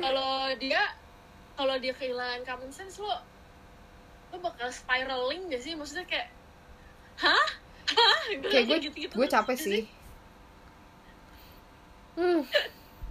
Kalau 0.00 0.48
dia, 0.56 0.80
kalau 1.58 1.76
dia 1.76 1.92
kehilangan 1.92 2.40
common 2.48 2.72
sense 2.72 2.96
lo, 3.02 3.20
lo 4.32 4.36
bakal 4.40 4.72
spiraling 4.72 5.52
gak 5.52 5.60
sih? 5.60 5.76
Maksudnya 5.76 6.08
kayak, 6.08 6.32
hah? 7.20 7.48
Hah? 7.90 8.20
Kayak 8.48 8.64
gue 8.64 8.78
gitu-gitu 8.88 9.12
gue 9.12 9.26
terus 9.28 9.34
capek 9.34 9.56
sih. 9.60 9.82
Hmm. 12.12 12.42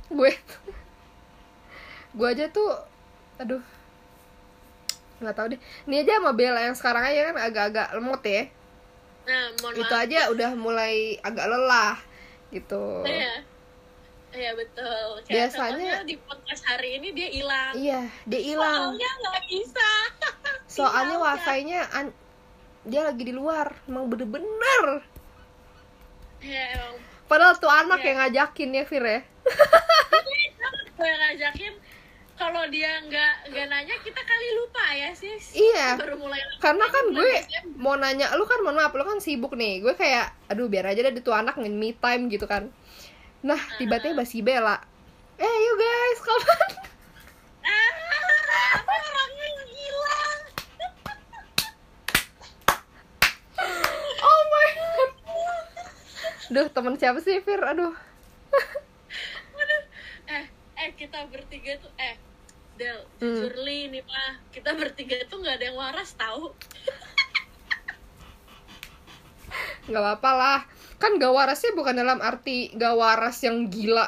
Gue 0.09 0.31
gue 2.09 2.27
aja 2.27 2.49
tuh 2.49 2.73
aduh 3.37 3.61
nggak 5.19 5.35
tahu 5.35 5.47
deh 5.53 5.59
ini 5.85 6.01
aja 6.01 6.17
sama 6.17 6.31
Bella 6.31 6.57
yang 6.59 6.73
sekarang 6.73 7.03
aja 7.05 7.29
kan 7.29 7.37
agak-agak 7.39 7.87
lemot 7.93 8.23
ya 8.23 8.43
Nah, 9.23 9.45
mohon 9.61 9.73
itu 9.77 9.85
maaf. 9.85 10.03
aja 10.03 10.19
udah 10.27 10.51
mulai 10.55 10.95
agak 11.19 11.45
lelah 11.45 11.95
gitu 12.49 13.05
Iya. 13.05 13.45
Iya 14.29 14.51
betul. 14.53 15.21
Kayak 15.21 15.29
Biasanya- 15.53 16.01
di 16.03 16.17
podcast 16.19 16.61
hari 16.63 16.97
ini 16.97 17.13
dia 17.13 17.29
hilang. 17.29 17.73
iya 17.73 18.01
dia 18.25 18.41
hilang 18.43 18.93
Soalnya 18.93 19.09
nggak 19.15 19.41
bisa. 19.45 19.89
soalnya 20.81 21.17
wifi-nya 21.19 21.81
an- 21.91 22.17
dia 22.83 23.01
lagi 23.03 23.21
di 23.21 23.33
luar 23.33 23.69
emang 23.85 24.05
bener-bener 24.07 24.85
Ya 26.39 26.63
emang 26.73 26.97
padahal 27.29 27.53
tuh 27.55 27.69
anak 27.69 27.99
Iya. 27.99 28.07
yang 28.07 28.17
ngajakin 28.19 28.69
ya 28.73 28.83
Fir 28.83 29.05
ya 29.05 29.19
gue 30.91 31.07
ngajakin 31.07 31.73
kalau 32.33 32.63
dia 32.67 33.03
nggak 33.03 33.51
nggak 33.51 33.65
nanya 33.67 33.95
kita 33.99 34.15
kali 34.17 34.47
lupa 34.55 34.85
ya 34.95 35.11
sih. 35.11 35.35
Iya. 35.53 35.99
Baru 35.99 36.15
mulai. 36.17 36.39
karena 36.57 36.87
kan 36.87 37.05
gue 37.09 37.33
mau 37.75 37.93
nanya 37.93 38.31
lu 38.33 38.43
kan 38.43 38.59
mohon 38.59 38.75
maaf 38.75 38.91
lu 38.91 39.03
kan 39.03 39.19
sibuk 39.19 39.53
nih 39.53 39.79
gue 39.79 39.91
kayak 39.93 40.31
aduh 40.47 40.65
biar 40.65 40.87
aja 40.87 40.99
deh 41.01 41.13
itu 41.13 41.29
anak 41.29 41.55
nge 41.55 41.67
me 41.69 41.91
time 41.93 42.27
gitu 42.27 42.43
kan 42.43 42.71
nah 43.39 43.59
tiba-tiba 43.75 44.23
si 44.23 44.39
Bella 44.39 44.79
eh 45.37 45.55
you 45.59 45.73
guys 45.75 46.19
kapan 46.27 46.69
Ah, 47.61 48.79
orangnya 48.81 49.45
yang 49.45 49.69
hilang? 49.69 50.39
oh 54.19 54.41
my 54.45 54.67
god 54.75 55.11
Duh, 56.49 56.65
temen 56.73 56.97
siapa 56.97 57.21
sih, 57.21 57.37
Fir? 57.45 57.61
Aduh. 57.61 57.93
Waduh. 59.53 59.83
Eh, 60.33 60.45
eh 60.81 60.89
kita 60.97 61.29
bertiga 61.29 61.77
tuh 61.77 61.93
eh 62.01 62.17
Del, 62.79 62.95
Hmm. 63.19 63.43
jujur 63.43 63.59
Li, 63.67 63.91
nih 63.91 63.99
mah 64.07 64.39
kita 64.55 64.71
bertiga 64.71 65.19
tuh 65.27 65.43
nggak 65.43 65.59
ada 65.59 65.65
yang 65.67 65.75
waras 65.75 66.15
tahu. 66.15 66.55
Gak 69.89 69.99
apa-apa 69.99 70.31
lah. 70.31 70.59
Kan 70.95 71.19
gak 71.19 71.33
warasnya 71.33 71.75
bukan 71.75 71.97
dalam 71.97 72.23
arti 72.23 72.71
gak 72.77 72.95
waras 72.95 73.43
yang 73.43 73.67
gila. 73.67 74.07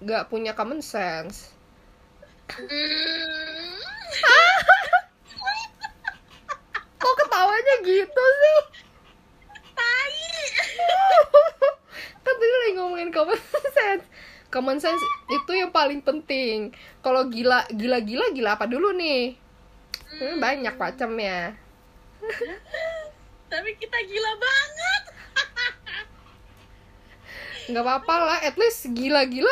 Gak 0.00 0.32
punya 0.32 0.56
common 0.56 0.80
sense. 0.80 1.52
Hmm. 2.48 3.76
Kok 7.02 7.14
ketawanya 7.20 7.74
gitu 7.84 8.24
sih? 8.40 8.60
Tai. 9.76 10.16
kan 12.26 12.34
tadi 12.34 12.56
lagi 12.66 12.74
ngomongin 12.82 13.10
common 13.14 13.38
sense. 13.78 14.06
Common 14.50 14.78
sense 14.82 15.02
itu 15.30 15.52
yang 15.54 15.70
paling 15.70 16.02
penting. 16.02 16.74
Kalau 16.98 17.30
gila, 17.30 17.66
gila-gila, 17.70 18.34
gila 18.34 18.58
apa 18.58 18.66
dulu 18.66 18.90
nih? 18.94 19.38
Hmm, 20.18 20.42
banyak 20.42 20.74
macamnya. 20.74 21.54
Tapi 23.52 23.70
kita 23.78 23.98
gila 24.06 24.32
banget. 24.38 25.02
Gak 27.74 27.82
apa-apa 27.82 28.14
lah, 28.22 28.38
at 28.42 28.54
least 28.58 28.90
gila-gila 28.94 29.50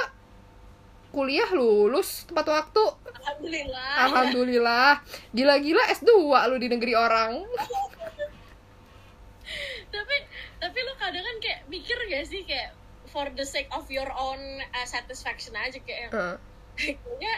kuliah 1.15 1.47
lulus 1.55 2.27
tepat 2.27 2.51
waktu. 2.51 2.85
alhamdulillah 3.23 3.95
Alhamdulillah. 4.11 4.91
Gila-gila 5.31 5.83
S2 5.95 6.11
lu 6.51 6.57
di 6.59 6.67
negeri 6.67 6.95
orang. 6.99 7.39
tapi 9.95 10.17
tapi 10.75 10.91
lo 10.91 10.99
kadang 10.99 11.23
kan 11.23 11.37
kayak 11.39 11.61
mikir 11.71 11.95
gak 12.11 12.27
sih 12.27 12.43
kayak 12.43 12.75
for 13.07 13.31
the 13.39 13.47
sake 13.47 13.71
of 13.71 13.87
your 13.87 14.11
own 14.11 14.43
uh, 14.75 14.83
satisfaction 14.83 15.55
aja 15.55 15.79
kayak 15.87 16.11
Heeh. 16.11 16.35
kayaknya 16.99 17.35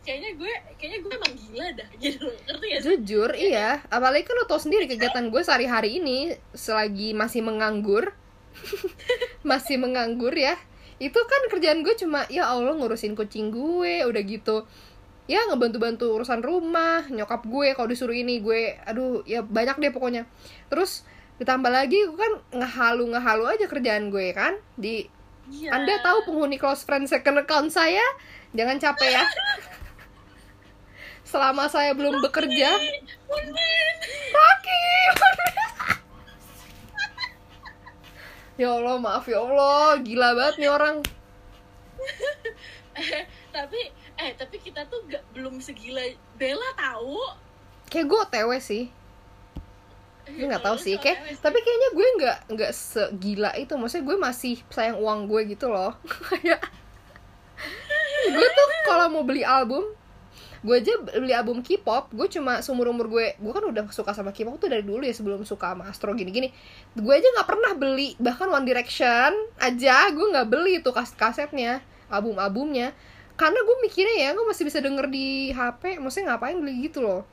kayaknya 0.00 0.30
gue 0.40 0.52
kayaknya 0.80 0.98
gue 1.04 1.12
emang 1.12 1.34
gila 1.36 1.68
dah 1.76 1.88
gitu 2.00 2.24
ngerti 2.24 2.64
gak 2.72 2.80
sih 2.80 2.88
Jujur, 3.04 3.36
iya. 3.36 3.84
Apalagi 3.92 4.24
kan 4.24 4.32
lo 4.32 4.48
tau 4.48 4.56
sendiri 4.56 4.88
kegiatan 4.88 5.28
gue 5.28 5.44
sehari-hari 5.44 6.00
ini 6.00 6.32
selagi 6.56 7.12
masih 7.12 7.44
menganggur. 7.44 8.16
masih 9.50 9.76
menganggur 9.76 10.32
ya. 10.32 10.56
Itu 10.96 11.20
kan 11.28 11.52
kerjaan 11.52 11.84
gue 11.84 11.92
cuma 12.00 12.24
ya 12.32 12.48
Allah 12.48 12.72
ngurusin 12.80 13.12
kucing 13.12 13.52
gue, 13.52 14.08
udah 14.08 14.22
gitu. 14.24 14.64
Ya 15.28 15.44
ngebantu-bantu 15.52 16.16
urusan 16.16 16.40
rumah, 16.40 17.04
nyokap 17.12 17.44
gue 17.44 17.76
kalau 17.76 17.92
disuruh 17.92 18.16
ini 18.16 18.40
gue 18.40 18.80
aduh 18.88 19.20
ya 19.28 19.44
banyak 19.44 19.76
deh 19.84 19.92
pokoknya. 19.92 20.24
Terus 20.72 21.04
ditambah 21.40 21.72
lagi 21.72 22.04
gue 22.04 22.20
kan 22.20 22.32
ngehalu 22.52 23.16
ngehalu 23.16 23.44
aja 23.48 23.64
kerjaan 23.64 24.12
gue 24.12 24.36
kan 24.36 24.60
di 24.76 25.08
Iya. 25.50 25.74
Anda 25.74 25.98
tahu 25.98 26.30
penghuni 26.30 26.62
close 26.62 26.86
friend 26.86 27.10
second 27.10 27.42
account 27.42 27.74
saya? 27.74 28.06
Jangan 28.54 28.78
capek 28.78 29.10
ya. 29.18 29.24
Selama 31.26 31.66
saya 31.66 31.90
belum 31.90 32.22
bekerja, 32.22 32.70
Punten. 33.26 33.94
Rocky. 34.30 34.86
ya 38.62 38.78
Allah, 38.78 38.94
maaf 39.02 39.26
ya 39.26 39.42
Allah, 39.42 39.98
gila 40.02 40.38
banget 40.38 40.54
nih 40.62 40.70
orang. 40.70 40.96
Eh, 43.00 43.24
tapi 43.54 43.80
eh 44.18 44.30
tapi 44.34 44.56
kita 44.60 44.84
tuh 44.90 45.06
gak, 45.08 45.22
belum 45.32 45.62
segila 45.62 46.02
Bella 46.36 46.68
tahu 46.76 47.16
Kayak 47.88 48.06
gue 48.06 48.18
OTW 48.28 48.50
sih. 48.62 48.84
Gue 50.28 50.46
nggak 50.46 50.64
tahu 50.64 50.76
sih, 50.76 50.96
kayak 51.00 51.40
tapi 51.40 51.58
kayaknya 51.60 51.88
gue 51.96 52.08
nggak 52.20 52.38
nggak 52.56 52.72
segila 52.74 53.50
itu. 53.56 53.72
Maksudnya 53.76 54.04
gue 54.04 54.16
masih 54.20 54.54
sayang 54.68 54.98
uang 55.00 55.30
gue 55.30 55.40
gitu 55.56 55.72
loh. 55.72 55.96
Kayak 56.28 56.60
gue 58.30 58.48
tuh 58.52 58.66
kalau 58.84 59.06
mau 59.08 59.24
beli 59.24 59.44
album 59.44 59.84
gue 60.60 60.76
aja 60.76 60.92
beli 61.00 61.32
album 61.32 61.64
K-pop 61.64 62.12
gue 62.12 62.28
cuma 62.28 62.60
seumur 62.60 62.92
umur 62.92 63.08
gue 63.08 63.32
gue 63.32 63.52
kan 63.52 63.64
udah 63.64 63.88
suka 63.88 64.12
sama 64.12 64.28
K-pop 64.28 64.60
tuh 64.60 64.68
dari 64.68 64.84
dulu 64.84 65.00
ya 65.00 65.14
sebelum 65.16 65.40
suka 65.48 65.72
sama 65.72 65.88
Astro 65.88 66.12
gini 66.12 66.28
gini 66.28 66.48
gue 66.92 67.12
aja 67.16 67.24
nggak 67.24 67.48
pernah 67.48 67.72
beli 67.72 68.12
bahkan 68.20 68.52
One 68.52 68.68
Direction 68.68 69.32
aja 69.56 70.12
gue 70.12 70.26
nggak 70.36 70.48
beli 70.52 70.84
tuh 70.84 70.92
kaset 70.92 71.16
kasetnya 71.16 71.80
album 72.12 72.36
albumnya 72.36 72.92
karena 73.40 73.56
gue 73.56 73.76
mikirnya 73.80 74.16
ya 74.28 74.30
gue 74.36 74.44
masih 74.44 74.68
bisa 74.68 74.84
denger 74.84 75.08
di 75.08 75.48
HP 75.56 75.96
maksudnya 75.96 76.36
ngapain 76.36 76.60
beli 76.60 76.92
gitu 76.92 77.00
loh 77.00 77.24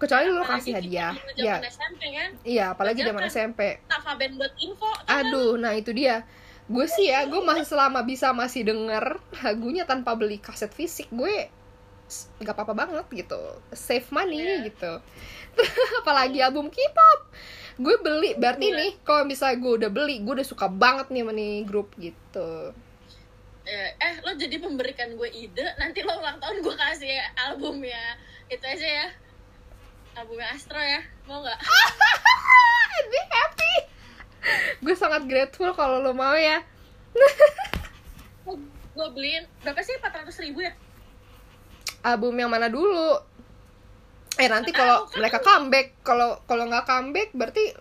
kecuali 0.00 0.32
lo 0.32 0.40
kasih 0.42 0.72
hadiah 0.80 1.12
ya 1.36 1.60
SMP 1.68 2.08
kan 2.16 2.30
iya 2.42 2.72
apalagi 2.72 3.04
zaman 3.04 3.28
kan. 3.28 3.30
SMP 3.30 3.60
info 4.58 4.88
lu? 4.88 5.04
Aduh, 5.06 5.52
nah 5.60 5.76
itu 5.76 5.92
dia. 5.92 6.24
Gue 6.70 6.86
sih 6.86 7.10
ya, 7.10 7.26
gue 7.26 7.42
masih 7.42 7.66
selama 7.66 8.06
bisa 8.06 8.30
masih 8.30 8.62
denger 8.62 9.18
lagunya 9.42 9.82
tanpa 9.84 10.14
beli 10.14 10.38
kaset 10.38 10.70
fisik, 10.70 11.10
gue 11.10 11.50
nggak 12.42 12.54
apa-apa 12.54 12.74
banget 12.74 13.06
gitu, 13.10 13.38
save 13.70 14.06
money 14.14 14.38
Iya. 14.38 14.70
gitu. 14.70 14.92
Apalagi 16.02 16.38
album 16.42 16.70
K-pop, 16.70 17.20
gue 17.76 17.94
beli. 18.02 18.38
Berarti 18.38 18.70
Iya. 18.70 18.78
nih, 18.86 18.90
kalau 19.02 19.26
misalnya 19.26 19.58
gue 19.58 19.72
udah 19.82 19.90
beli, 19.90 20.22
gue 20.22 20.32
udah 20.38 20.46
suka 20.46 20.70
banget 20.70 21.10
nih 21.10 21.22
sama 21.26 21.32
nih 21.34 21.54
grup 21.66 21.90
gitu. 21.98 22.70
Eh, 23.66 23.90
eh 23.98 24.14
lo 24.22 24.34
jadi 24.34 24.56
memberikan 24.58 25.14
gue 25.14 25.30
ide 25.30 25.62
nanti 25.76 26.02
lo 26.02 26.16
ulang 26.18 26.38
tahun 26.38 26.58
gue 26.64 26.74
kasih 26.74 27.12
album 27.36 27.84
ya 27.84 28.16
itu 28.48 28.64
aja 28.66 28.88
ya 29.04 29.06
albumnya 30.18 30.48
Astro 30.50 30.80
ya 30.80 31.00
mau 31.26 31.40
nggak 31.40 31.58
I'd 33.00 33.06
be 33.08 33.20
happy. 33.30 33.74
gue 34.82 34.94
sangat 34.98 35.24
grateful 35.30 35.70
kalau 35.72 36.02
lo 36.02 36.12
mau 36.12 36.34
ya. 36.34 36.60
gue 38.96 39.08
beliin 39.14 39.46
berapa 39.62 39.80
sih 39.80 39.96
400 40.02 40.44
ribu 40.44 40.60
ya 40.60 40.74
Album 42.00 42.32
yang 42.36 42.48
mana 42.48 42.72
dulu? 42.72 43.20
Eh 44.40 44.48
nanti 44.48 44.72
kalau 44.72 45.04
kan 45.04 45.20
mereka 45.20 45.38
comeback, 45.44 46.00
kalau 46.00 46.40
kalau 46.48 46.64
nggak 46.64 46.88
comeback 46.88 47.28
berarti 47.36 47.76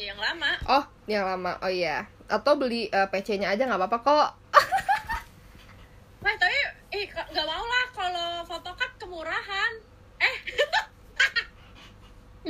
yang 0.00 0.16
lama 0.16 0.56
Oh, 0.64 0.84
yang 1.04 1.28
lama. 1.28 1.60
Oh 1.60 1.68
iya. 1.68 2.08
Atau 2.32 2.56
beli 2.56 2.88
eh, 2.88 3.08
PC-nya 3.12 3.52
aja 3.52 3.68
nggak 3.68 3.76
apa-apa 3.76 3.98
kok. 4.00 4.30
Wah 6.24 6.34
tapi 6.40 6.58
eh 6.96 7.04
nggak 7.12 7.44
mau 7.44 7.64
lah 7.68 7.84
kalau 7.92 8.28
photocard 8.48 8.92
kemurahan 8.96 9.72
eh 10.20 10.36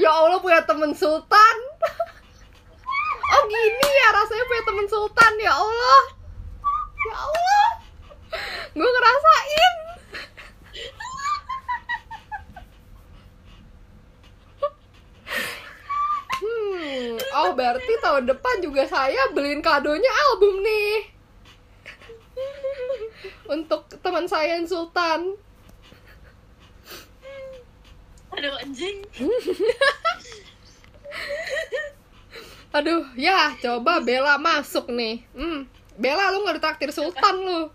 Ya 0.01 0.11
Allah 0.11 0.39
punya 0.39 0.63
temen 0.63 0.95
sultan. 0.95 1.57
oh 3.35 3.43
gini 3.51 3.89
ya 3.91 4.09
rasanya 4.15 4.45
punya 4.47 4.63
temen 4.65 4.87
sultan 4.87 5.33
ya 5.43 5.53
Allah. 5.53 6.03
Ya 7.11 7.17
Allah. 7.19 7.69
Gue 8.75 8.91
ngerasain. 8.91 9.75
Hmm, 16.41 17.21
oh 17.37 17.53
berarti 17.53 18.01
tahun 18.01 18.25
depan 18.25 18.65
juga 18.65 18.89
saya 18.89 19.29
beliin 19.37 19.61
kadonya 19.61 20.09
album 20.09 20.65
nih. 20.65 21.13
Untuk 23.45 23.85
teman 24.01 24.25
saya 24.25 24.57
yang 24.57 24.65
sultan. 24.65 25.37
Aduh 28.37 28.55
anjing 28.63 28.99
Aduh, 32.71 33.03
ya 33.19 33.51
coba 33.59 33.99
Bella 33.99 34.39
masuk 34.39 34.95
nih. 34.95 35.27
Hmm, 35.35 35.67
Bella 35.99 36.31
lu 36.31 36.47
nggak 36.47 36.63
ditraktir 36.63 36.95
Sultan 36.95 37.43
lu. 37.43 37.67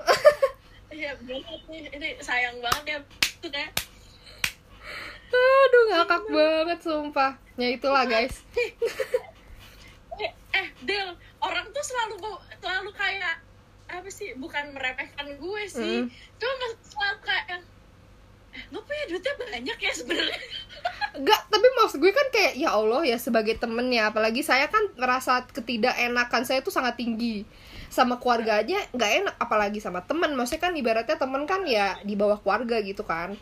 ya 1.04 1.12
nih 1.20 1.44
ini 1.92 2.16
sayang 2.24 2.56
banget 2.64 2.96
ya 2.96 3.68
Aduh, 5.28 5.82
ngakak 5.92 6.24
banget 6.32 6.80
sumpah. 6.80 7.36
Ya 7.60 7.68
itulah 7.76 8.08
guys. 8.08 8.40
eh, 10.24 10.32
eh 10.32 10.66
Del 10.80 11.12
orang 11.44 11.68
tuh 11.68 11.84
selalu 11.84 12.16
selalu 12.64 12.90
kayak 12.96 13.44
apa 13.88 14.08
sih 14.08 14.32
bukan 14.36 14.76
meremehkan 14.76 15.28
gue 15.40 15.62
sih 15.64 16.04
Mm. 16.04 16.12
cuma 16.36 16.66
selalu 16.84 17.18
kayak 17.24 17.64
lo 18.74 18.84
punya 18.84 19.04
duitnya 19.08 19.34
banyak 19.38 19.78
ya 19.78 19.92
sebenarnya. 19.92 20.40
Enggak, 21.18 21.40
tapi 21.50 21.66
maksud 21.80 21.98
gue 21.98 22.12
kan 22.12 22.28
kayak 22.30 22.52
ya 22.60 22.70
Allah 22.76 23.02
ya 23.02 23.18
sebagai 23.18 23.56
temennya 23.58 24.12
apalagi 24.12 24.44
saya 24.44 24.70
kan 24.70 24.92
merasa 24.94 25.42
ketidakenakan 25.50 26.42
saya 26.46 26.60
tuh 26.60 26.70
sangat 26.70 27.00
tinggi. 27.00 27.42
Sama 27.88 28.20
keluarga 28.20 28.60
aja 28.60 28.78
nggak 28.92 29.12
enak 29.24 29.34
apalagi 29.40 29.80
sama 29.80 30.04
temen. 30.04 30.36
Maksudnya 30.36 30.70
kan 30.70 30.72
ibaratnya 30.76 31.16
temen 31.16 31.42
kan 31.48 31.64
ya 31.64 31.98
di 32.04 32.14
bawah 32.14 32.38
keluarga 32.38 32.78
gitu 32.84 33.02
kan. 33.02 33.34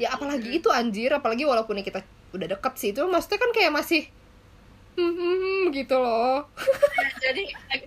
Ya 0.00 0.10
apalagi 0.16 0.56
itu 0.56 0.72
anjir 0.72 1.12
apalagi 1.12 1.44
walaupun 1.44 1.78
kita 1.84 2.00
udah 2.30 2.46
deket 2.46 2.74
sih 2.78 2.90
itu 2.94 3.02
maksudnya 3.10 3.42
kan 3.42 3.50
kayak 3.50 3.74
masih 3.74 4.02
hmm, 4.96 5.12
hmm, 5.12 5.36
hmm, 5.36 5.62
gitu 5.76 5.96
loh. 5.98 6.48
Jadi 7.24 7.44
eh, 7.52 7.80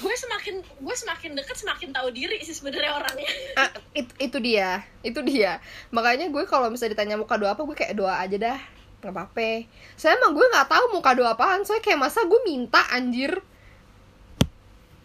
gue 0.00 0.14
semakin 0.16 0.54
gue 0.64 0.94
semakin 0.96 1.30
deket 1.36 1.56
semakin 1.56 1.92
tahu 1.92 2.08
diri 2.10 2.40
sih 2.40 2.56
sebenarnya 2.56 2.96
orangnya. 2.96 3.28
Ah, 3.54 3.70
it- 3.92 4.16
itu 4.16 4.38
dia 4.40 4.80
itu 5.00 5.20
dia. 5.20 5.60
Makanya 5.92 6.32
gue 6.32 6.44
kalau 6.44 6.72
misalnya 6.72 6.96
ditanya 6.96 7.20
mau 7.20 7.28
kado 7.28 7.44
apa 7.44 7.60
gue 7.60 7.76
kayak 7.76 7.94
doa 7.94 8.16
aja 8.16 8.36
dah 8.36 8.58
nggak 9.00 9.12
apa-apa. 9.12 9.68
Saya 9.94 10.16
emang 10.16 10.32
gue 10.32 10.44
nggak 10.44 10.68
tahu 10.68 10.84
mau 10.92 11.04
kado 11.04 11.24
apaan 11.24 11.64
soalnya 11.64 11.84
kayak 11.84 12.00
masa 12.00 12.24
gue 12.24 12.40
minta 12.44 12.80
anjir. 12.90 13.32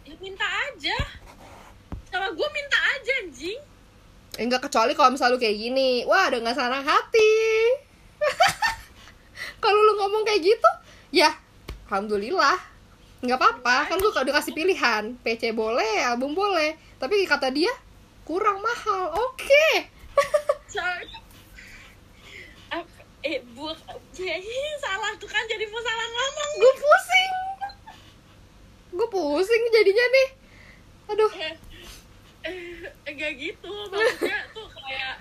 Ya 0.07 0.15
minta 0.19 0.47
aja. 0.71 0.95
Sama 2.07 2.31
gue 2.31 2.47
minta 2.51 2.77
aja 2.79 3.11
anjing. 3.23 3.59
Enggak 4.35 4.67
kecuali 4.67 4.91
kalau 4.95 5.15
misalnya 5.15 5.35
lu 5.35 5.39
kayak 5.39 5.57
gini. 5.59 6.03
Wah 6.03 6.27
dengan 6.27 6.51
senang 6.51 6.83
hati. 6.83 7.35
Kalau 9.63 9.79
lu 9.81 9.93
ngomong 9.97 10.23
kayak 10.23 10.45
gitu 10.45 10.71
ya 11.11 11.31
alhamdulillah 11.87 12.57
nggak 13.25 13.35
apa-apa 13.35 13.89
kan 13.89 13.97
gue 13.97 14.11
udah 14.11 14.35
kasih 14.35 14.53
pilihan. 14.53 15.03
PC 15.19 15.51
boleh 15.51 16.01
album 16.01 16.31
boleh. 16.31 16.77
Tapi 16.95 17.25
kata 17.25 17.49
dia 17.49 17.73
kurang 18.23 18.61
mahal. 18.61 19.11
Oke. 19.11 19.67
Ap- 22.71 23.03
eh 23.21 23.41
bu 23.53 23.69
salah. 24.77 25.11
Tuh 25.17 25.29
kan 25.29 25.43
jadi 25.45 25.65
salah 25.65 26.07
ngomong. 26.07 26.51
Gue 26.57 26.73
pusing. 26.75 27.31
Gue 28.93 29.07
pusing 29.09 29.61
jadinya 29.71 30.05
nih. 30.07 30.27
Aduh. 31.05 31.31
Eh, 31.35 31.53
eh, 32.45 32.57
enggak 33.05 33.33
gitu. 33.37 33.73
Maksudnya 33.89 34.39
tuh 34.51 34.67
kayak 34.71 35.15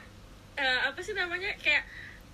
eh, 0.56 0.78
apa 0.88 0.98
sih 1.00 1.12
namanya? 1.12 1.52
Kayak 1.60 1.84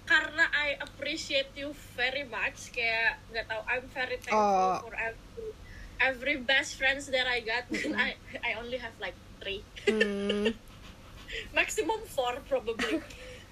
karena 0.04 0.42
I 0.50 0.74
appreciate 0.82 1.54
you 1.54 1.70
very 1.94 2.26
much 2.26 2.74
kayak 2.74 3.22
nggak 3.30 3.46
tahu 3.46 3.62
I'm 3.62 3.86
very 3.94 4.18
thankful 4.18 4.42
Oh. 4.42 4.82
for 4.82 4.94
every 4.98 5.54
every 6.00 6.40
best 6.40 6.80
friends 6.80 7.06
that 7.12 7.28
I 7.28 7.44
got 7.44 7.68
and 7.70 7.94
I 8.04 8.16
I 8.40 8.56
only 8.58 8.80
have 8.80 8.96
like 8.98 9.14
three. 9.40 9.62
Hmm, 9.86 10.56
maximum 11.58 12.00
four 12.08 12.40
probably. 12.48 13.04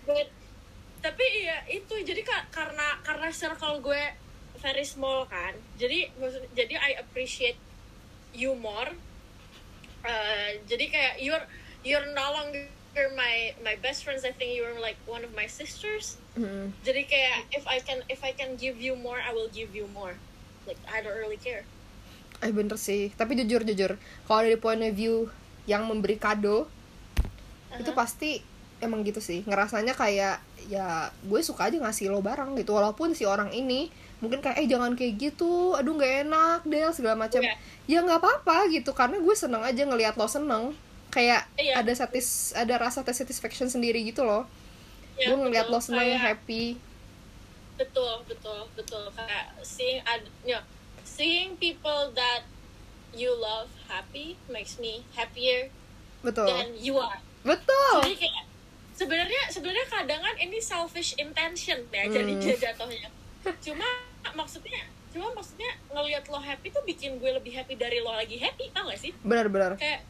But 0.09 0.33
tapi 1.05 1.25
ya 1.47 1.63
itu. 1.69 1.95
Jadi 2.03 2.25
ka- 2.25 2.49
karena 2.51 2.99
karena 3.05 3.29
circle 3.31 3.79
gue 3.85 4.03
very 4.59 4.83
small 4.83 5.23
kan 5.31 5.55
jadi 5.79 6.11
maksud 6.19 6.43
jadi 6.59 6.75
I 6.75 6.99
appreciate 6.99 7.61
you 8.35 8.59
more. 8.59 8.91
Uh, 10.03 10.51
jadi 10.67 10.85
kayak 10.91 11.15
you're 11.23 11.47
you're 11.87 12.11
no 12.11 12.35
longer 12.35 12.67
my 13.15 13.55
my 13.63 13.79
best 13.79 14.03
friends. 14.03 14.27
I 14.27 14.35
think 14.35 14.59
you're 14.59 14.83
like 14.83 14.99
one 15.07 15.23
of 15.23 15.31
my 15.37 15.47
sisters. 15.47 16.19
Hmm. 16.39 16.71
jadi 16.87 17.03
kayak 17.07 17.39
if 17.51 17.67
I 17.67 17.83
can 17.83 18.03
if 18.07 18.23
I 18.23 18.31
can 18.31 18.55
give 18.55 18.79
you 18.79 18.95
more 18.95 19.19
I 19.19 19.31
will 19.31 19.51
give 19.51 19.75
you 19.75 19.87
more. 19.95 20.19
Like 20.67 20.79
I 20.91 21.03
don't 21.03 21.19
really 21.19 21.39
care 21.39 21.63
Eh 22.39 22.55
bener 22.55 22.79
sih, 22.79 23.11
tapi 23.19 23.35
jujur 23.35 23.67
jujur, 23.67 23.99
kalau 24.27 24.41
dari 24.47 24.55
point 24.55 24.79
of 24.79 24.95
view 24.95 25.27
yang 25.67 25.85
memberi 25.91 26.15
kado, 26.15 26.71
itu 27.75 27.91
pasti 27.93 28.39
emang 28.79 29.03
gitu 29.03 29.19
sih. 29.19 29.43
Ngerasanya 29.43 29.99
kayak 29.99 30.39
ya 30.71 31.11
gue 31.27 31.41
suka 31.43 31.67
aja 31.67 31.77
ngasih 31.83 32.15
lo 32.15 32.23
barang 32.23 32.55
gitu, 32.55 32.79
walaupun 32.79 33.11
si 33.13 33.27
orang 33.27 33.51
ini 33.51 33.91
mungkin 34.19 34.39
kayak 34.43 34.59
eh 34.63 34.67
jangan 34.71 34.95
kayak 34.95 35.15
gitu, 35.19 35.75
aduh 35.75 35.95
nggak 35.99 36.31
enak 36.31 36.61
deh 36.67 36.87
segala 36.95 37.19
macam. 37.19 37.43
Iya. 37.43 37.55
Ya 37.91 37.99
nggak 38.07 38.19
apa-apa 38.23 38.71
gitu, 38.71 38.95
karena 38.95 39.19
gue 39.19 39.35
seneng 39.35 39.63
aja 39.67 39.83
ngelihat 39.83 40.15
lo 40.15 40.31
seneng. 40.31 40.75
Kayak 41.11 41.49
Iya. 41.59 41.83
ada 41.83 41.91
satis 41.91 42.55
ada 42.55 42.79
rasa 42.79 43.03
satisfaction 43.03 43.67
sendiri 43.67 43.99
gitu 44.07 44.23
loh. 44.23 44.47
Ya, 45.19 45.35
gue 45.35 45.37
ngelihat 45.43 45.67
lo 45.67 45.83
seneng 45.83 46.07
Kayak- 46.15 46.23
happy. 46.39 46.65
betul 47.79 48.27
betul 48.27 48.67
betul 48.75 49.07
kayak 49.15 49.55
seeing 49.63 50.03
ad, 50.03 50.19
ya, 50.43 50.59
seeing 51.19 51.59
people 51.59 52.15
that 52.15 52.47
you 53.11 53.35
love 53.35 53.67
happy 53.91 54.39
makes 54.47 54.79
me 54.79 55.03
happier 55.13 55.67
Betul. 56.23 56.47
than 56.47 56.79
you 56.79 56.95
are 56.95 57.19
Betul. 57.43 58.07
jadi 58.07 58.15
kayak 58.17 58.45
sebenarnya 58.95 59.43
sebenarnya 59.51 59.87
kadang 59.87 60.23
kan 60.23 60.37
ini 60.39 60.63
selfish 60.63 61.19
intention 61.19 61.83
ya 61.91 62.07
jadi 62.07 62.31
Hmm. 62.31 62.43
dia 62.43 62.55
jatuhnya 62.55 63.11
cuma 63.59 63.87
maksudnya 64.33 64.83
cuma 65.09 65.33
maksudnya 65.33 65.71
ngelihat 65.89 66.27
lo 66.29 66.39
happy 66.39 66.69
tuh 66.69 66.85
bikin 66.85 67.17
gue 67.17 67.31
lebih 67.33 67.51
happy 67.51 67.75
dari 67.75 67.99
lo 67.99 68.13
lagi 68.13 68.37
happy 68.37 68.71
tau 68.71 68.87
gak 68.87 69.01
sih 69.01 69.11
Benar-benar. 69.25 69.75
kayak 69.75 70.05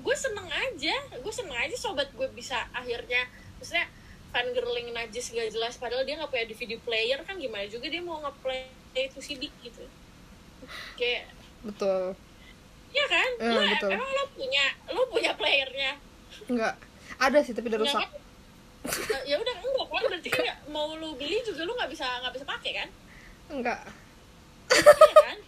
gue 0.00 0.16
seneng 0.16 0.48
aja 0.48 0.96
gue 1.12 1.32
seneng 1.34 1.56
aja 1.56 1.76
sobat 1.76 2.08
gue 2.14 2.28
bisa 2.32 2.56
akhirnya 2.72 3.28
maksudnya 3.58 3.84
fangirling 4.30 4.94
najis 4.94 5.34
gak 5.34 5.50
jelas 5.50 5.74
padahal 5.76 6.06
dia 6.06 6.14
nggak 6.16 6.30
punya 6.30 6.46
DVD 6.46 6.78
player 6.78 7.18
kan 7.26 7.36
gimana 7.36 7.66
juga 7.66 7.90
dia 7.90 8.00
mau 8.00 8.22
ngeplay 8.22 8.70
itu 8.94 9.18
CD 9.18 9.50
gitu 9.60 9.82
kayak 10.94 11.28
Betul. 11.60 12.14
ya 12.90 13.04
kan 13.06 13.30
Eh, 13.38 13.48
lo 13.48 13.60
betul. 13.64 13.90
emang 13.92 14.10
lo 14.10 14.24
punya 14.30 14.64
lo 14.88 15.02
punya 15.06 15.32
playernya 15.34 15.92
Enggak. 16.46 16.74
Ada 17.16 17.38
sih 17.40 17.52
tapi 17.52 17.68
udah 17.68 17.78
Enggak 17.78 17.94
rusak. 17.94 18.02
kan? 18.02 18.10
Eh, 19.10 19.22
ya 19.26 19.36
udah 19.36 19.54
enggak 19.56 19.86
kan 19.86 20.02
berarti 20.06 20.28
kan 20.28 20.44
mau 20.66 20.88
lo 20.92 21.12
beli 21.14 21.38
juga 21.40 21.62
lo 21.62 21.72
nggak 21.74 21.90
bisa 21.90 22.06
nggak 22.18 22.32
bisa 22.32 22.44
pakai 22.44 22.72
kan 22.74 22.88
Enggak. 23.48 23.80
iya 24.70 25.14
kan 25.20 25.38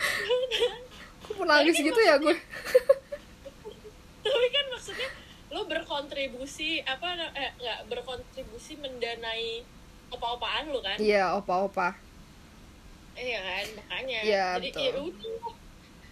menangis 1.38 1.72
Tapi 1.72 1.80
kan 1.80 1.88
gitu 1.88 2.00
ya 2.00 2.14
gue? 2.16 2.36
tapi 4.20 4.46
kan 4.48 4.64
maksudnya 4.68 5.08
lo 5.50 5.64
berkontribusi 5.64 6.82
apa 6.82 7.06
eh 7.32 7.50
nggak 7.56 7.80
berkontribusi 7.86 8.76
mendanai 8.76 9.62
opa-opaan 10.08 10.68
lo 10.68 10.80
kan 10.80 10.98
Iya, 10.98 11.36
opa-opa. 11.36 11.94
Iya 13.14 13.38
kan 13.40 13.66
makanya 13.76 14.18
Iya, 14.20 14.44
jadi 14.56 14.68
betul. 14.68 14.82
ya 14.82 14.90
udah 14.92 15.52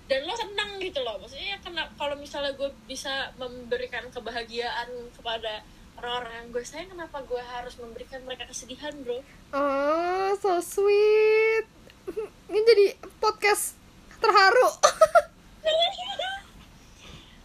dan 0.08 0.20
lo 0.24 0.32
senang 0.32 0.70
gitu 0.78 1.00
loh 1.00 1.18
maksudnya 1.18 1.52
ya 1.52 1.58
kena 1.60 1.84
kalau 1.94 2.16
misalnya 2.16 2.52
gue 2.54 2.70
bisa 2.84 3.28
memberikan 3.36 4.08
kebahagiaan 4.08 4.88
kepada 5.12 5.60
orang-orang 5.94 6.32
yang 6.34 6.48
gue 6.50 6.64
sayang 6.64 6.88
kenapa 6.88 7.20
gue 7.22 7.42
harus 7.44 7.76
memberikan 7.76 8.24
mereka 8.24 8.44
kesedihan 8.44 8.94
bro 8.98 9.20
Oh, 9.50 10.32
so 10.36 10.60
sweet. 10.60 11.64
Ini 12.48 12.60
jadi 12.62 12.86
podcast 13.18 13.76
terharu. 14.18 14.68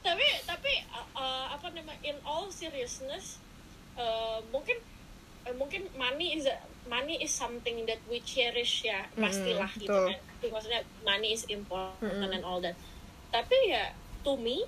tapi 0.03 0.27
tapi 0.43 0.73
uh, 0.89 1.07
uh, 1.15 1.45
apa 1.49 1.71
nama 1.71 1.95
in 2.01 2.19
all 2.23 2.47
seriousness 2.49 3.39
uh, 3.95 4.43
mungkin 4.51 4.75
uh, 5.47 5.55
mungkin 5.55 5.87
money 5.95 6.35
is 6.35 6.43
a, 6.43 6.55
money 6.86 7.15
is 7.17 7.31
something 7.31 7.86
that 7.86 7.99
we 8.05 8.19
cherish 8.19 8.84
ya 8.84 9.07
pastilah 9.15 9.71
gitu 9.75 9.88
betul. 9.88 10.07
kan 10.09 10.19
Tapi 10.38 10.47
maksudnya 10.49 10.81
money 11.01 11.31
is 11.31 11.43
important 11.47 11.99
Mm-mm. 12.03 12.36
and 12.36 12.43
all 12.43 12.59
that 12.59 12.75
tapi 13.29 13.55
ya 13.67 13.91
to 14.21 14.36
me 14.36 14.67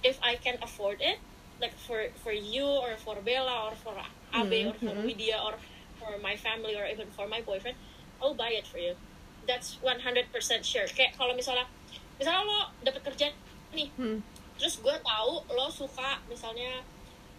if 0.00 0.16
I 0.18 0.34
can 0.36 0.56
afford 0.58 0.98
it 0.98 1.20
like 1.58 1.76
for 1.78 2.00
for 2.18 2.32
you 2.32 2.64
or 2.64 2.96
for 2.96 3.20
Bella 3.20 3.68
or 3.68 3.74
for 3.76 3.94
Abe 4.32 4.66
or 4.66 4.74
for. 4.74 4.96
Widya 4.98 5.38
or 5.38 5.54
for 5.96 6.16
my 6.18 6.34
family 6.34 6.74
or 6.74 6.82
even 6.84 7.06
for 7.10 7.26
my 7.26 7.38
boyfriend 7.40 7.76
I'll 8.18 8.34
buy 8.34 8.50
it 8.50 8.64
for 8.64 8.78
you 8.78 8.96
that's 9.42 9.78
100% 9.78 10.32
sure 10.62 10.88
kayak 10.88 11.14
kalau 11.14 11.32
misalnya 11.32 11.68
misalnya 12.16 12.42
lo 12.42 12.58
dapet 12.80 13.02
kerja 13.04 13.26
nih 13.70 13.90
Hmm. 13.94 14.18
terus 14.56 14.78
gue 14.78 14.94
tahu 14.96 15.32
lo 15.48 15.66
suka 15.68 16.18
misalnya 16.26 16.82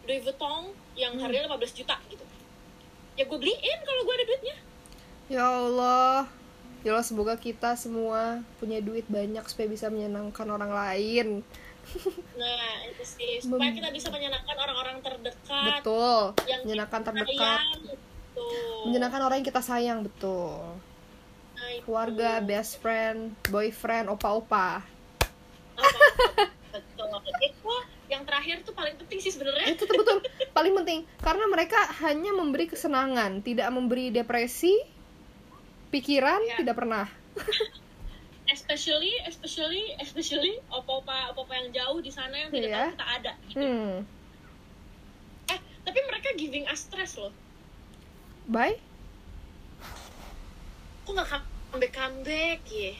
Louis 0.03 0.19
Vuitton 0.19 0.71
yang 0.93 1.15
Hmm. 1.15 1.23
harganya 1.23 1.47
15 1.49 1.71
juta 1.73 1.95
gitu 2.07 2.23
ya 3.13 3.23
gue 3.23 3.37
beliin 3.37 3.79
kalau 3.81 4.01
gue 4.03 4.13
ada 4.13 4.25
duitnya 4.25 4.57
Ya 5.31 5.45
Allah. 5.47 6.27
Ya 6.83 6.91
Allah 6.91 7.07
semoga 7.07 7.39
kita 7.39 7.79
semua 7.79 8.43
punya 8.59 8.83
duit 8.83 9.07
banyak 9.07 9.41
supaya 9.47 9.71
bisa 9.71 9.87
menyenangkan 9.87 10.43
orang 10.45 10.69
lain. 10.69 11.27
nah 12.39 12.63
itu 12.85 13.03
sih 13.03 13.39
supaya 13.39 13.71
Mem- 13.71 13.77
kita 13.79 13.89
bisa 13.91 14.07
menyenangkan 14.11 14.55
orang-orang 14.55 14.97
terdekat 14.99 15.79
Betul. 15.79 16.35
yang 16.43 16.61
Menyenangkan 16.67 17.01
terdekat. 17.01 17.59
sayang. 17.59 17.79
Menyenangkan 18.83 19.21
orang 19.23 19.37
yang 19.39 19.47
kita 19.47 19.61
sayang, 19.63 19.99
betul. 20.03 20.75
Nah, 21.55 21.69
itu. 21.71 21.87
Keluarga, 21.87 22.43
best 22.43 22.83
friend, 22.83 23.31
boyfriend, 23.47 24.11
opa-opa. 24.11 24.83
Betul 26.73 27.07
itu 27.43 27.73
yang 28.13 28.23
terakhir 28.23 28.61
tuh 28.61 28.71
paling 28.71 28.93
penting 28.95 29.17
sih 29.17 29.29
sebenarnya 29.29 29.73
Itu 29.73 29.83
tuh 29.83 29.97
betul 29.97 30.17
paling 30.51 30.73
penting 30.77 30.99
karena 31.17 31.45
mereka 31.47 31.79
hanya 31.99 32.31
memberi 32.31 32.65
kesenangan, 32.65 33.41
tidak 33.41 33.67
memberi 33.69 34.09
depresi, 34.09 34.77
pikiran 35.89 36.39
Ya. 36.45 36.61
tidak 36.61 36.77
pernah. 36.77 37.05
especially 38.45 39.09
especially 39.25 39.97
especially 39.97 40.61
opa-opa 40.69 41.33
opa 41.33 41.53
yang 41.55 41.73
jauh 41.73 41.99
di 41.99 42.11
sana 42.11 42.35
yang 42.37 42.51
tidak 42.51 42.69
Iya. 42.69 42.77
tahu 42.77 42.91
kita 42.93 43.05
ada 43.09 43.31
gitu. 43.47 43.57
Hmm. 43.57 43.95
eh 45.47 45.59
tapi 45.81 45.99
mereka 46.05 46.29
giving 46.35 46.65
us 46.67 46.85
stress 46.85 47.17
loh 47.17 47.33
Bye. 48.45 48.77
kok 51.03 51.11
nggak 51.11 51.29
comeback 51.71 51.91
comeback 51.91 52.61
ya 52.67 52.93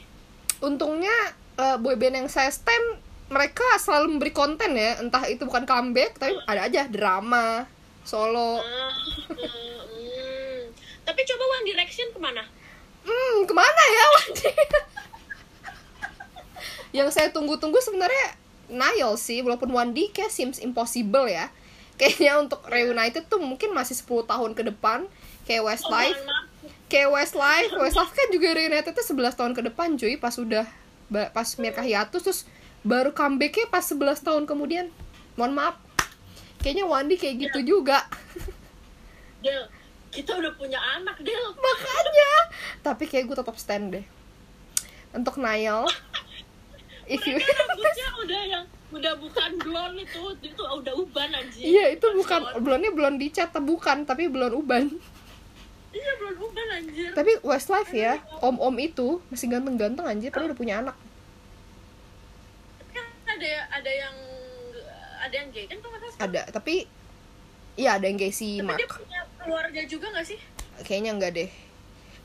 Untungnya 0.57 1.13
eh, 1.59 1.77
boyband 1.77 2.25
yang 2.25 2.29
saya 2.31 2.49
stand 2.49 3.03
mereka 3.33 3.65
selalu 3.81 4.15
memberi 4.17 4.29
konten 4.29 4.77
ya, 4.77 5.01
entah 5.01 5.25
itu 5.25 5.43
bukan 5.49 5.65
comeback 5.65 6.21
tapi 6.21 6.37
ada 6.45 6.69
aja 6.69 6.85
drama, 6.85 7.65
solo. 8.05 8.61
Ah, 8.61 8.93
hmm, 9.33 9.33
hmm. 9.33 10.59
Tapi 11.01 11.19
coba 11.25 11.43
One 11.57 11.65
Direction 11.65 12.07
ke 12.13 12.19
mana? 12.21 12.45
Hmm, 13.03 13.43
ke 13.43 13.53
mana 13.57 13.83
ya 13.89 14.05
Wandi? 14.15 14.51
yang 16.93 17.09
saya 17.09 17.33
tunggu-tunggu 17.33 17.81
sebenarnya 17.81 18.37
Niall 18.69 19.17
sih, 19.17 19.41
walaupun 19.41 19.73
One 19.73 19.91
D 19.91 20.13
kayak 20.13 20.29
seems 20.29 20.61
impossible 20.61 21.25
ya. 21.25 21.49
Kayaknya 21.97 22.37
untuk 22.37 22.61
reunited 22.69 23.27
tuh 23.27 23.41
mungkin 23.41 23.73
masih 23.73 23.97
10 23.97 24.29
tahun 24.29 24.51
ke 24.53 24.63
depan 24.69 25.09
kayak 25.43 25.65
Westlife. 25.65 26.15
Oh, 26.15 26.25
mohon 26.25 26.31
maaf. 26.31 26.51
kayak 26.89 27.09
Westlife 27.09 27.73
Westlife 27.73 28.13
kan 28.13 28.27
juga 28.29 28.53
reunited 28.53 28.93
tuh 28.93 29.01
11 29.01 29.33
tahun 29.33 29.53
ke 29.57 29.61
depan 29.65 29.97
cuy 29.97 30.13
pas 30.21 30.33
udah 30.37 30.65
pas 31.09 31.47
Mirka 31.57 31.81
hiatus 31.81 32.21
terus 32.21 32.41
baru 32.83 33.15
comebacknya 33.15 33.67
pas 33.71 33.83
11 33.83 34.19
tahun 34.21 34.43
kemudian. 34.43 34.91
Mohon 35.39 35.53
maaf. 35.57 35.75
Kayaknya 36.61 36.85
Wandi 36.87 37.15
kayak 37.19 37.35
gitu 37.49 37.59
juga. 37.75 38.07
Del, 39.43 39.67
kita 40.13 40.39
udah 40.39 40.53
punya 40.55 40.79
anak, 40.79 41.19
Del. 41.19 41.51
makanya. 41.57 42.31
Tapi 42.79 43.03
kayak 43.09 43.27
gue 43.27 43.35
tetap 43.39 43.55
stand 43.59 43.99
deh. 43.99 44.05
Untuk 45.11 45.39
Niall 45.39 45.87
if 47.07 47.23
you 47.27 47.35
rambutnya 47.35 48.07
udah 48.23 48.41
yang 48.47 48.65
udah 48.93 49.13
bukan 49.17 49.49
blonde 49.57 50.05
itu, 50.05 50.21
itu 50.45 50.61
udah 50.61 50.93
uban 50.93 51.29
anjing. 51.33 51.65
iya 51.65 51.97
itu 51.97 52.05
bukan 52.13 52.61
blonnya 52.61 52.93
belum 52.93 53.17
dicat 53.17 53.49
bukan 53.57 54.05
tapi 54.05 54.29
belum 54.29 54.53
uban. 54.53 54.85
Iya, 55.93 56.11
belum 56.17 56.35
uban 56.41 56.67
anjir. 56.73 57.09
tapi 57.13 57.37
Westlife 57.45 57.93
ya 57.93 58.21
om-om 58.41 58.73
itu 58.81 59.21
masih 59.29 59.49
ganteng-ganteng 59.49 60.05
anjir 60.05 60.29
padahal 60.33 60.53
udah 60.53 60.57
punya 60.57 60.75
anak 60.81 60.95
ada 63.43 63.83
ada 63.83 63.91
yang 63.91 64.15
ada 65.19 65.35
yang 65.35 65.47
gay 65.51 65.65
kan 65.67 65.77
tuh 65.83 65.91
masa 65.91 66.15
ada 66.23 66.41
tapi 66.47 66.87
iya 67.75 67.99
ada 67.99 68.07
yang 68.07 68.15
gay 68.15 68.31
si 68.31 68.63
Tapi 68.63 68.79
dia 68.79 68.87
Mark 68.87 69.03
punya 69.03 69.21
keluarga 69.43 69.81
juga 69.83 70.07
gak 70.15 70.27
sih? 70.27 70.39
kayaknya 70.81 71.11
enggak 71.13 71.31
deh. 71.37 71.49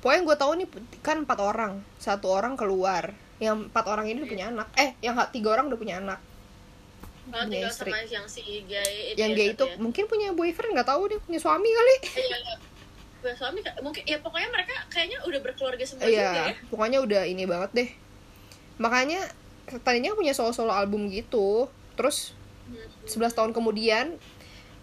Pokoknya 0.01 0.23
gue 0.25 0.37
tahu 0.39 0.53
nih 0.63 0.69
kan 1.05 1.27
empat 1.27 1.39
orang. 1.43 1.73
Satu 2.01 2.33
orang 2.33 2.57
keluar. 2.57 3.13
Yang 3.43 3.69
empat 3.69 3.85
orang 3.91 4.09
ini 4.09 4.25
udah 4.25 4.31
punya 4.31 4.47
anak. 4.49 4.69
Eh 4.79 4.97
yang 5.05 5.19
tiga 5.35 5.53
orang 5.53 5.69
udah 5.69 5.79
punya 5.79 6.01
anak. 6.01 6.19
Oh, 7.29 7.45
punya 7.45 7.69
istri. 7.69 7.93
sama 7.93 8.09
yang 8.09 8.25
si 8.25 8.41
gay 8.65 9.13
yang 9.13 9.37
gay 9.37 9.53
itu 9.53 9.61
ya. 9.61 9.77
mungkin 9.77 10.09
punya 10.09 10.33
boyfriend 10.33 10.73
nggak 10.73 10.89
tahu 10.89 11.13
dia 11.13 11.21
punya 11.21 11.37
suami 11.37 11.69
kali. 11.69 11.97
Iya, 12.25 12.37
iya. 12.41 12.57
Punya 13.21 13.35
suami 13.37 13.61
mungkin 13.85 14.03
ya 14.09 14.17
pokoknya 14.25 14.49
mereka 14.49 14.75
kayaknya 14.89 15.21
udah 15.29 15.41
berkeluarga 15.45 15.85
semua 15.85 16.09
juga 16.09 16.17
iya 16.17 16.33
ya. 16.33 16.55
pokoknya 16.73 16.99
udah 17.05 17.23
ini 17.29 17.45
banget 17.45 17.71
deh. 17.77 17.91
Makanya 18.81 19.21
tadinya 19.85 20.17
punya 20.17 20.33
solo 20.33 20.53
solo 20.57 20.73
album 20.73 21.13
gitu 21.13 21.69
terus 21.99 22.33
11 23.09 23.33
tahun 23.33 23.51
kemudian 23.57 24.17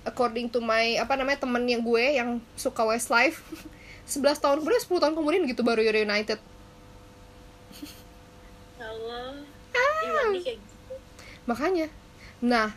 according 0.05 0.49
to 0.49 0.61
my 0.61 0.97
apa 1.01 1.17
namanya 1.17 1.45
temen 1.45 1.65
yang 1.65 1.81
gue 1.81 2.05
yang 2.17 2.41
suka 2.57 2.85
Westlife 2.85 3.41
11 4.09 4.37
tahun 4.37 4.57
kemudian 4.61 4.81
10 4.81 5.01
tahun 5.01 5.13
kemudian 5.17 5.41
gitu 5.49 5.61
baru 5.65 5.81
reunited 5.81 6.37
Allah. 8.77 9.33
Ah. 9.73 10.13
Wandi 10.29 10.39
kayak 10.45 10.57
gitu. 10.61 10.93
makanya 11.49 11.87
nah 12.41 12.73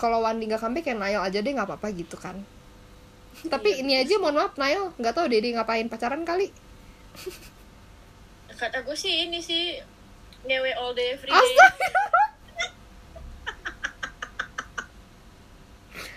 kalau 0.00 0.24
Wandi 0.24 0.48
nggak 0.48 0.62
comeback 0.64 0.88
ya 0.88 0.96
Nail 0.96 1.20
aja 1.20 1.38
deh 1.44 1.52
nggak 1.52 1.68
apa-apa 1.68 1.92
gitu 1.92 2.16
kan 2.16 2.40
tapi 3.48 3.76
Iya, 3.76 3.80
ini 3.84 3.92
aja 3.96 4.14
mohon 4.20 4.40
maaf 4.40 4.56
Nail 4.56 4.92
nggak 4.96 5.14
tahu 5.16 5.28
deh 5.28 5.40
dia 5.40 5.56
ngapain 5.56 5.88
pacaran 5.88 6.24
kali 6.24 6.52
Kata 8.52 8.84
gue 8.86 8.94
sih 8.94 9.26
ini 9.26 9.42
sih 9.42 9.74
ngewe 10.46 10.70
all 10.74 10.92
day 10.94 11.14
every 11.14 11.30
day. 11.30 11.56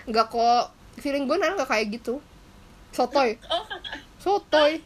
Nggak 0.06 0.26
kok 0.30 0.64
feeling 1.02 1.26
gue 1.26 1.36
nggak 1.38 1.66
kayak 1.66 1.86
gitu. 1.98 2.22
Sotoy. 2.94 3.38
Oh, 3.50 3.64
sotoy. 4.24 4.82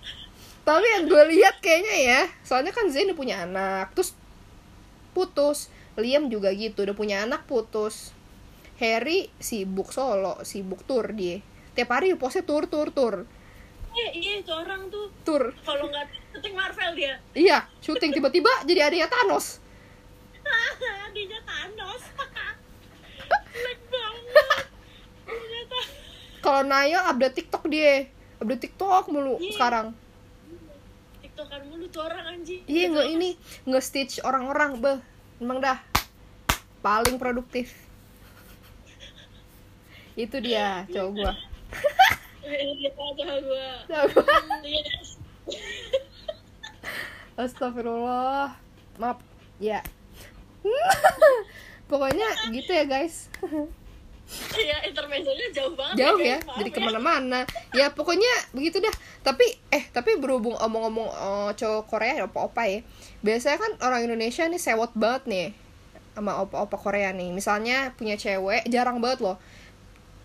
Tapi 0.65 0.87
yang 0.87 1.05
gue 1.09 1.25
lihat 1.37 1.59
kayaknya 1.65 1.97
ya 1.97 2.21
soalnya 2.45 2.71
kan 2.71 2.89
udah 2.89 3.17
punya 3.17 3.45
anak 3.45 3.93
terus 3.97 4.17
putus. 5.17 5.73
Liam 5.99 6.33
juga 6.33 6.55
gitu 6.55 6.85
udah 6.87 6.97
punya 6.97 7.25
anak 7.25 7.45
putus. 7.45 8.17
Harry 8.81 9.29
sibuk 9.37 9.93
solo 9.93 10.41
sibuk 10.45 10.85
tour 10.89 11.13
dia. 11.13 11.45
Tiap 11.77 11.91
hari 11.93 12.17
postnya 12.17 12.45
tour 12.45 12.65
tour 12.69 12.89
tour. 12.93 13.29
Iya, 13.91 14.09
iya 14.15 14.33
itu 14.41 14.53
orang 14.55 14.89
tuh. 14.89 15.11
Tour. 15.27 15.53
Kalau 15.67 15.91
nggak 15.91 16.20
syuting 16.41 16.57
Marvel 16.57 16.91
dia. 16.97 17.15
iya 17.37 17.69
syuting 17.85 18.17
tiba-tiba 18.17 18.49
jadi 18.65 18.89
adanya 18.89 19.13
Thanos. 19.13 19.61
Adanya 21.05 21.41
Thanos. 21.49 22.03
Kalau 26.41 26.65
Naya 26.65 27.05
update 27.05 27.37
TikTok 27.37 27.69
dia. 27.69 28.09
Update 28.41 28.63
TikTok 28.65 29.13
mulu 29.13 29.37
Iya. 29.37 29.53
sekarang. 29.53 29.87
Tiktokan 31.21 31.61
mulu 31.69 31.85
tuh 31.93 32.01
orang 32.01 32.25
anjing. 32.33 32.65
Iya 32.65 32.89
nggak 32.89 33.09
ini 33.13 33.31
nge-stitch 33.69 34.25
orang-orang 34.25 34.81
beh. 34.81 34.99
Emang 35.37 35.61
dah. 35.61 35.77
Paling 36.81 37.21
produktif. 37.21 37.77
Itu 40.17 40.41
dia 40.41 40.89
cowok 40.89 41.11
gua 41.13 41.33
Eh, 42.51 42.67
dia 42.81 42.91
aja 42.91 43.25
gua 43.45 43.69
Astagfirullah. 47.41 48.53
Maaf. 49.01 49.19
Ya. 49.57 49.81
Pokoknya 51.91 52.29
gitu 52.53 52.71
ya 52.71 52.85
guys. 52.85 53.33
Iya, 54.55 54.87
intermezzonya 54.87 55.51
jauh 55.51 55.75
banget 55.75 56.07
jauh 56.07 56.19
ya 56.23 56.39
guys. 56.39 56.47
Maaf 56.47 56.59
jadi 56.63 56.71
ke 56.71 56.81
mana-mana. 56.81 57.41
Ya 57.75 57.91
pokoknya 57.91 58.31
begitu 58.55 58.79
dah. 58.79 58.95
Tapi 59.27 59.59
eh 59.75 59.91
tapi 59.91 60.15
berhubung 60.23 60.55
omong-omong 60.55 61.11
eh, 61.11 61.51
cowok 61.59 61.91
Korea 61.91 62.23
opa-opa 62.23 62.63
ya 62.71 62.87
biasanya 63.21 63.59
kan 63.61 63.73
orang 63.85 64.07
Indonesia 64.09 64.47
nih 64.49 64.61
sewot 64.61 64.95
banget 64.97 65.23
nih 65.29 65.49
sama 66.15 66.39
opa-opa 66.47 66.77
Korea 66.79 67.11
nih. 67.11 67.35
Misalnya 67.35 67.91
punya 67.99 68.15
cewek 68.15 68.71
jarang 68.71 69.03
banget 69.03 69.27
loh. 69.27 69.37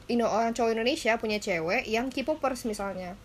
Ino 0.05 0.29
orang 0.29 0.53
cowok 0.53 0.77
Indonesia 0.77 1.17
punya 1.17 1.41
cewek 1.41 1.89
yang 1.89 2.13
K-popers 2.13 2.69
misalnya. 2.69 3.17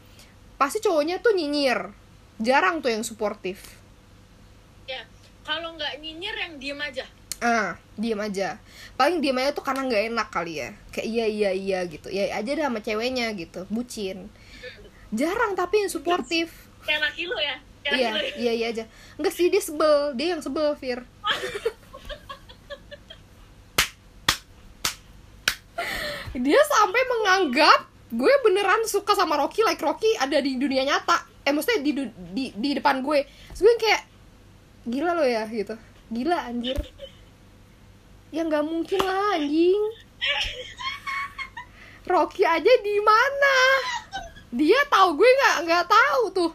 Pasti 0.57 0.80
cowoknya 0.80 1.20
tuh 1.20 1.36
nyinyir. 1.36 1.93
Jarang 2.41 2.80
tuh 2.80 2.88
yang 2.88 3.05
suportif. 3.05 3.61
Ya, 3.61 3.80
kalau 5.45 5.74
nggak 5.74 5.99
nyinyir 6.01 6.36
yang 6.36 6.53
diem 6.61 6.80
aja. 6.80 7.05
ah 7.41 7.72
diem 7.97 8.20
aja. 8.20 8.61
Paling 9.01 9.24
diem 9.24 9.36
aja 9.41 9.57
tuh 9.57 9.64
karena 9.64 9.88
nggak 9.88 10.12
enak 10.12 10.28
kali 10.28 10.61
ya. 10.61 10.76
Kayak 10.93 11.09
iya 11.09 11.26
iya 11.26 11.51
iya 11.57 11.78
gitu. 11.88 12.12
Ya 12.12 12.36
aja 12.36 12.51
dah 12.53 12.68
sama 12.68 12.84
ceweknya 12.84 13.32
gitu. 13.32 13.64
Bucin. 13.72 14.28
Jarang 15.09 15.57
tapi 15.57 15.84
yang 15.84 15.91
suportif. 15.91 16.68
Kayak 16.84 17.09
laki 17.09 17.24
lu 17.24 17.36
ya. 17.41 17.57
Kayak 17.80 17.97
iya 17.97 18.09
laki 18.12 18.28
lu. 18.28 18.36
iya 18.45 18.53
iya 18.53 18.66
aja. 18.68 18.84
Enggak 19.16 19.32
sih 19.32 19.49
dia 19.49 19.62
sebel. 19.64 20.12
Dia 20.20 20.36
yang 20.36 20.43
sebel 20.45 20.76
Fir. 20.76 21.01
Dia 26.30 26.61
sampai 26.62 27.03
menganggap 27.11 27.91
gue 28.11 28.34
beneran 28.47 28.86
suka 28.86 29.18
sama 29.18 29.38
Rocky 29.38 29.66
like 29.66 29.82
Rocky 29.82 30.14
ada 30.14 30.38
di 30.38 30.55
dunia 30.61 30.86
nyata. 30.86 31.26
Eh 31.43 31.51
maksudnya 31.51 31.82
di 31.82 31.93
di 32.30 32.45
di 32.55 32.70
depan 32.78 33.03
gue. 33.03 33.26
Terus 33.51 33.61
gue 33.66 33.74
kayak 33.80 34.03
gila 34.91 35.14
lo 35.14 35.22
ya 35.22 35.47
gitu. 35.47 35.78
Gila 36.11 36.51
anjir. 36.51 36.78
Ya 38.34 38.43
nggak 38.43 38.66
mungkin 38.66 39.01
lah 39.07 39.38
anjing. 39.38 39.82
Rocky 42.11 42.43
aja 42.43 42.72
di 42.82 42.97
mana? 42.99 43.57
Dia 44.51 44.82
tahu 44.91 45.14
gue 45.14 45.30
nggak 45.30 45.57
nggak 45.62 45.86
tahu 45.86 46.22
tuh. 46.34 46.53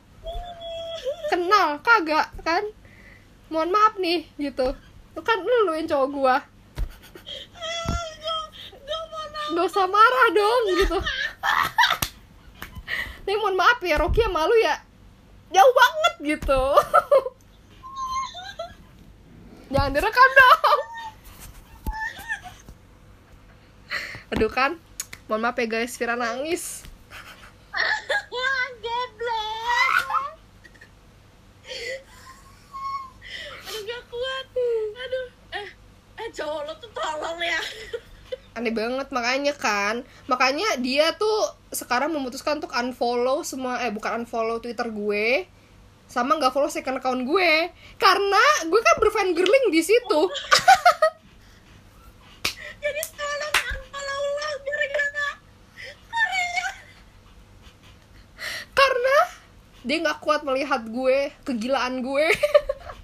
Kenal 1.32 1.80
kagak 1.80 2.28
kan? 2.44 2.64
Mohon 3.48 3.70
maaf 3.72 3.94
nih 3.96 4.28
gitu. 4.36 4.76
Kan 5.24 5.40
lu 5.48 5.72
yang 5.72 5.88
cowok 5.88 6.10
gua. 6.12 6.36
Gak 9.46 9.66
usah 9.72 9.88
marah 9.88 10.28
dong 10.36 10.64
gitu. 10.76 10.98
Nih 13.26 13.36
mohon 13.40 13.56
maaf 13.56 13.80
ya 13.80 13.96
Rocky 13.96 14.26
sama 14.26 14.50
lu 14.50 14.58
ya. 14.60 14.76
Jauh 15.54 15.72
banget 15.72 16.14
gitu 16.36 16.62
Jangan 19.74 19.92
direkam 19.94 20.30
dong 20.38 20.80
Aduh 24.36 24.52
kan 24.54 24.78
Mohon 25.26 25.42
maaf 25.42 25.58
ya 25.58 25.66
guys 25.66 25.98
Vira 25.98 26.14
nangis. 26.14 26.86
Aduh, 33.66 33.82
gak 33.90 34.04
kuat. 34.06 34.46
Aduh. 35.02 35.28
Eh, 35.58 35.68
eh 36.22 36.28
cowok 36.30 36.62
lo 36.70 36.74
tuh 36.78 36.92
tolong 36.94 37.42
ya. 37.42 37.62
aneh 38.56 38.72
banget 38.72 39.12
makanya 39.12 39.52
kan 39.52 40.08
makanya 40.32 40.80
dia 40.80 41.12
tuh 41.20 41.52
sekarang 41.76 42.08
memutuskan 42.16 42.64
untuk 42.64 42.72
unfollow 42.72 43.44
semua 43.44 43.84
eh 43.84 43.92
bukan 43.92 44.24
unfollow 44.24 44.64
twitter 44.64 44.88
gue 44.96 45.44
sama 46.16 46.40
nggak 46.40 46.56
follow 46.56 46.72
second 46.72 47.04
account 47.04 47.28
gue. 47.28 47.52
Karena 48.00 48.44
gue 48.64 48.80
kan 48.80 48.96
berfan 49.04 49.36
girling 49.36 49.68
di 49.68 49.84
situ. 49.84 50.22
Jadi 52.84 53.02
tolong 53.20 53.56
unfollow 53.76 54.22
lo 54.24 54.48
gara-gara 54.64 55.28
Korea. 56.08 56.68
karena 58.76 59.18
dia 59.84 59.98
nggak 60.08 60.20
kuat 60.24 60.48
melihat 60.48 60.88
gue 60.88 61.36
kegilaan 61.44 62.00
gue. 62.00 62.32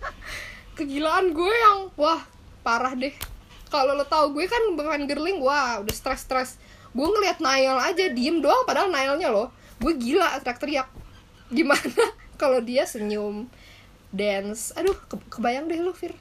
Kegilaan 0.79 1.35
gue 1.35 1.51
yang 1.51 1.91
wah 1.99 2.23
parah 2.63 2.95
deh. 2.95 3.11
Kalau 3.67 3.91
lo 3.91 4.07
tau 4.07 4.31
gue 4.31 4.47
kan 4.47 4.63
berfan 4.79 5.03
girling 5.03 5.43
wah 5.43 5.83
udah 5.83 5.91
stres 5.91 6.23
stres 6.23 6.55
gue 6.91 7.07
ngeliat 7.07 7.39
Nail 7.39 7.79
aja 7.79 8.11
diem 8.11 8.39
doang 8.39 8.63
padahal 8.63 8.87
Nailnya 8.87 9.27
loh. 9.27 9.51
Gue 9.83 9.99
gila 9.99 10.39
teriak-teriak 10.39 10.87
gimana 11.51 12.20
kalau 12.41 12.57
dia 12.59 12.83
senyum 12.83 13.45
dance 14.09 14.73
aduh 14.73 14.97
ke- 15.05 15.29
kebayang 15.29 15.69
deh 15.69 15.77
lo 15.77 15.93
Fir 15.93 16.17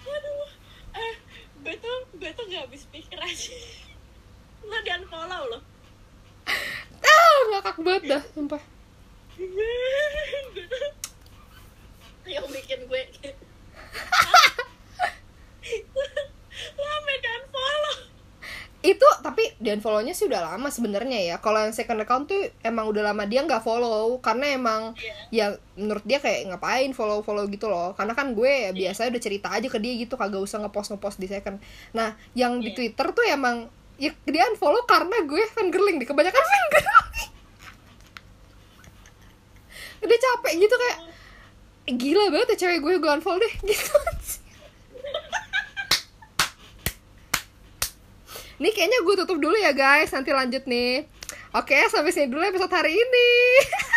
Aduh. 0.00 0.46
Eh, 0.92 1.14
gue 1.60 1.74
tuh 1.76 1.98
gue 2.14 2.30
tuh 2.30 2.44
gak 2.46 2.62
habis 2.64 2.86
pikir 2.86 3.18
aja. 3.18 3.52
Lo 4.62 4.76
di 4.80 4.90
unfollow 4.92 5.42
lo. 5.50 5.58
ah 7.00 7.38
ngakak 7.50 7.76
banget 7.80 8.02
dah 8.08 8.22
sumpah 8.30 8.62
yang 12.24 12.46
bikin 12.48 12.80
gue 12.86 13.02
lo 15.90 16.04
sampe 16.76 17.12
di 17.16 17.28
unfollow 17.30 17.96
itu 18.80 19.04
tapi 19.20 19.44
di 19.60 19.68
unfollow-nya 19.76 20.16
sih 20.16 20.24
udah 20.24 20.56
lama 20.56 20.72
sebenarnya 20.72 21.20
ya. 21.20 21.36
Kalau 21.44 21.60
yang 21.60 21.76
second 21.76 22.00
account 22.00 22.32
tuh 22.32 22.48
emang 22.64 22.88
udah 22.88 23.12
lama 23.12 23.28
dia 23.28 23.44
nggak 23.44 23.60
follow. 23.60 24.16
Karena 24.24 24.56
emang 24.56 24.96
ya 25.28 25.52
menurut 25.76 26.00
dia 26.08 26.16
kayak 26.16 26.48
ngapain 26.48 26.88
follow 26.96 27.20
follow 27.20 27.44
gitu 27.52 27.68
loh. 27.68 27.92
Karena 27.92 28.16
kan 28.16 28.32
gue 28.32 28.48
ya 28.48 28.70
biasa 28.72 29.12
udah 29.12 29.20
cerita 29.20 29.52
aja 29.52 29.68
ke 29.68 29.76
dia 29.76 29.92
gitu. 30.00 30.16
Kagak 30.16 30.40
usah 30.40 30.64
ngepost 30.64 30.96
ngepost 30.96 31.20
di 31.20 31.28
second. 31.28 31.60
Nah 31.92 32.16
yang 32.32 32.64
di 32.64 32.72
Iya. 32.72 32.76
twitter 32.76 33.06
tuh 33.12 33.24
emang 33.28 33.68
ya 34.00 34.16
dia 34.24 34.48
unfollow 34.48 34.88
karena 34.88 35.28
gue 35.28 35.42
fangirling 35.52 36.00
deh. 36.00 36.08
Kebanyakan 36.08 36.40
fangirling 36.40 36.88
dia 40.00 40.16
capek 40.16 40.52
gitu 40.64 40.74
kayak 40.74 40.98
gila 42.00 42.24
banget 42.32 42.48
ya 42.54 42.56
cewek 42.64 42.78
gue 42.80 42.94
gue 42.96 43.10
unfollow 43.12 43.36
deh. 43.36 43.52
Gitu 43.68 43.92
Nih 48.60 48.70
kayaknya 48.76 49.00
gue 49.00 49.14
tutup 49.24 49.40
dulu 49.40 49.56
ya 49.56 49.72
guys. 49.72 50.12
Nanti 50.12 50.30
lanjut 50.30 50.68
nih. 50.68 51.08
Oke 51.50 51.74
sampai 51.90 52.14
sini 52.14 52.30
dulu 52.30 52.46
episode 52.46 52.70
hari 52.70 52.94
ini 52.94 53.30